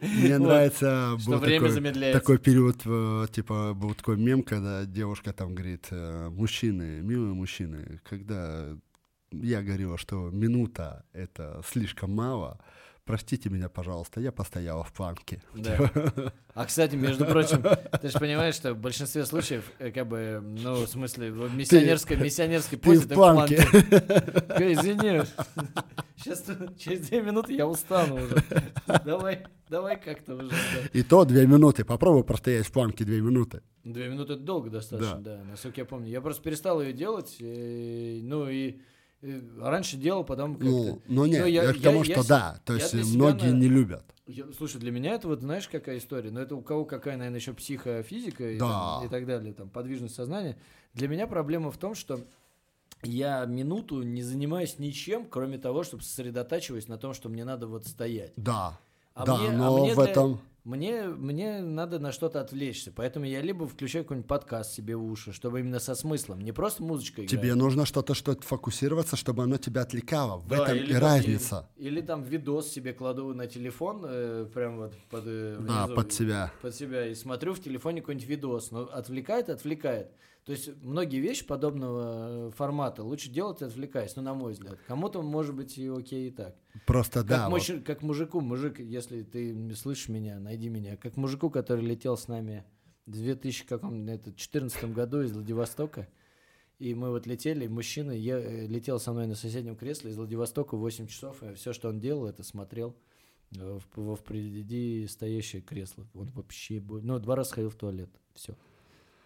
Мне 0.00 0.38
Вот. 0.38 0.46
нравится 0.48 1.16
Что 1.18 1.30
был 1.30 1.38
время 1.38 1.60
такой, 1.60 1.70
замедляется. 1.74 2.20
такой 2.20 2.38
период, 2.38 2.76
э, 2.84 3.26
типа, 3.30 3.74
был 3.74 3.94
такой 3.94 4.16
мем, 4.16 4.42
когда 4.42 4.84
девушка 4.84 5.32
там 5.32 5.54
говорит, 5.54 5.88
э, 5.90 6.28
мужчины, 6.30 7.00
милые 7.02 7.34
мужчины, 7.34 8.00
когда 8.08 8.68
я 9.32 9.62
говорила, 9.62 9.98
что 9.98 10.30
минута 10.30 11.04
это 11.12 11.62
слишком 11.70 12.14
мало, 12.14 12.58
простите 13.04 13.50
меня, 13.50 13.68
пожалуйста, 13.68 14.20
я 14.20 14.32
постояла 14.32 14.84
в 14.84 14.92
планке. 14.92 15.42
Да. 15.54 15.90
А, 16.54 16.64
кстати, 16.64 16.96
между 16.96 17.24
прочим, 17.26 17.62
ты 18.00 18.08
же 18.08 18.18
понимаешь, 18.20 18.54
что 18.54 18.74
в 18.74 18.78
большинстве 18.78 19.24
случаев, 19.24 19.64
э, 19.78 19.90
как 19.90 20.08
бы, 20.08 20.40
ну, 20.42 20.84
в 20.84 20.88
смысле, 20.88 21.30
в 21.30 21.54
миссионерской, 21.54 22.16
миссионерской 22.22 22.78
Ты 22.78 22.84
позе 22.84 23.00
в 23.00 23.08
ты 23.08 23.14
планке. 23.14 23.66
Ой, 24.56 24.72
Извини, 24.74 25.22
сейчас 26.16 26.44
через 26.78 27.08
две 27.08 27.22
минуты 27.22 27.54
я 27.54 27.66
устану 27.66 28.16
уже. 28.16 28.42
Давай, 29.04 29.46
давай 29.68 30.00
как-то 30.00 30.34
уже. 30.34 30.50
да. 30.50 30.56
И 30.92 31.02
то 31.02 31.24
две 31.24 31.46
минуты. 31.46 31.84
Попробуй 31.84 32.24
простоять 32.24 32.66
в 32.66 32.72
планке 32.72 33.04
две 33.04 33.20
минуты. 33.20 33.62
Две 33.84 34.08
минуты 34.08 34.34
это 34.34 34.42
долго 34.42 34.70
достаточно, 34.70 35.20
да. 35.20 35.40
насколько 35.48 35.80
я 35.80 35.84
помню. 35.84 36.08
Я 36.08 36.20
просто 36.20 36.42
перестал 36.42 36.82
ее 36.82 36.92
делать, 36.92 37.36
э, 37.40 38.20
ну 38.22 38.48
и 38.48 38.70
э, 38.70 38.80
раньше 39.58 39.96
делал, 39.96 40.24
потом 40.24 40.54
как-то... 40.54 40.66
Ну, 40.70 41.02
ну 41.08 41.26
нет, 41.26 41.40
Ну, 41.42 41.46
я, 41.46 41.62
я- 41.64 41.72
к 41.74 41.80
тому, 41.80 41.98
я- 41.98 42.04
что 42.04 42.12
я 42.22 42.22
да, 42.28 42.60
то 42.64 42.74
я 42.74 42.78
есть 42.80 42.90
себя 42.90 43.04
многие 43.16 43.52
на- 43.52 43.58
не 43.58 43.68
любят. 43.68 44.04
Я- 44.26 44.46
слушай, 44.56 44.78
для 44.78 44.90
меня 44.92 45.14
это 45.14 45.28
вот 45.28 45.40
знаешь 45.40 45.68
какая 45.68 45.98
история? 45.98 46.30
Ну 46.30 46.40
это 46.40 46.54
у 46.54 46.62
кого 46.62 46.84
какая, 46.84 47.16
наверное, 47.16 47.40
еще 47.40 47.52
психофизика 47.52 48.50
и, 48.52 48.58
Да. 48.58 48.68
там, 49.00 49.06
и 49.06 49.08
так 49.08 49.26
далее, 49.26 49.52
там 49.52 49.68
подвижность 49.68 50.14
сознания. 50.14 50.56
Для 50.94 51.08
меня 51.08 51.26
проблема 51.26 51.70
в 51.70 51.76
том, 51.76 51.94
что 51.94 52.20
я 53.02 53.44
минуту 53.46 54.02
не 54.02 54.22
занимаюсь 54.22 54.78
ничем, 54.78 55.26
кроме 55.26 55.58
того, 55.58 55.82
чтобы 55.84 56.02
сосредотачиваюсь 56.02 56.88
на 56.88 56.96
том, 56.98 57.12
что 57.14 57.28
мне 57.28 57.44
надо 57.44 57.66
вот 57.66 57.86
стоять. 57.86 58.32
Да, 58.36 58.78
А 59.14 59.26
да, 59.26 59.36
мне- 59.36 59.48
а 59.50 59.52
но 59.52 59.78
мне 59.78 59.92
в 59.94 59.96
для- 59.96 60.04
этом... 60.10 60.40
Мне, 60.64 61.04
мне 61.04 61.60
надо 61.62 61.98
на 61.98 62.12
что-то 62.12 62.40
отвлечься, 62.40 62.92
поэтому 62.94 63.24
я 63.24 63.40
либо 63.40 63.66
включаю 63.66 64.04
какой-нибудь 64.04 64.28
подкаст 64.28 64.72
себе 64.74 64.94
в 64.94 65.02
уши, 65.04 65.32
чтобы 65.32 65.60
именно 65.60 65.80
со 65.80 65.94
смыслом, 65.94 66.40
не 66.42 66.52
просто 66.52 66.82
музычка 66.82 67.24
играет. 67.24 67.30
Тебе 67.30 67.54
нужно 67.54 67.86
что-то, 67.86 68.12
что 68.12 68.36
фокусироваться, 68.42 69.16
чтобы 69.16 69.44
оно 69.44 69.56
тебя 69.56 69.82
отвлекало. 69.82 70.36
В 70.38 70.48
Да, 70.48 70.64
этом 70.64 70.76
или 70.76 70.90
и 70.90 70.92
там- 70.92 71.00
разница. 71.02 71.68
Или, 71.76 71.88
или 71.88 72.00
там 72.02 72.22
видос 72.22 72.68
себе 72.68 72.92
кладу 72.92 73.32
на 73.32 73.46
телефон, 73.46 74.04
э, 74.06 74.46
прям 74.52 74.76
вот 74.76 74.94
под, 75.08 75.22
э, 75.26 75.56
Да, 75.60 75.84
внизу, 75.86 75.94
под 75.96 76.12
себя. 76.12 76.52
под 76.60 76.74
себя 76.74 77.06
и 77.06 77.14
смотрю 77.14 77.54
в 77.54 77.60
телефоне 77.60 78.02
какой-нибудь 78.02 78.28
видос, 78.28 78.70
но 78.70 78.82
отвлекает, 78.82 79.48
отвлекает. 79.48 80.10
То 80.44 80.52
есть 80.52 80.70
многие 80.82 81.18
вещи 81.20 81.46
подобного 81.46 82.48
э, 82.48 82.50
формата 82.56 83.02
лучше 83.04 83.30
делать, 83.30 83.62
отвлекаясь, 83.62 84.16
ну, 84.16 84.22
на 84.22 84.34
мой 84.34 84.52
взгляд. 84.52 84.78
Кому-то, 84.86 85.22
может 85.22 85.54
быть, 85.54 85.76
и 85.78 85.86
окей 85.86 86.28
и 86.28 86.30
так. 86.30 86.56
Просто 86.86 87.20
Как, 87.20 87.28
да, 87.28 87.48
вот. 87.48 87.56
мужчи- 87.60 87.80
как 87.80 88.02
мужику, 88.02 88.40
мужик, 88.40 88.80
если 88.80 89.22
ты 89.22 89.74
слышишь 89.74 90.08
меня, 90.08 90.40
найди 90.40 90.68
меня. 90.68 90.96
Как 90.96 91.16
мужику, 91.16 91.50
который 91.50 91.84
летел 91.84 92.16
с 92.16 92.26
нами 92.26 92.64
в 93.06 93.10
2014 93.12 94.84
году 94.92 95.22
из 95.22 95.32
Владивостока. 95.32 96.08
И 96.78 96.94
мы 96.94 97.10
вот 97.10 97.26
летели, 97.26 97.66
мужчина 97.66 98.10
я, 98.12 98.38
э, 98.38 98.66
летел 98.66 98.98
со 98.98 99.12
мной 99.12 99.26
на 99.26 99.34
соседнем 99.34 99.76
кресле 99.76 100.10
из 100.10 100.16
Владивостока 100.16 100.76
8 100.76 101.06
часов, 101.06 101.42
и 101.42 101.52
все, 101.54 101.74
что 101.74 101.90
он 101.90 102.00
делал, 102.00 102.24
это 102.26 102.42
смотрел 102.42 102.96
э, 103.54 103.78
в, 103.78 104.00
во 104.00 104.16
впереди 104.16 105.06
стоящее 105.06 105.60
кресло. 105.60 106.06
Он 106.14 106.30
вообще... 106.30 106.80
Ну, 106.80 107.18
два 107.18 107.36
раза 107.36 107.52
ходил 107.54 107.68
в 107.68 107.74
туалет. 107.74 108.08
Все. 108.34 108.56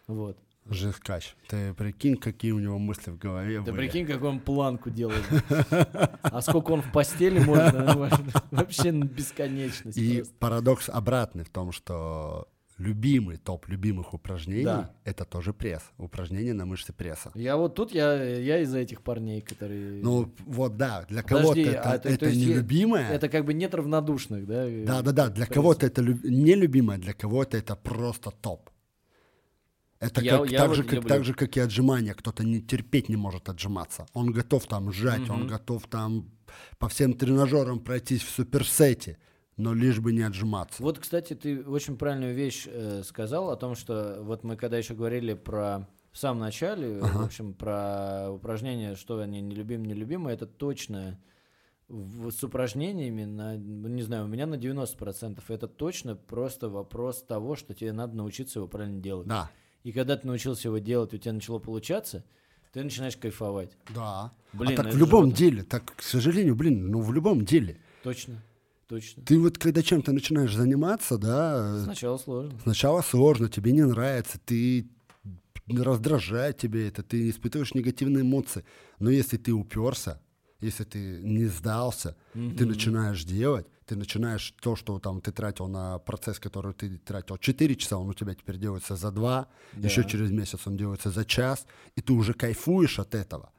Вот. 0.08 0.36
Жесткач. 0.68 1.34
Ты 1.48 1.74
прикинь, 1.74 2.16
какие 2.16 2.52
у 2.52 2.58
него 2.58 2.78
мысли 2.78 3.10
в 3.10 3.18
голове 3.18 3.60
Ты 3.62 3.70
были. 3.72 3.86
прикинь, 3.86 4.06
как 4.06 4.22
он 4.24 4.40
планку 4.40 4.90
делает. 4.90 5.22
А 6.22 6.40
сколько 6.40 6.72
он 6.72 6.82
в 6.82 6.90
постели 6.90 7.38
можно? 7.38 7.94
ну, 7.94 8.08
Вообще 8.50 8.90
бесконечность. 8.90 9.96
И 9.98 10.16
просто. 10.18 10.34
парадокс 10.38 10.88
обратный 10.88 11.44
в 11.44 11.50
том, 11.50 11.70
что 11.70 12.48
любимый 12.78 13.36
топ 13.36 13.68
любимых 13.68 14.14
упражнений 14.14 14.64
Да. 14.64 14.90
это 15.04 15.24
тоже 15.24 15.52
пресс. 15.52 15.82
Упражнения 15.96 16.54
на 16.54 16.66
мышцы 16.66 16.92
пресса. 16.92 17.30
Я 17.34 17.56
вот 17.56 17.76
тут, 17.76 17.92
я, 17.92 18.14
я 18.24 18.58
из-за 18.62 18.78
этих 18.80 19.02
парней, 19.02 19.42
которые... 19.42 20.02
Ну 20.02 20.32
вот 20.46 20.76
да, 20.76 21.04
для 21.08 21.22
кого-то 21.22 21.60
это, 21.60 21.80
а 21.82 21.98
то- 21.98 22.08
это 22.08 22.18
то 22.18 22.26
есть 22.26 22.38
е- 22.40 22.46
нелюбимое. 22.54 23.08
это 23.10 23.28
как 23.28 23.44
бы 23.44 23.54
нет 23.54 23.74
равнодушных, 23.76 24.44
да? 24.46 24.64
э, 24.68 24.84
Да, 24.84 25.02
да, 25.02 25.12
да. 25.12 25.28
Для 25.28 25.46
кого-то 25.46 25.86
это 25.86 26.02
люб- 26.02 26.24
нелюбимое, 26.24 26.98
для 26.98 27.12
кого-то 27.12 27.56
это 27.56 27.76
просто 27.76 28.32
топ. 28.32 28.70
Это 30.06 30.20
Я- 30.22 30.38
как, 30.38 30.50
я 30.50 30.58
так, 30.58 30.68
вот 30.68 30.76
же, 30.76 30.82
как, 30.84 30.92
люблю. 30.92 31.08
так 31.08 31.24
же, 31.24 31.34
как 31.34 31.56
и 31.56 31.60
отжимания. 31.60 32.14
Кто-то 32.14 32.44
не 32.44 32.60
терпеть 32.60 33.08
не 33.08 33.16
может 33.16 33.48
отжиматься. 33.48 34.06
Он 34.12 34.30
готов 34.32 34.66
там 34.66 34.92
сжать, 34.92 35.28
он 35.30 35.40
Мгм. 35.40 35.48
готов 35.48 35.86
там 35.88 36.30
по 36.78 36.88
всем 36.88 37.14
тренажерам 37.14 37.80
пройтись 37.80 38.22
в 38.22 38.30
суперсете, 38.30 39.18
но 39.56 39.72
лишь 39.74 39.98
бы 40.00 40.12
не 40.12 40.22
отжиматься. 40.22 40.82
Вот, 40.82 40.98
кстати, 40.98 41.34
ты 41.34 41.62
очень 41.64 41.96
правильную 41.96 42.34
вещь 42.34 42.66
э, 42.66 43.02
сказал 43.04 43.50
о 43.50 43.56
том, 43.56 43.74
что 43.74 44.18
вот 44.22 44.44
мы 44.44 44.56
когда 44.56 44.76
еще 44.78 44.94
говорили 44.94 45.34
про 45.34 45.88
в 46.12 46.18
самом 46.18 46.40
начале, 46.40 47.00
в 47.00 47.24
общем, 47.24 47.54
про 47.54 48.30
упражнения, 48.30 48.94
что 48.94 49.18
они 49.18 49.40
нелюбимы, 49.40 49.86
нелюбимы, 49.86 50.30
это 50.30 50.46
точно 50.46 51.18
в- 51.88 52.30
с 52.30 52.42
упражнениями, 52.44 53.24
на, 53.24 53.56
не 53.56 54.02
знаю, 54.02 54.24
у 54.24 54.28
меня 54.28 54.46
на 54.46 54.54
90%, 54.56 55.42
это 55.48 55.66
точно 55.68 56.14
просто 56.16 56.68
вопрос 56.68 57.22
того, 57.22 57.56
что 57.56 57.74
тебе 57.74 57.92
надо 57.92 58.16
научиться 58.16 58.58
его 58.60 58.68
правильно 58.68 59.00
делать. 59.02 59.26
Да, 59.26 59.50
И 59.84 59.92
когда 59.92 60.16
ты 60.16 60.26
научился 60.26 60.68
его 60.68 60.78
делать, 60.78 61.12
у 61.14 61.18
тебя 61.18 61.34
начало 61.34 61.58
получаться, 61.58 62.24
ты 62.72 62.82
начинаешь 62.82 63.16
кайфовать. 63.16 63.70
да. 63.94 64.32
Блин, 64.52 64.78
а 64.78 64.82
так 64.84 64.94
в 64.94 64.96
любом 64.96 65.26
вот- 65.26 65.34
деле, 65.34 65.62
так, 65.62 65.94
к 65.96 66.02
сожалению, 66.02 66.54
блин, 66.56 66.88
ну 66.90 67.00
в 67.00 67.12
любом 67.12 67.44
деле. 67.44 67.76
Точно, 68.02 68.42
точно. 68.88 69.22
Ты 69.24 69.38
вот 69.38 69.58
когда 69.58 69.82
чем-то 69.82 70.12
начинаешь 70.12 70.54
заниматься, 70.54 71.18
да, 71.18 71.82
Сначала 71.82 72.18
сложно. 72.18 72.58
Сначала 72.62 73.02
сложно, 73.02 73.48
тебе 73.48 73.72
не 73.72 73.84
нравится, 73.84 74.38
ты 74.44 74.88
раздражает 75.68 76.58
тебе 76.58 76.88
это, 76.88 77.02
ты 77.02 77.30
испытываешь 77.30 77.74
негативные 77.74 78.22
эмоции. 78.22 78.64
Но 78.98 79.10
если 79.10 79.36
ты 79.38 79.52
уперся, 79.52 80.20
если 80.60 80.84
ты 80.84 81.20
не 81.22 81.46
сдался, 81.46 82.16
ты 82.32 82.64
начинаешь 82.64 83.24
делать, 83.24 83.66
ты 83.86 83.96
начинаешь 83.96 84.54
то, 84.60 84.76
что 84.76 84.98
там 84.98 85.20
ты 85.20 85.30
тратил 85.32 85.68
на 85.68 85.98
процесс, 85.98 86.38
который 86.38 86.72
ты 86.72 86.98
тратил 86.98 87.36
4 87.38 87.76
часа, 87.76 87.98
он 87.98 88.08
у 88.08 88.14
тебя 88.14 88.34
теперь 88.34 88.56
делается 88.58 88.96
за 88.96 89.10
2, 89.10 89.46
Да. 89.72 89.88
еще 89.88 90.04
через 90.04 90.30
месяц 90.30 90.66
он 90.66 90.76
делается 90.76 91.10
за 91.10 91.24
час, 91.24 91.66
и 91.96 92.00
ты 92.00 92.12
уже 92.12 92.32
кайфуешь 92.34 92.98
от 92.98 93.14
этого. 93.14 93.52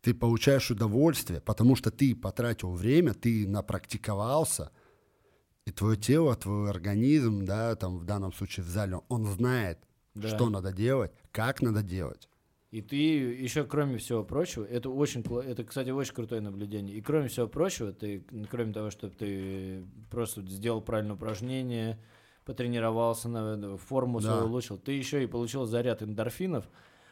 Ты 0.00 0.12
получаешь 0.12 0.70
удовольствие, 0.70 1.40
потому 1.40 1.76
что 1.76 1.90
ты 1.90 2.14
потратил 2.14 2.72
время, 2.72 3.14
ты 3.14 3.46
напрактиковался, 3.48 4.70
и 5.66 5.70
твое 5.70 5.96
тело, 5.96 6.34
твой 6.36 6.68
организм, 6.70 7.44
да, 7.44 7.74
там 7.74 7.98
в 7.98 8.04
данном 8.04 8.32
случае 8.32 8.64
в 8.64 8.68
зале, 8.68 9.00
он 9.08 9.24
знает, 9.26 9.78
Да. 10.14 10.28
что 10.28 10.50
надо 10.50 10.72
делать, 10.72 11.12
как 11.32 11.62
надо 11.62 11.82
делать. 11.82 12.28
И 12.74 12.82
ты 12.82 12.96
еще, 12.96 13.62
кроме 13.62 13.98
всего 13.98 14.24
прочего, 14.24 14.64
это 14.64 14.90
очень, 14.90 15.22
это, 15.46 15.62
кстати, 15.62 15.90
очень 15.90 16.12
крутое 16.12 16.40
наблюдение. 16.40 16.96
И 16.96 17.00
кроме 17.00 17.28
всего 17.28 17.46
прочего, 17.46 17.92
ты, 17.92 18.24
кроме 18.50 18.72
того, 18.72 18.90
что 18.90 19.08
ты 19.08 19.84
просто 20.10 20.42
сделал 20.42 20.80
правильное 20.80 21.14
упражнение, 21.14 22.00
потренировался, 22.44 23.28
на, 23.28 23.76
форму 23.76 24.18
Да. 24.20 24.26
свою 24.32 24.46
улучшил, 24.46 24.76
ты 24.76 24.90
еще 24.90 25.22
и 25.22 25.28
получил 25.28 25.66
заряд 25.66 26.02
эндорфинов 26.02 26.68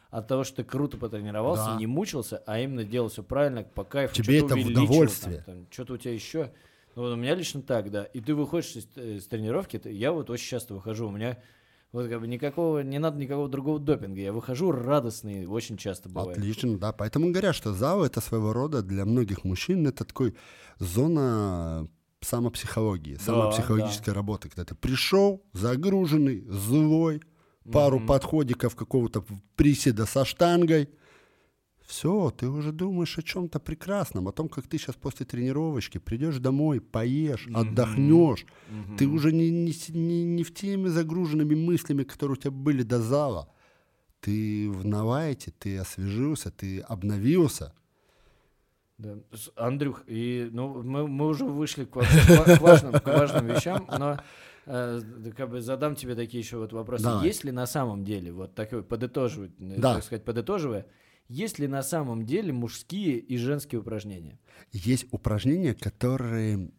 от 0.09 0.27
того, 0.27 0.43
что 0.43 0.57
ты 0.57 0.63
круто 0.65 0.97
потренировался, 0.97 1.67
Да. 1.67 1.77
не 1.77 1.87
мучился, 1.87 2.43
а 2.45 2.59
именно 2.59 2.83
делал 2.83 3.07
все 3.07 3.23
правильно, 3.23 3.63
по 3.63 3.85
кайфу. 3.85 4.13
Тебе 4.15 4.39
что-то 4.39 4.59
это 4.59 4.67
в 4.67 4.69
удовольствие. 4.69 5.43
Там, 5.45 5.55
там, 5.59 5.67
что-то 5.71 5.93
у 5.93 5.97
тебя 5.97 6.13
еще. 6.13 6.51
Ну, 6.97 7.03
вот 7.03 7.13
у 7.13 7.15
меня 7.15 7.35
лично 7.35 7.61
так, 7.61 7.89
да. 7.89 8.03
И 8.03 8.19
ты 8.19 8.35
выходишь 8.35 8.75
из, 8.75 8.87
э, 8.97 9.15
из 9.15 9.27
тренировки, 9.27 9.79
ты- 9.79 9.93
я 9.93 10.11
вот 10.11 10.29
очень 10.29 10.45
часто 10.49 10.73
выхожу, 10.73 11.07
у 11.07 11.11
меня 11.11 11.39
вот 11.93 12.09
как 12.09 12.19
бы 12.19 12.27
никакого, 12.27 12.79
не 12.79 12.99
надо 12.99 13.17
никакого 13.19 13.47
другого 13.47 13.79
допинга. 13.79 14.19
Я 14.19 14.33
выхожу 14.33 14.71
радостный, 14.71 15.45
очень 15.45 15.77
часто 15.77 16.09
бывает. 16.09 16.37
Отлично, 16.37 16.77
да. 16.77 16.91
Поэтому 16.91 17.29
говорят, 17.29 17.55
что 17.55 17.73
ЗАО 17.73 18.05
это 18.05 18.19
своего 18.19 18.51
рода 18.51 18.81
для 18.81 19.05
многих 19.05 19.43
мужчин 19.43 19.87
это 19.87 20.03
такой 20.03 20.35
зона 20.79 21.87
самопсихологии, 22.19 23.15
самопсихологической 23.15 24.13
работы, 24.13 24.49
когда 24.49 24.65
ты 24.65 24.75
пришел 24.75 25.43
загруженный, 25.53 26.43
злой, 26.49 27.21
пару 27.71 27.97
Мгм. 27.99 28.07
подходиков 28.07 28.75
какого-то 28.75 29.23
приседа 29.55 30.05
со 30.05 30.25
штангой, 30.25 30.89
все, 31.93 32.31
ты 32.31 32.47
уже 32.49 32.71
думаешь 32.71 33.17
о 33.19 33.21
чем-то 33.21 33.59
прекрасном, 33.59 34.27
о 34.27 34.31
том, 34.31 34.49
как 34.49 34.65
ты 34.67 34.77
сейчас 34.79 34.95
после 34.95 35.25
тренировочки 35.25 35.99
придешь 35.99 36.39
домой, 36.39 36.81
поешь, 36.81 37.45
Мгм. 37.47 37.57
отдохнешь, 37.57 38.45
Мгм. 38.69 38.97
ты 38.97 39.07
уже 39.07 39.31
не, 39.31 39.51
не, 39.51 39.73
не- 39.89 40.23
не 40.25 40.43
в 40.43 40.53
теми 40.53 40.87
загруженными 40.89 41.53
мыслями, 41.55 42.03
которые 42.03 42.33
у 42.33 42.41
тебя 42.41 42.51
были 42.51 42.81
до 42.83 42.99
зала. 42.99 43.47
Ты 44.21 44.69
в 44.71 44.85
навайте, 44.85 45.51
ты 45.59 45.77
освежился, 45.77 46.49
ты 46.49 46.79
обновился. 46.79 47.73
Да. 48.97 49.15
Андрюх, 49.55 50.03
и, 50.07 50.49
ну, 50.51 50.81
мы, 50.83 51.07
мы 51.07 51.27
уже 51.27 51.45
вышли 51.45 51.85
к, 51.85 51.95
ва- 51.95 52.03
к 52.57 52.61
важным, 52.61 52.93
к 52.93 53.05
важным 53.05 53.45
вещам, 53.47 53.87
но 53.99 54.17
э, 54.65 55.01
как 55.37 55.49
бы 55.49 55.61
задам 55.61 55.95
тебе 55.95 56.15
такие 56.15 56.39
еще 56.41 56.57
вот 56.57 56.73
вопросы. 56.73 57.03
Давай. 57.03 57.27
Есть 57.27 57.43
ли 57.43 57.51
на 57.51 57.65
самом 57.67 58.03
деле, 58.03 58.31
вот 58.31 58.55
такой 58.55 58.81
подытоживать, 58.81 59.51
э, 59.59 59.75
Да. 59.79 59.95
так 59.95 60.03
сказать, 60.03 60.23
подытоживая, 60.25 60.85
есть 61.27 61.59
ли 61.59 61.67
на 61.67 61.83
самом 61.83 62.25
деле 62.25 62.53
мужские 62.53 63.17
и 63.17 63.37
женские 63.37 63.81
упражнения? 63.81 64.39
Есть 64.71 65.05
упражнения, 65.11 65.73
которые 65.73 66.69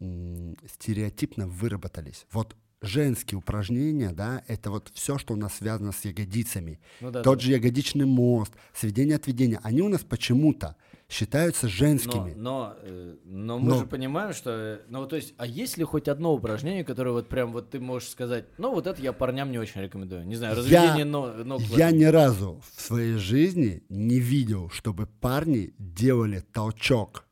стереотипно 0.67 1.47
выработались. 1.47 2.27
Вот 2.31 2.57
женские 2.85 3.39
упражнения, 3.39 4.11
да, 4.13 4.43
это 4.47 4.71
вот 4.71 4.91
все, 4.95 5.19
что 5.19 5.35
у 5.35 5.37
нас 5.37 5.55
связано 5.55 5.93
с 5.93 6.05
ягодицами. 6.05 6.81
Ну 7.01 7.11
да, 7.11 7.23
Тот 7.23 7.39
да. 7.39 7.45
же 7.45 7.53
ягодичный 7.53 8.07
мост, 8.07 8.53
сведение 8.75 9.17
отведения, 9.17 9.61
они 9.63 9.83
у 9.83 9.89
нас 9.89 10.03
почему-то 10.03 10.77
считаются 11.09 11.67
Но, 11.67 11.71
женскими. 11.71 12.35
но, 12.35 12.75
э, 12.83 13.17
но 13.25 13.59
мы 13.59 13.69
Но- 13.71 13.79
же 13.81 13.87
понимаем, 13.87 14.33
что, 14.33 14.51
э, 14.51 14.79
ну 14.89 15.07
то 15.07 15.17
есть, 15.17 15.35
а 15.37 15.47
есть 15.47 15.77
ли 15.79 15.85
хоть 15.85 16.09
одно 16.09 16.33
упражнение, 16.35 16.85
которое 16.85 17.11
вот 17.13 17.29
прям 17.29 17.53
вот 17.53 17.71
ты 17.71 17.79
можешь 17.81 18.09
сказать, 18.09 18.47
ну 18.59 18.73
вот 18.75 18.87
это 18.87 19.01
я 19.03 19.13
парням 19.13 19.51
не 19.53 19.59
очень 19.59 19.81
рекомендую, 19.83 20.27
не 20.27 20.37
знаю, 20.37 20.55
Я- 20.57 20.59
разведение 20.83 21.05
но- 21.05 21.33
ног. 21.45 21.61
в 21.61 21.77
Я 21.77 21.91
ни 21.91 22.05
разу 22.05 22.61
в 22.75 22.81
своей 22.81 23.15
жизни 23.17 23.83
не 23.89 24.19
видел, 24.19 24.71
чтобы 24.71 25.07
парни 25.07 25.75
делали 25.79 26.41
толчок 26.53 27.25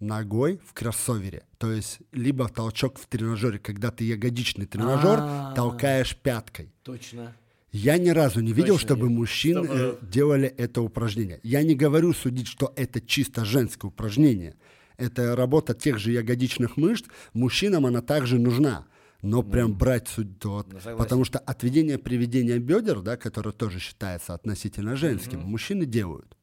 ногой 0.00 0.60
в 0.66 0.72
кроссовере. 0.74 1.44
То 1.58 1.70
есть 1.70 2.00
либо 2.10 2.48
толчок 2.48 2.98
в 2.98 3.06
тренажере, 3.06 3.60
когда 3.60 3.92
ты 3.92 4.02
ягодичный 4.04 4.66
тренажер 4.66 5.18
А. 5.20 5.52
толкаешь 5.54 6.16
пяткой. 6.16 6.72
Точно. 6.82 7.32
Я 7.72 7.96
ни 7.96 8.10
разу 8.10 8.40
не 8.40 8.52
видел, 8.52 8.74
Точно 8.74 8.86
чтобы 8.88 9.08
нет. 9.08 9.18
мужчин 9.18 9.64
Чтобы- 9.64 9.98
э, 10.02 10.06
делали 10.06 10.46
это 10.48 10.82
упражнение. 10.82 11.40
Я 11.42 11.62
не 11.62 11.74
говорю 11.74 12.12
судить, 12.12 12.46
что 12.46 12.72
это 12.76 13.00
чисто 13.00 13.44
женское 13.46 13.88
упражнение. 13.88 14.54
Это 14.98 15.34
работа 15.34 15.72
тех 15.74 15.98
же 15.98 16.12
ягодичных 16.12 16.76
мышц. 16.76 17.06
Мужчинам 17.32 17.86
она 17.86 18.02
также 18.02 18.38
нужна. 18.38 18.86
Но 19.22 19.42
прям 19.42 19.72
брать 19.74 20.08
суть 20.08 20.44
вот, 20.44 20.66
Ну, 20.84 20.96
потому 20.96 21.24
что 21.24 21.38
отведение 21.38 21.96
приведение 21.96 22.58
бедер, 22.58 23.00
да, 23.00 23.16
которое 23.16 23.52
тоже 23.52 23.78
считается 23.78 24.34
относительно 24.34 24.96
женским, 24.96 25.40
мужчины 25.40 25.86
делают. 25.86 26.36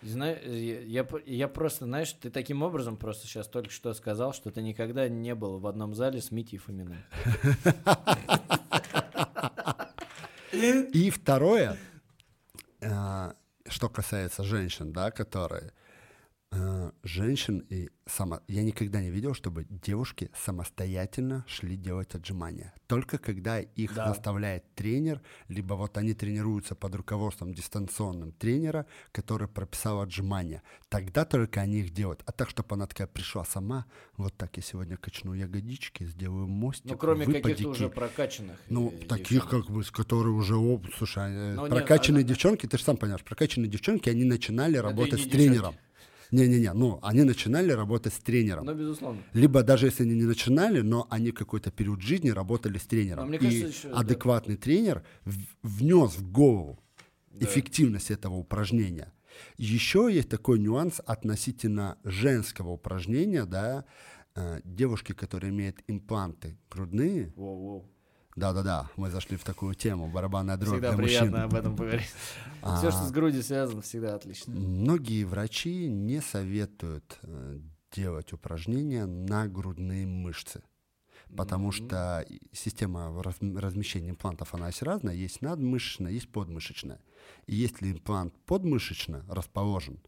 Знаю, 0.00 0.38
я, 0.86 1.06
я 1.26 1.48
просто, 1.48 1.86
знаешь, 1.86 2.12
ты 2.12 2.30
таким 2.30 2.62
образом 2.62 2.96
просто 2.96 3.26
сейчас 3.26 3.48
только 3.48 3.70
что 3.70 3.92
сказал, 3.94 4.32
что 4.32 4.50
ты 4.50 4.62
никогда 4.62 5.08
не 5.08 5.34
был 5.34 5.58
в 5.58 5.66
одном 5.66 5.94
зале 5.94 6.20
с 6.20 6.30
Митей 6.30 6.58
Фоминым. 6.58 6.98
И 10.54 11.10
второе, 11.10 11.76
э, 12.80 13.32
что 13.68 13.88
касается 13.88 14.44
женщин, 14.44 14.92
да, 14.92 15.10
которые 15.10 15.72
женщин 17.02 17.64
и 17.70 17.88
само, 18.06 18.40
я 18.48 18.62
никогда 18.62 19.00
не 19.00 19.10
видел, 19.10 19.34
чтобы 19.34 19.64
девушки 19.68 20.30
самостоятельно 20.36 21.44
шли 21.48 21.76
делать 21.76 22.14
отжимания. 22.14 22.72
Только 22.86 23.18
когда 23.18 23.60
их 23.60 23.94
Да. 23.94 24.08
наставляет 24.08 24.64
тренер, 24.74 25.20
либо 25.48 25.74
вот 25.74 25.96
они 25.98 26.14
тренируются 26.14 26.74
под 26.74 26.94
руководством 26.94 27.54
дистанционным 27.54 28.32
тренера, 28.32 28.86
который 29.12 29.48
прописал 29.48 30.00
отжимания. 30.00 30.62
Тогда 30.88 31.24
только 31.24 31.60
они 31.60 31.80
их 31.80 31.90
делают. 31.92 32.22
А 32.26 32.32
так, 32.32 32.50
чтобы 32.50 32.68
она 32.74 32.86
такая 32.86 33.06
пришла 33.06 33.44
сама, 33.44 33.86
вот 34.16 34.34
так 34.36 34.56
я 34.56 34.62
сегодня 34.62 34.96
качну 34.96 35.34
ягодички, 35.34 36.04
сделаю 36.04 36.46
мостик, 36.46 36.90
Ну, 36.92 36.98
кроме 36.98 37.26
каких-то 37.26 37.68
уже 37.68 37.88
прокачанных. 37.88 38.58
Ну, 38.68 38.90
э, 38.92 39.06
таких, 39.06 39.42
девчонок. 39.42 39.66
как 39.66 39.74
бы, 39.74 39.84
с 39.84 39.90
которые 39.90 40.34
уже 40.34 40.56
опыт, 40.56 40.92
слушай, 40.96 41.24
э, 41.30 41.54
Ну, 41.54 41.62
нет, 41.62 41.70
прокачанные 41.70 42.24
а- 42.24 42.28
девчонки, 42.28 42.66
ты 42.66 42.78
же 42.78 42.84
сам 42.84 42.96
понимаешь, 42.96 43.22
прокачанные 43.24 43.68
девчонки, 43.70 44.08
они 44.08 44.24
начинали 44.24 44.76
и 44.76 44.80
работать 44.80 45.20
с 45.20 45.24
тренером. 45.26 45.72
девчонки. 45.72 45.80
Не-не-не, 46.30 46.72
ну, 46.72 46.98
они 47.02 47.22
начинали 47.22 47.72
работать 47.72 48.12
с 48.14 48.18
тренером. 48.18 48.64
Ну, 48.66 48.74
безусловно. 48.74 49.22
Либо 49.32 49.62
даже 49.62 49.86
если 49.86 50.04
они 50.04 50.14
не 50.14 50.24
начинали, 50.24 50.80
но 50.80 51.06
они 51.10 51.30
какой-то 51.32 51.70
период 51.70 52.00
жизни 52.00 52.30
работали 52.30 52.78
с 52.78 52.86
тренером. 52.86 53.30
А 53.30 53.34
и 53.34 53.38
кажется, 53.38 53.66
еще, 53.66 53.88
да. 53.88 53.98
адекватный 54.00 54.56
тренер 54.56 55.02
в- 55.24 55.38
внес 55.62 56.16
в 56.16 56.30
голову 56.32 56.78
Да. 57.30 57.46
эффективность 57.46 58.10
этого 58.10 58.34
упражнения. 58.34 59.12
Еще 59.58 60.08
есть 60.12 60.28
такой 60.28 60.58
нюанс 60.60 61.00
относительно 61.06 61.96
женского 62.04 62.70
упражнения, 62.70 63.44
да, 63.46 63.84
э, 64.36 64.60
девушки, 64.64 65.12
которые 65.12 65.50
имеют 65.50 65.76
импланты 65.88 66.56
грудные, 66.70 67.32
Воу-воу. 67.36 67.84
Да-да-да, 68.36 68.90
мы 68.96 69.10
зашли 69.10 69.36
в 69.36 69.44
такую 69.44 69.74
тему, 69.74 70.10
барабанная 70.10 70.56
дробь 70.56 70.74
Всегда 70.80 70.96
приятно 70.96 71.30
мужчин. 71.30 71.44
об 71.44 71.54
этом 71.54 71.76
поговорить. 71.76 72.10
Все, 72.78 72.90
что 72.90 73.02
с 73.04 73.10
грудью 73.12 73.42
связано, 73.42 73.82
всегда 73.82 74.14
отлично. 74.14 74.54
Многие 74.54 75.24
врачи 75.24 75.86
не 75.88 76.20
советуют 76.20 77.18
э, 77.22 77.58
делать 77.92 78.32
упражнения 78.32 79.06
на 79.06 79.46
грудные 79.46 80.06
мышцы, 80.06 80.62
потому 81.36 81.70
что 81.72 82.24
и- 82.28 82.40
система 82.52 83.22
раз- 83.22 83.36
размещения 83.40 84.10
имплантов, 84.10 84.54
она 84.54 84.66
есть 84.68 84.82
разная, 84.82 85.14
есть 85.14 85.42
надмышечная, 85.42 86.10
есть 86.10 86.30
подмышечная. 86.32 87.00
И 87.46 87.54
если 87.54 87.92
имплант 87.92 88.34
подмышечно 88.46 89.24
расположен, 89.28 90.00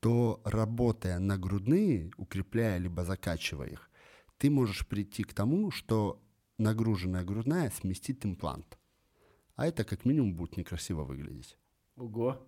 то 0.00 0.40
работая 0.44 1.18
на 1.20 1.38
грудные, 1.38 2.10
укрепляя 2.16 2.78
либо 2.78 3.04
закачивая 3.04 3.68
их, 3.68 3.88
ты 4.38 4.50
можешь 4.50 4.86
прийти 4.86 5.22
к 5.22 5.32
тому, 5.32 5.70
что 5.70 6.20
нагруженная 6.62 7.24
грудная 7.24 7.72
сместит 7.80 8.24
имплант. 8.24 8.78
А 9.56 9.66
это 9.66 9.84
как 9.84 10.04
минимум 10.04 10.34
будет 10.34 10.56
некрасиво 10.56 11.04
выглядеть. 11.04 11.56
Ого. 11.96 12.38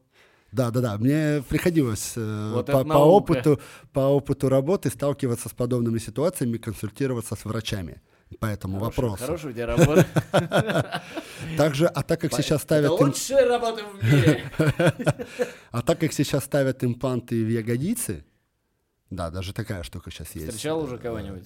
Да, 0.52 0.70
да, 0.70 0.80
да. 0.80 0.98
Мне 0.98 1.42
приходилось 1.48 2.12
э, 2.16 2.52
Вот 2.54 2.66
по, 2.66 2.84
по 2.84 2.98
опыту, 2.98 3.60
по 3.92 4.00
опыту 4.00 4.48
работы 4.48 4.88
сталкиваться 4.88 5.48
с 5.48 5.52
подобными 5.52 5.98
ситуациями, 5.98 6.58
консультироваться 6.58 7.34
с 7.34 7.44
врачами 7.44 8.00
по 8.38 8.46
этому 8.46 8.78
Хороший- 8.78 9.00
вопросу. 9.02 9.24
Хорошая 9.24 9.50
у 9.50 9.54
тебя 9.54 9.66
работа. 9.66 10.06
Также, 11.56 11.86
а 11.86 12.02
так 12.02 12.20
как 12.20 12.32
сейчас 12.32 12.62
ставят, 12.62 12.90
лучшая 12.90 13.48
работа 13.48 13.84
в 13.84 14.04
мире. 14.04 14.50
а 15.70 15.82
так 15.82 16.00
как 16.00 16.12
сейчас 16.12 16.44
ставят 16.44 16.84
импланты 16.84 17.44
в 17.44 17.48
ягодицы, 17.48 18.24
да, 19.10 19.30
даже 19.30 19.52
такая 19.52 19.82
штука 19.82 20.10
сейчас 20.10 20.34
есть. 20.34 20.48
Встречал 20.48 20.82
уже 20.82 20.98
кого-нибудь? 20.98 21.44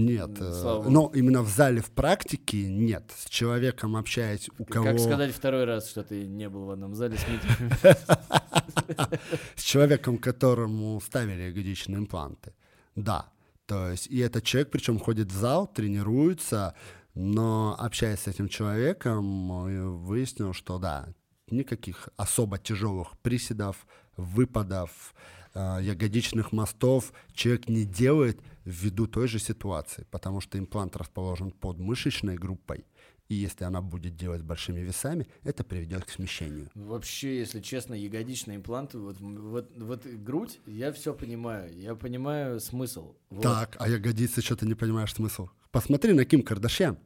Нет, 0.00 0.30
э, 0.40 0.52
слава 0.52 0.78
богу. 0.78 0.90
но 0.90 1.12
именно 1.14 1.42
в 1.42 1.48
зале 1.48 1.80
в 1.80 1.90
практике 1.90 2.68
нет. 2.68 3.12
С 3.16 3.28
человеком 3.28 3.96
общаясь, 3.96 4.48
у 4.58 4.64
кого 4.64 4.84
Как 4.84 4.98
сказать 4.98 5.34
второй 5.34 5.64
раз, 5.64 5.88
что 5.90 6.02
ты 6.02 6.26
не 6.26 6.48
был 6.48 6.64
в 6.66 6.70
одном 6.70 6.94
зале 6.94 7.16
с 7.16 7.24
с 9.56 9.62
человеком, 9.62 10.18
которому 10.18 11.00
ставили 11.00 11.42
ягодичные 11.42 11.98
импланты. 11.98 12.54
Да. 12.96 13.30
То 13.66 13.90
есть, 13.90 14.08
и 14.08 14.18
этот 14.18 14.44
человек, 14.44 14.70
причем 14.70 14.98
ходит 14.98 15.30
в 15.30 15.36
зал, 15.36 15.66
тренируется, 15.66 16.74
но 17.14 17.76
общаясь 17.78 18.20
с 18.20 18.26
этим 18.26 18.48
человеком, 18.48 20.02
выяснил, 20.04 20.52
что 20.52 20.78
да, 20.78 21.08
никаких 21.50 22.08
особо 22.16 22.58
тяжелых 22.58 23.18
приседов, 23.18 23.86
выпадов, 24.16 25.14
ягодичных 25.54 26.52
мостов 26.52 27.12
человек 27.32 27.68
не 27.68 27.84
делает 27.84 28.40
ввиду 28.64 29.06
той 29.06 29.28
же 29.28 29.38
ситуации, 29.38 30.06
потому 30.10 30.40
что 30.40 30.58
имплант 30.58 30.96
расположен 30.96 31.50
под 31.50 31.78
мышечной 31.78 32.36
группой, 32.36 32.84
и 33.30 33.36
если 33.36 33.64
она 33.64 33.80
будет 33.80 34.16
делать 34.16 34.42
большими 34.42 34.80
весами, 34.80 35.28
это 35.44 35.62
приведет 35.62 36.04
к 36.04 36.10
смещению. 36.10 36.68
Вообще, 36.74 37.38
если 37.38 37.60
честно, 37.60 37.94
ягодичные 37.94 38.56
импланты, 38.56 38.98
вот, 38.98 39.20
вот, 39.20 39.70
вот 39.76 40.04
грудь, 40.04 40.58
я 40.66 40.92
все 40.92 41.14
понимаю, 41.14 41.72
я 41.72 41.94
понимаю 41.94 42.58
смысл. 42.58 43.14
Вот. 43.30 43.42
Так, 43.42 43.76
а 43.78 43.88
ягодицы 43.88 44.42
что 44.42 44.56
ты 44.56 44.66
не 44.66 44.74
понимаешь 44.74 45.14
смысл? 45.14 45.48
Посмотри 45.70 46.12
на 46.12 46.24
Ким 46.24 46.42
Кардашьян. 46.42 46.98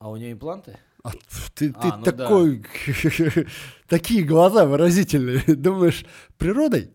А 0.00 0.10
у 0.10 0.16
нее 0.16 0.32
импланты? 0.32 0.76
А, 1.04 1.12
ты 1.54 1.72
А, 1.76 2.02
ты 2.02 2.10
ну 2.10 2.18
такой... 2.18 2.64
Такие 3.88 4.24
глаза 4.24 4.66
выразительные. 4.66 5.44
Думаешь, 5.46 6.04
природой? 6.38 6.90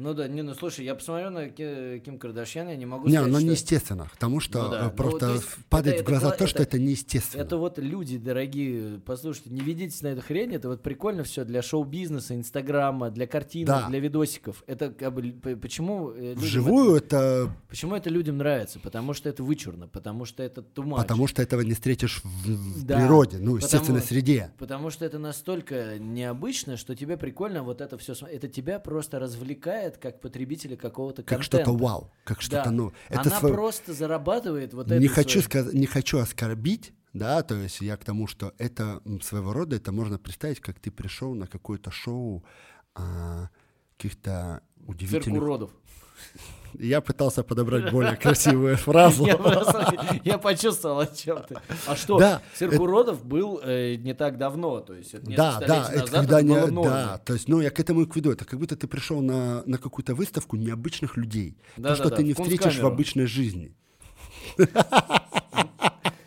Ну 0.00 0.14
да, 0.14 0.28
не, 0.28 0.42
ну 0.42 0.54
слушай, 0.54 0.84
я 0.84 0.94
посмотрел 0.94 1.32
на 1.32 1.48
Ки- 1.48 1.98
Ким 2.04 2.20
Кардашьян, 2.20 2.68
я 2.68 2.76
не 2.76 2.86
могу 2.86 3.08
Не, 3.08 3.14
сказать, 3.14 3.28
оно 3.30 3.40
что... 3.40 3.48
неестественно, 3.48 4.08
потому 4.12 4.38
что 4.38 4.62
Ну 4.62 4.68
да. 4.70 4.78
э, 4.78 4.84
Ну, 4.84 4.90
просто 4.92 5.18
то 5.18 5.32
есть 5.34 5.46
падает 5.68 5.96
это- 5.96 6.04
в 6.04 6.06
глаза 6.06 6.28
это- 6.28 6.38
то, 6.38 6.46
что 6.46 6.62
это- 6.62 6.76
это 6.76 6.78
неестественно. 6.84 7.42
Это 7.42 7.56
вот 7.56 7.78
люди, 7.80 8.16
дорогие, 8.16 9.00
послушайте, 9.04 9.50
не 9.50 9.60
ведитесь 9.60 10.00
на 10.02 10.08
эту 10.08 10.22
хрень, 10.22 10.54
это 10.54 10.68
вот 10.68 10.84
прикольно 10.84 11.24
все 11.24 11.44
для 11.44 11.62
шоу-бизнеса, 11.62 12.36
инстаграма, 12.36 13.10
для 13.10 13.26
картинок, 13.26 13.66
Да. 13.66 13.88
для 13.88 13.98
видосиков. 13.98 14.62
Это 14.68 14.90
как 14.92 15.12
бы, 15.12 15.32
почему... 15.60 16.10
э, 16.12 16.34
Вживую 16.36 16.94
это- 16.94 17.16
это 17.16 17.52
Почему 17.68 17.96
это 17.96 18.08
людям 18.08 18.38
нравится? 18.38 18.78
Потому 18.78 19.14
что 19.14 19.28
это 19.28 19.42
вычурно, 19.42 19.88
потому 19.88 20.26
что 20.26 20.44
это 20.44 20.62
тумач. 20.62 21.02
потому 21.02 21.26
что 21.26 21.42
этого 21.42 21.62
не 21.62 21.72
встретишь 21.74 22.20
в, 22.22 22.46
в 22.46 22.84
Да, 22.86 22.98
природе, 22.98 23.38
ну, 23.38 23.54
потому- 23.54 23.56
естественной 23.56 24.02
среде. 24.02 24.52
Потому 24.58 24.90
что 24.90 25.04
это 25.04 25.18
настолько 25.18 25.98
необычно, 25.98 26.76
что 26.76 26.94
тебе 26.94 27.16
прикольно 27.16 27.64
вот 27.64 27.80
это 27.80 27.98
все. 27.98 28.14
Это 28.30 28.46
тебя 28.46 28.78
просто 28.78 29.18
развлекает 29.18 29.87
как 29.96 30.20
потребителя 30.20 30.76
какого-то 30.76 31.22
Как 31.22 31.38
контента. 31.38 31.64
что-то 31.64 31.72
вау, 31.76 32.10
как 32.24 32.42
что-то 32.42 32.64
Да. 32.64 32.70
ну. 32.70 32.92
Это 33.08 33.20
Она 33.22 33.38
сво- 33.40 33.52
просто 33.52 33.94
зарабатывает 33.94 34.74
вот 34.74 34.88
не 34.90 35.06
это. 35.06 35.14
хочу 35.14 35.40
своё- 35.40 35.42
сказ- 35.64 35.72
не 35.72 35.86
хочу 35.86 36.18
оскорбить, 36.18 36.92
да, 37.14 37.42
то 37.42 37.54
есть 37.54 37.80
я 37.80 37.96
к 37.96 38.04
тому, 38.04 38.26
что 38.26 38.52
это 38.58 39.00
своего 39.22 39.52
рода, 39.54 39.76
это 39.76 39.90
можно 39.92 40.18
представить, 40.18 40.60
как 40.60 40.78
ты 40.78 40.90
пришел 40.90 41.34
на 41.34 41.46
какое-то 41.46 41.90
шоу 41.90 42.44
а, 42.94 43.48
каких-то 43.96 44.60
Цирк 44.76 44.88
удивительных. 44.90 45.40
уродов. 45.42 45.70
Я 46.74 47.00
пытался 47.00 47.42
подобрать 47.42 47.90
более 47.92 48.16
красивую 48.16 48.76
фразу. 48.76 49.26
Я, 50.24 50.38
почувствовал, 50.38 51.00
о 51.00 51.06
чем 51.06 51.42
ты. 51.42 51.56
А 51.86 51.96
что? 51.96 52.40
Цирк 52.54 52.80
уродов 52.80 53.24
был 53.24 53.60
э, 53.62 53.96
не 53.96 54.14
так 54.14 54.38
давно, 54.38 54.80
то 54.80 54.94
есть 54.94 55.14
это 55.14 55.30
Да, 55.30 55.60
да, 55.60 55.90
это 55.92 56.10
когда 56.10 56.42
не, 56.42 56.54
да, 56.82 57.18
то 57.24 57.32
есть, 57.32 57.48
ну, 57.48 57.60
я 57.60 57.70
к 57.70 57.80
этому 57.80 58.02
и 58.02 58.06
веду. 58.14 58.32
Это 58.32 58.44
как 58.44 58.58
будто 58.58 58.76
ты 58.76 58.86
пришел 58.86 59.20
на, 59.20 59.62
на 59.64 59.78
какую-то 59.78 60.14
выставку 60.14 60.56
необычных 60.56 61.16
людей. 61.16 61.56
То, 61.76 61.94
что 61.94 62.10
ты 62.10 62.22
не 62.22 62.34
встретишь 62.34 62.78
в 62.78 62.86
обычной 62.86 63.26
жизни. 63.26 63.74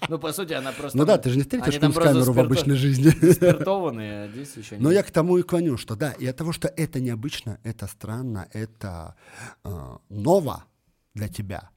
Ну, 0.09 0.19
по 0.19 0.31
сути, 0.33 0.53
она 0.53 0.71
просто... 0.71 0.97
Ну 0.97 1.05
да, 1.05 1.17
ты 1.17 1.29
же 1.29 1.37
не 1.37 1.43
встретишь 1.43 1.77
камеру 1.77 2.33
в 2.33 2.39
обычной 2.39 2.75
жизни. 2.75 3.09
спиртованные, 3.31 4.23
а 4.23 4.27
здесь 4.27 4.55
еще 4.57 4.77
Но 4.77 4.89
нет. 4.89 4.97
я 4.97 5.03
к 5.03 5.11
тому 5.11 5.37
и 5.37 5.43
клоню, 5.43 5.77
что 5.77 5.95
да, 5.95 6.11
и 6.13 6.25
от 6.25 6.35
того, 6.37 6.51
что 6.51 6.67
это 6.67 6.99
необычно, 6.99 7.59
это 7.63 7.87
странно, 7.87 8.47
это 8.51 9.15
э, 9.63 9.69
ново 10.09 10.65
для 11.13 11.27
тебя, 11.27 11.69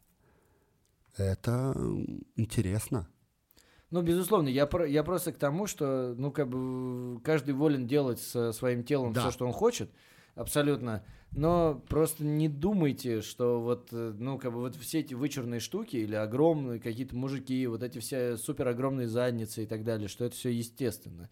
это 1.16 1.74
интересно. 2.36 3.08
Ну, 3.90 4.02
безусловно, 4.02 4.48
я, 4.48 4.66
про- 4.66 4.88
я 4.88 5.04
просто 5.04 5.32
к 5.32 5.36
тому, 5.38 5.66
что, 5.66 6.14
ну, 6.16 6.32
как 6.32 6.48
бы, 6.48 7.20
каждый 7.22 7.54
волен 7.54 7.86
делать 7.86 8.20
со 8.20 8.52
своим 8.52 8.82
телом 8.82 9.12
Да. 9.12 9.20
все, 9.20 9.30
что 9.30 9.46
он 9.46 9.52
хочет, 9.52 9.90
абсолютно. 10.34 11.04
Но 11.32 11.82
просто 11.88 12.24
не 12.24 12.48
думайте, 12.48 13.20
что 13.20 13.60
вот, 13.60 13.88
э, 13.90 14.14
ну, 14.16 14.38
как 14.38 14.52
бы, 14.52 14.60
вот 14.60 14.76
все 14.76 15.00
эти 15.00 15.14
вычурные 15.14 15.58
штуки 15.58 15.96
или 15.96 16.14
огромные 16.14 16.78
какие-то 16.78 17.16
мужики, 17.16 17.66
вот 17.66 17.82
эти 17.82 17.98
все 17.98 18.36
супер 18.36 18.68
огромные 18.68 19.08
задницы 19.08 19.64
и 19.64 19.66
так 19.66 19.82
далее, 19.82 20.06
что 20.06 20.24
это 20.24 20.36
все 20.36 20.50
естественно. 20.50 21.28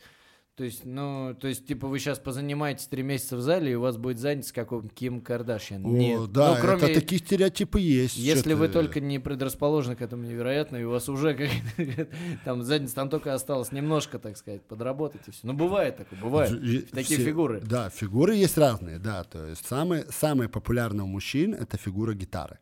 То 0.55 0.64
есть, 0.64 0.84
ну, 0.84 1.34
то 1.40 1.48
есть, 1.48 1.66
типа, 1.66 1.88
вы 1.88 1.98
сейчас 1.98 2.18
позанимаетесь 2.18 2.86
три 2.86 3.03
месяца 3.03 3.38
в 3.38 3.40
зале, 3.40 3.72
и 3.72 3.74
у 3.74 3.80
вас 3.80 3.96
будет 3.96 4.18
задница, 4.18 4.53
как 4.53 4.70
у 4.72 4.82
Ким 4.82 5.22
Кардашьян. 5.22 5.82
О, 5.82 5.88
Нет. 5.88 6.30
да, 6.30 6.55
Ну, 6.55 6.61
кроме, 6.61 6.82
это 6.90 7.00
такие 7.00 7.20
стереотипы 7.20 7.80
есть. 7.80 8.18
если 8.18 8.53
вы 8.53 8.68
только 8.68 9.00
не 9.00 9.18
предрасположены 9.18 9.96
к 9.96 10.03
этому 10.03 10.24
невероятно, 10.24 10.76
и 10.76 10.84
у 10.84 10.90
вас 10.90 11.09
уже 11.09 11.32
как 11.34 11.48
там 12.44 12.62
задница, 12.62 12.94
там 12.96 13.09
только 13.09 13.32
осталось 13.32 13.72
немножко, 13.72 14.18
так 14.18 14.36
сказать, 14.36 14.61
подработать 14.66 15.22
и 15.26 15.30
все. 15.30 15.40
Ну, 15.46 15.55
бывает 15.55 15.96
такое, 15.96 16.20
бывает. 16.20 16.53
И- 16.62 16.80
Такие 16.82 17.16
все- 17.18 17.24
фигуры. 17.26 17.62
Да, 17.62 17.88
фигуры 17.88 18.34
есть 18.36 18.59
разные, 18.59 18.98
да. 18.98 19.24
То 19.24 19.46
есть 19.46 19.64
самые, 19.64 20.05
самые 20.12 20.50
популярные 20.50 21.05
у 21.05 21.09
мужчин 21.09 21.55
это 21.55 21.78
фигура 21.78 22.12
гитары. 22.12 22.59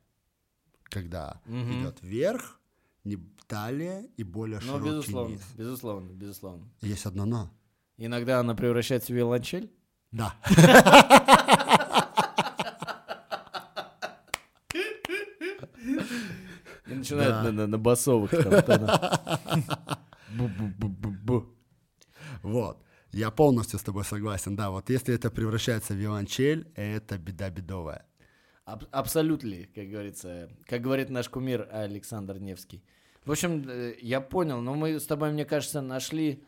Когда 0.85 1.41
Мгм. 1.45 1.81
идет 1.83 1.99
вверх, 2.03 2.61
не 3.03 3.19
талия 3.49 4.07
и 4.17 4.23
более 4.23 4.61
Ну, 4.61 4.67
широкий 4.79 4.85
безусловно, 4.91 5.33
низ. 5.33 5.43
безусловно, 5.57 6.13
безусловно. 6.13 6.69
Есть 6.83 7.05
одно 7.07 7.25
но. 7.27 7.51
Иногда 8.03 8.41
она 8.41 8.55
превращается 8.55 9.13
в 9.13 9.17
виолончель. 9.17 9.71
Да. 10.11 10.35
И 16.87 16.95
начинает 16.95 17.29
Да. 17.31 17.53
на, 17.53 17.67
на- 17.67 17.79
басовых. 17.79 18.33
Вот. 22.43 22.83
Я 23.13 23.31
полностью 23.31 23.79
с 23.79 23.83
тобой 23.83 24.05
согласен. 24.05 24.57
Да, 24.57 24.71
вот 24.71 24.89
если 24.89 25.15
это 25.15 25.31
превращается 25.31 25.95
в 25.95 25.97
виолончель, 25.97 26.71
это 26.77 27.19
беда 27.19 27.51
бедовая. 27.51 28.07
Аб- 28.65 28.87
Абсолютно, 28.93 29.57
как 29.75 29.89
говорится, 29.89 30.49
как 30.67 30.81
говорит 30.81 31.11
наш 31.11 31.29
кумир 31.29 31.69
Александр 31.73 32.39
Невский. 32.39 32.85
В 33.25 33.33
общем, 33.33 33.69
э, 33.69 33.95
я 34.01 34.21
понял, 34.21 34.61
но 34.61 34.75
мы 34.75 34.99
с 35.01 35.07
тобой, 35.07 35.33
мне 35.33 35.45
кажется, 35.45 35.81
нашли 35.81 36.45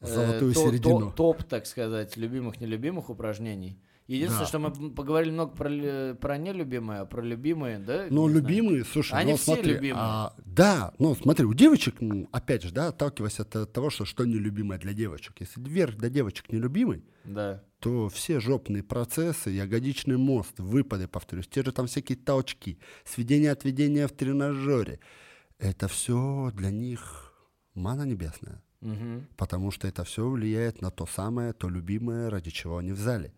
Золотую 0.00 0.54
то- 0.54 0.60
середину. 0.70 1.00
то- 1.10 1.16
топ, 1.16 1.44
так 1.44 1.66
сказать, 1.66 2.16
любимых-нелюбимых 2.16 3.10
упражнений. 3.10 3.80
Единственное, 4.06 4.44
Да. 4.44 4.48
что 4.48 4.58
мы 4.58 4.90
поговорили 4.94 5.32
много 5.32 5.54
про, 5.54 6.14
про 6.14 6.38
нелюбимые, 6.38 7.00
а 7.00 7.04
про 7.04 7.20
любимые, 7.20 7.78
да? 7.78 8.06
Ну, 8.08 8.26
не 8.26 8.32
знаю. 8.32 8.42
любимые, 8.42 8.84
слушай, 8.86 9.12
Они 9.12 9.32
ну, 9.32 9.36
все 9.36 9.52
смотри, 9.54 9.72
любимые. 9.74 10.00
а, 10.02 10.34
да, 10.46 10.94
ну 10.98 11.14
смотри, 11.14 11.44
у 11.44 11.52
девочек, 11.52 11.96
ну, 12.00 12.26
опять 12.32 12.62
же, 12.62 12.72
да, 12.72 12.88
отталкиваясь 12.88 13.38
от 13.38 13.54
э, 13.54 13.66
того, 13.66 13.90
что 13.90 14.06
что 14.06 14.24
нелюбимое 14.24 14.78
для 14.78 14.94
девочек. 14.94 15.34
Если 15.40 15.60
вверх 15.62 15.96
для 15.96 16.08
девочек 16.08 16.50
нелюбимый, 16.50 17.04
Да. 17.24 17.62
то 17.80 18.08
все 18.08 18.40
жопные 18.40 18.82
процессы, 18.82 19.50
ягодичный 19.50 20.16
мост, 20.16 20.58
выпады, 20.58 21.06
повторюсь, 21.06 21.46
те 21.48 21.62
же 21.62 21.72
там 21.72 21.86
всякие 21.86 22.16
толчки, 22.16 22.78
сведение 23.04 23.50
отведения 23.50 24.06
в 24.08 24.12
тренажере, 24.12 25.00
это 25.58 25.86
все 25.86 26.50
для 26.54 26.70
них 26.70 27.34
мана 27.74 28.04
небесная. 28.04 28.62
Мгм. 28.80 29.26
Потому 29.36 29.70
что 29.70 29.88
это 29.88 30.04
все 30.04 30.28
влияет 30.28 30.82
на 30.82 30.90
то 30.90 31.06
самое, 31.06 31.52
то 31.52 31.68
любимое, 31.68 32.30
ради 32.30 32.50
чего 32.50 32.78
они 32.78 32.92
в 32.92 32.98
зале. 32.98 33.32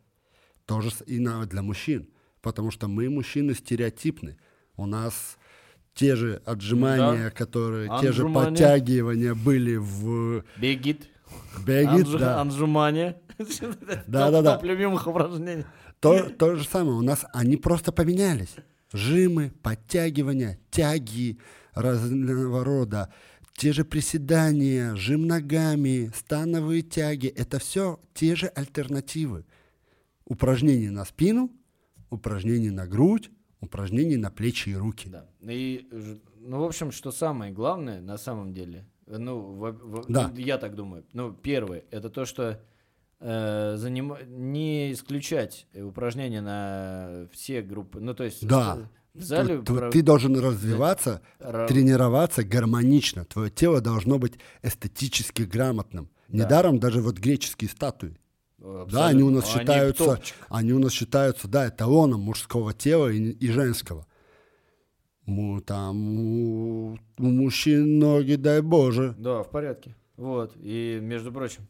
Тоже 0.66 0.90
и 1.06 1.18
на, 1.18 1.46
для 1.46 1.62
мужчин. 1.62 2.08
Потому 2.42 2.70
что 2.70 2.88
мы, 2.88 3.08
мужчины, 3.08 3.54
стереотипны. 3.54 4.36
У 4.76 4.86
нас 4.86 5.36
те 5.94 6.16
же 6.16 6.40
отжимания, 6.44 7.30
которые, 7.30 7.90
те 8.00 8.12
же 8.12 8.28
подтягивания 8.28 9.34
были 9.34 9.76
в 9.76 10.44
Бегит. 10.56 11.08
беге, 11.66 11.88
Анжу- 11.88 12.18
да. 12.18 12.40
Анжумания. 12.40 13.20
Да-да-да. 14.06 14.54
Топ 14.54 14.64
любимых 14.64 15.06
упражнений. 15.06 15.64
То, 16.00 16.30
то 16.30 16.54
же 16.56 16.64
самое. 16.64 16.96
У 16.96 17.02
нас 17.02 17.24
они 17.32 17.56
просто 17.56 17.92
поменялись. 17.92 18.54
Жимы, 18.92 19.52
подтягивания, 19.62 20.58
тяги 20.70 21.38
разного 21.74 22.64
рода, 22.64 23.12
те 23.54 23.72
же 23.72 23.84
приседания, 23.84 24.94
жим 24.94 25.26
ногами, 25.26 26.10
становые 26.14 26.82
тяги. 26.82 27.26
Это 27.28 27.58
все 27.58 28.00
те 28.14 28.34
же 28.34 28.46
альтернативы. 28.46 29.44
Упражнения 30.26 30.90
на 30.90 31.04
спину, 31.04 31.50
упражнения 32.10 32.70
на 32.70 32.86
грудь, 32.86 33.30
упражнения 33.60 34.16
на 34.16 34.30
плечи 34.30 34.70
и 34.70 34.74
руки. 34.74 35.08
Да. 35.08 35.26
И, 35.42 35.88
ну, 36.38 36.60
в 36.60 36.64
общем, 36.64 36.92
что 36.92 37.10
самое 37.10 37.52
главное 37.52 38.00
на 38.00 38.16
самом 38.16 38.54
деле, 38.54 38.86
ну, 39.06 39.40
во- 39.40 39.72
во- 39.72 40.04
Да. 40.08 40.32
я 40.36 40.56
так 40.58 40.74
думаю. 40.74 41.04
Ну, 41.12 41.32
первое, 41.32 41.84
это 41.90 42.08
то, 42.10 42.24
что 42.24 42.60
э, 43.22 43.74
занима- 43.76 44.24
не 44.26 44.92
исключать 44.92 45.66
упражнения 45.74 46.40
на 46.40 47.28
все 47.32 47.60
группы. 47.60 48.00
Ну, 48.00 48.14
то 48.14 48.24
есть 48.24 48.46
Да. 48.46 48.88
В 49.14 49.22
зале 49.22 49.58
Ты- 49.58 49.74
про- 49.74 49.90
Ты 49.90 50.02
должен 50.02 50.38
развиваться, 50.38 51.20
ра- 51.40 51.66
тренироваться 51.68 52.44
гармонично. 52.44 53.24
Твое 53.24 53.50
тело 53.50 53.80
должно 53.80 54.18
быть 54.18 54.34
эстетически 54.62 55.42
грамотным. 55.42 56.08
Да. 56.28 56.44
Недаром 56.44 56.78
даже 56.78 57.00
вот 57.02 57.18
греческие 57.18 57.68
статуи. 57.70 58.16
абсолютно- 58.58 58.92
Да, 58.92 59.06
они 59.08 59.22
у 59.22 59.30
нас 59.30 59.44
они 59.44 59.58
считаются, 59.60 60.20
они 60.48 60.72
у 60.72 60.78
нас 60.78 60.92
считаются, 60.92 61.48
да, 61.48 61.68
эталоном 61.68 62.20
мужского 62.20 62.72
тела 62.72 63.08
и, 63.08 63.30
и 63.30 63.48
женского. 63.50 64.06
Му, 65.26 65.60
там 65.60 66.18
у, 66.18 66.98
у 67.18 67.22
мужчин 67.22 67.98
ноги, 67.98 68.34
дай 68.34 68.60
боже. 68.62 69.14
Да, 69.18 69.42
в 69.42 69.50
порядке. 69.50 69.94
Вот. 70.16 70.52
И, 70.56 70.98
между 71.02 71.32
прочим. 71.32 71.66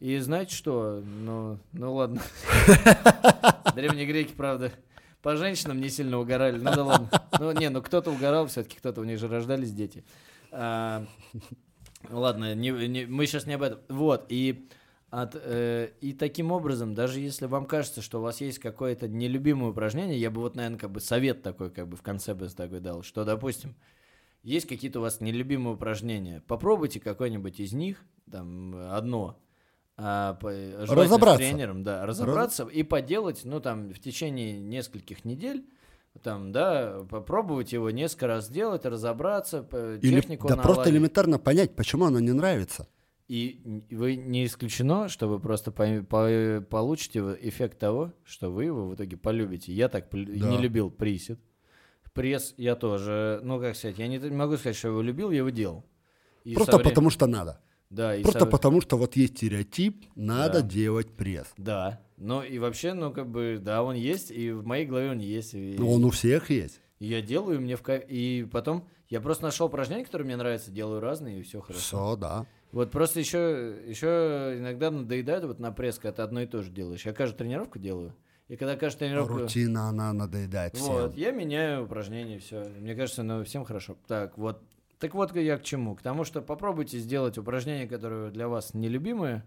И 0.00 0.18
знаете 0.18 0.54
что? 0.54 1.02
Ну, 1.22 1.58
ну 1.72 1.94
ладно. 1.94 2.20
Древние 3.74 4.06
греки, 4.06 4.32
правда, 4.36 4.72
по 5.22 5.36
женщинам 5.36 5.80
не 5.80 5.88
сильно 5.88 6.18
угорали. 6.18 6.58
Ну 6.58 6.64
да 6.74 6.84
ладно. 6.84 7.10
Ну 7.38 7.52
не, 7.52 7.70
ну 7.70 7.80
кто-то 7.80 8.10
угорал, 8.10 8.46
все-таки 8.48 8.76
кто-то 8.76 9.00
у 9.00 9.04
них 9.04 9.18
же 9.18 9.28
рождались 9.28 9.72
дети. 9.72 10.04
А, 10.50 11.06
ладно, 12.10 12.54
не- 12.54 12.88
не- 12.88 13.06
мы 13.06 13.26
сейчас 13.26 13.46
не 13.46 13.54
об 13.54 13.62
этом. 13.62 13.80
Вот, 13.88 14.26
и, 14.28 14.68
от, 15.10 15.34
э, 15.34 15.90
и 16.00 16.12
таким 16.12 16.52
образом, 16.52 16.94
даже 16.94 17.20
если 17.20 17.46
вам 17.46 17.66
кажется, 17.66 18.02
что 18.02 18.18
у 18.18 18.22
вас 18.22 18.40
есть 18.40 18.58
какое-то 18.58 19.08
нелюбимое 19.08 19.70
упражнение, 19.70 20.18
я 20.18 20.30
бы 20.30 20.40
вот, 20.40 20.56
наверное, 20.56 20.78
как 20.78 20.90
бы 20.90 21.00
совет 21.00 21.42
такой, 21.42 21.70
как 21.70 21.88
бы 21.88 21.96
в 21.96 22.02
конце 22.02 22.34
бы 22.34 22.48
такой 22.48 22.80
дал, 22.80 23.02
что, 23.02 23.24
допустим, 23.24 23.74
есть 24.42 24.66
какие-то 24.66 24.98
у 24.98 25.02
вас 25.02 25.20
нелюбимые 25.20 25.74
упражнения. 25.74 26.42
Попробуйте 26.48 26.98
какое-нибудь 26.98 27.60
из 27.60 27.72
них, 27.72 28.02
там, 28.30 28.74
одно. 28.90 29.38
А, 30.04 30.34
по, 30.34 30.50
разобраться. 30.50 31.44
С 31.44 31.48
тренером, 31.48 31.84
да, 31.84 32.04
разобраться 32.04 32.64
Раз... 32.64 32.72
и 32.72 32.82
поделать, 32.82 33.42
ну, 33.44 33.60
там, 33.60 33.90
в 33.90 34.00
течение 34.00 34.58
нескольких 34.58 35.24
недель, 35.24 35.64
там, 36.24 36.50
да, 36.50 37.04
попробовать 37.08 37.72
его 37.72 37.88
несколько 37.90 38.26
раз 38.26 38.46
сделать, 38.46 38.84
разобраться, 38.84 39.64
Или, 40.02 40.20
технику 40.20 40.48
Да 40.48 40.56
наладить. 40.56 40.74
просто 40.74 40.90
элементарно 40.90 41.38
понять, 41.38 41.76
почему 41.76 42.06
оно 42.06 42.18
не 42.18 42.32
нравится. 42.32 42.88
И 43.28 43.84
вы 43.92 44.16
не 44.16 44.44
исключено, 44.44 45.08
что 45.08 45.28
вы 45.28 45.38
просто 45.38 45.70
по, 45.70 45.86
по, 46.02 46.60
получите 46.68 47.20
эффект 47.40 47.78
того, 47.78 48.12
что 48.24 48.50
вы 48.50 48.64
его 48.64 48.88
в 48.88 48.96
итоге 48.96 49.16
полюбите. 49.16 49.72
Я 49.72 49.88
так 49.88 50.08
да. 50.10 50.18
не 50.18 50.58
любил 50.58 50.90
присед. 50.90 51.38
Пресс 52.12 52.54
я 52.56 52.74
тоже, 52.74 53.40
ну 53.44 53.60
как 53.60 53.76
сказать, 53.76 53.98
я 53.98 54.08
не 54.08 54.18
могу 54.18 54.56
сказать, 54.56 54.76
что 54.76 54.88
я 54.88 54.92
его 54.92 55.00
любил, 55.00 55.30
я 55.30 55.38
его 55.38 55.50
делал. 55.50 55.86
И 56.44 56.54
Просто 56.54 56.76
время... 56.76 56.90
потому 56.90 57.08
что 57.08 57.26
надо. 57.26 57.60
Да, 57.92 58.16
и 58.16 58.22
Просто 58.22 58.40
со... 58.40 58.46
потому 58.46 58.80
что 58.80 58.96
вот 58.96 59.16
есть 59.16 59.36
стереотип, 59.36 60.06
надо 60.14 60.62
да. 60.62 60.68
делать 60.68 61.10
пресс. 61.10 61.52
Да. 61.58 62.00
Ну 62.16 62.42
и 62.42 62.58
вообще, 62.58 62.94
ну 62.94 63.12
как 63.12 63.28
бы, 63.28 63.60
да, 63.60 63.82
он 63.82 63.96
есть, 63.96 64.30
и 64.30 64.50
в 64.50 64.64
моей 64.64 64.86
голове 64.86 65.10
он 65.10 65.18
есть. 65.18 65.52
И... 65.52 65.76
Ну 65.78 65.92
он 65.92 66.04
у 66.04 66.10
всех 66.10 66.48
есть. 66.48 66.80
И 67.00 67.06
я 67.06 67.20
делаю, 67.20 67.60
мне 67.60 67.76
в 67.76 67.82
кайф. 67.82 68.04
И 68.08 68.48
потом 68.50 68.88
я 69.10 69.20
просто 69.20 69.44
нашел 69.44 69.66
упражнения, 69.66 70.06
которые 70.06 70.24
мне 70.24 70.36
нравятся, 70.36 70.70
делаю 70.70 71.00
разные, 71.00 71.40
и 71.40 71.42
все 71.42 71.60
хорошо. 71.60 71.80
Все, 71.80 72.16
да. 72.16 72.46
Вот 72.72 72.90
просто 72.90 73.20
еще, 73.20 73.76
еще 73.86 74.54
иногда 74.58 74.90
надоедает 74.90 75.44
вот 75.44 75.58
на 75.58 75.70
пресс, 75.70 75.98
когда 75.98 76.12
ты 76.12 76.22
одно 76.22 76.40
и 76.40 76.46
то 76.46 76.62
же 76.62 76.70
делаешь. 76.70 77.04
Я 77.04 77.12
каждую 77.12 77.40
тренировку 77.40 77.78
делаю. 77.78 78.14
И 78.48 78.56
когда 78.56 78.76
каждая 78.76 79.10
тренировка... 79.10 79.34
Рутина, 79.34 79.90
она 79.90 80.14
надоедает 80.14 80.76
всем. 80.76 80.92
Вот, 80.94 81.16
я 81.16 81.30
меняю 81.30 81.84
упражнения, 81.84 82.38
все. 82.38 82.64
Мне 82.80 82.94
кажется, 82.94 83.22
ну, 83.22 83.44
всем 83.44 83.64
хорошо. 83.64 83.98
Так, 84.06 84.38
вот. 84.38 84.62
Так 85.02 85.14
вот 85.14 85.34
я 85.34 85.58
к 85.58 85.64
чему. 85.64 85.96
К 85.96 86.00
тому, 86.00 86.22
что 86.22 86.40
попробуйте 86.42 86.96
сделать 87.00 87.36
упражнения, 87.36 87.88
которые 87.88 88.30
для 88.30 88.46
вас 88.46 88.72
нелюбимые, 88.72 89.44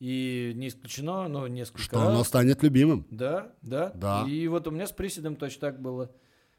и 0.00 0.50
не 0.56 0.66
исключено, 0.66 1.28
но 1.28 1.46
несколько 1.46 1.82
Что 1.82 2.00
раз. 2.00 2.08
оно 2.08 2.24
станет 2.24 2.64
любимым. 2.64 3.06
Да, 3.08 3.52
да. 3.62 3.92
Да. 3.94 4.24
И 4.26 4.48
вот 4.48 4.66
у 4.66 4.72
меня 4.72 4.88
с 4.88 4.90
приседом 4.90 5.36
точно 5.36 5.60
так 5.60 5.80
было. 5.80 6.10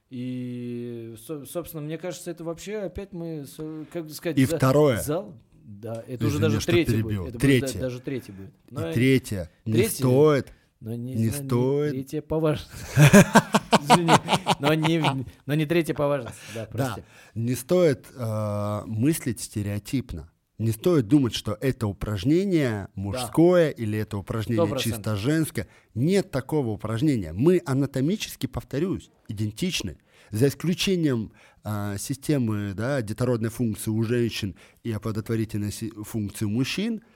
И, 0.09 1.15
собственно, 1.17 1.81
мне 1.83 1.97
кажется, 1.97 2.31
это 2.31 2.45
вообще 2.45 2.77
опять 2.77 3.11
мы, 3.11 3.45
как 3.91 4.09
сказать... 4.11 4.37
И 4.37 4.45
за, 4.45 4.55
второе. 4.55 5.01
Зал, 5.01 5.33
да, 5.65 6.01
это 6.07 6.23
Извини, 6.23 6.27
уже 6.27 6.39
даже 6.39 6.65
третий 6.65 6.91
перебил. 6.93 7.23
будет. 7.23 7.35
Это 7.35 7.39
третье. 7.39 7.67
Будет, 7.67 7.81
даже 7.81 7.99
третий 7.99 8.31
будет. 8.31 8.53
Но 8.69 8.89
и 8.89 8.93
третье. 8.93 9.51
Не 9.65 9.73
третье, 9.73 9.95
стоит 9.95 10.53
но 10.83 10.95
не, 10.95 11.13
не 11.13 11.27
знаю, 11.29 11.45
стоит. 11.45 11.91
Третье 11.91 12.21
по 12.21 12.39
важности. 12.39 12.73
Извини, 13.83 14.11
но 14.59 14.73
не, 14.73 15.25
но 15.45 15.53
не 15.53 15.65
третье 15.65 15.93
по 15.93 16.07
важности. 16.07 16.39
Да, 16.53 16.67
да. 16.73 16.95
не 17.35 17.55
стоит 17.55 18.07
э, 18.15 18.81
мыслить 18.85 19.41
стереотипно. 19.41 20.29
Не 20.59 20.71
стоит 20.71 21.07
думать, 21.07 21.33
что 21.33 21.57
это 21.59 21.87
упражнение 21.87 22.87
мужское 22.95 23.73
да. 23.73 23.83
или 23.83 23.97
это 23.97 24.17
упражнение 24.17 24.65
100%. 24.65 24.79
чисто 24.79 25.15
женское. 25.15 25.67
Нет 25.93 26.31
такого 26.31 26.69
упражнения. 26.69 27.33
Мы 27.33 27.61
анатомически, 27.65 28.47
повторюсь, 28.47 29.09
идентичны. 29.27 29.97
За 30.31 30.47
исключением 30.47 31.33
э, 31.63 31.97
системы 31.99 32.73
да, 32.75 33.01
детородной 33.01 33.49
функции 33.49 33.91
у 33.91 34.03
женщин 34.03 34.55
и 34.83 34.91
оплодотворительной 34.91 35.71
функции 36.03 36.45
у 36.45 36.49
мужчин– 36.49 37.01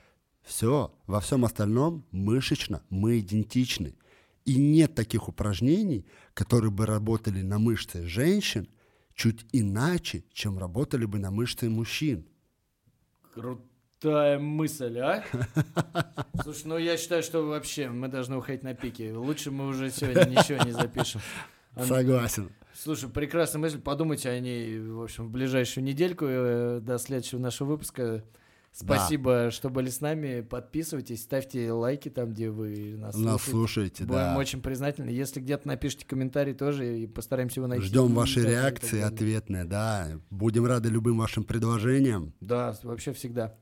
все, 0.48 0.94
во 1.06 1.20
всем 1.20 1.44
остальном 1.44 2.06
мышечно 2.10 2.82
мы 2.88 3.18
идентичны. 3.20 3.94
И 4.48 4.56
нет 4.56 4.94
таких 4.94 5.28
упражнений, 5.28 6.06
которые 6.32 6.70
бы 6.70 6.86
работали 6.86 7.42
на 7.42 7.58
мышцы 7.58 8.06
женщин 8.06 8.66
чуть 9.14 9.44
иначе, 9.52 10.24
чем 10.32 10.58
работали 10.58 11.04
бы 11.04 11.18
на 11.18 11.30
мышцы 11.30 11.68
мужчин. 11.68 12.26
Крутая 13.34 14.38
мысль, 14.38 15.00
а? 15.00 15.22
Слушай, 16.42 16.62
ну 16.64 16.78
я 16.78 16.96
считаю, 16.96 17.22
что 17.22 17.46
вообще 17.46 17.90
мы 17.90 18.08
должны 18.08 18.38
уходить 18.38 18.62
на 18.62 18.72
пике. 18.72 19.12
Лучше 19.12 19.50
мы 19.50 19.66
уже 19.66 19.90
сегодня 19.90 20.24
ничего 20.24 20.64
не 20.64 20.72
запишем. 20.72 21.20
Согласен. 21.76 22.50
Слушай, 22.72 23.10
прекрасная 23.10 23.60
мысль. 23.60 23.78
Подумайте 23.78 24.30
о 24.30 24.40
ней, 24.40 24.78
в 24.78 25.02
общем, 25.02 25.26
в 25.26 25.30
ближайшую 25.30 25.84
недельку 25.84 26.24
э, 26.26 26.80
до 26.80 26.96
следующего 26.96 27.38
нашего 27.38 27.72
выпуска. 27.72 28.24
Спасибо, 28.80 29.32
да. 29.32 29.50
что 29.50 29.70
были 29.70 29.90
с 29.90 30.00
нами. 30.00 30.40
Подписывайтесь, 30.40 31.22
ставьте 31.22 31.72
лайки 31.72 32.10
там, 32.10 32.32
где 32.32 32.48
вы 32.48 32.96
нас, 32.96 33.16
нас 33.16 33.42
слушаете. 33.42 33.50
слушаете. 33.50 34.04
Будем 34.04 34.18
да. 34.18 34.36
очень 34.38 34.62
признательны. 34.62 35.10
Если 35.10 35.40
где-то 35.40 35.66
напишите 35.66 36.06
комментарий 36.06 36.54
тоже, 36.54 37.00
и 37.00 37.06
постараемся 37.08 37.58
его 37.58 37.66
найти. 37.66 37.86
Ждем 37.86 38.14
ваши 38.14 38.40
реакции 38.40 39.00
ответные, 39.00 39.64
да. 39.64 40.20
Будем 40.30 40.64
рады 40.64 40.90
любым 40.90 41.18
вашим 41.18 41.42
предложениям. 41.42 42.32
Да, 42.40 42.76
вообще 42.84 43.12
всегда. 43.12 43.56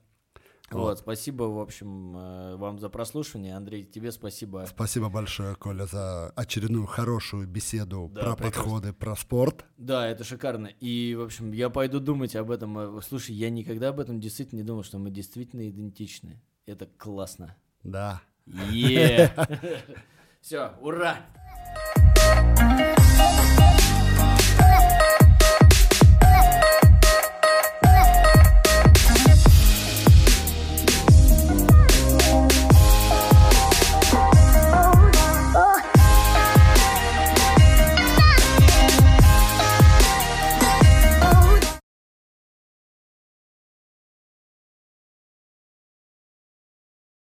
Вот. 0.70 0.80
вот, 0.80 0.98
спасибо, 0.98 1.44
в 1.44 1.60
общем, 1.60 2.16
э, 2.16 2.56
вам 2.56 2.78
за 2.80 2.88
прослушивание. 2.88 3.56
Андрей, 3.56 3.84
тебе 3.84 4.10
спасибо. 4.10 4.66
Спасибо 4.68 5.08
большое, 5.08 5.54
Коля, 5.54 5.86
за 5.86 6.30
очередную 6.30 6.86
хорошую 6.86 7.46
беседу 7.46 8.10
да, 8.12 8.22
про 8.22 8.36
прекрасно. 8.36 8.62
подходы, 8.62 8.92
про 8.92 9.16
спорт. 9.16 9.64
Да, 9.76 10.08
это 10.08 10.24
шикарно. 10.24 10.66
И, 10.80 11.14
в 11.14 11.22
общем, 11.22 11.52
я 11.52 11.70
пойду 11.70 12.00
думать 12.00 12.34
об 12.34 12.50
этом. 12.50 12.98
Э, 12.98 13.00
слушай, 13.06 13.34
я 13.34 13.48
никогда 13.48 13.90
об 13.90 14.00
этом 14.00 14.20
действительно 14.20 14.58
не 14.58 14.64
думал, 14.66 14.82
что 14.82 14.98
мы 14.98 15.10
действительно 15.10 15.68
идентичны. 15.68 16.42
Это 16.66 16.86
классно. 16.86 17.56
Да. 17.84 18.22
Все, 20.40 20.72
ура! 20.80 21.26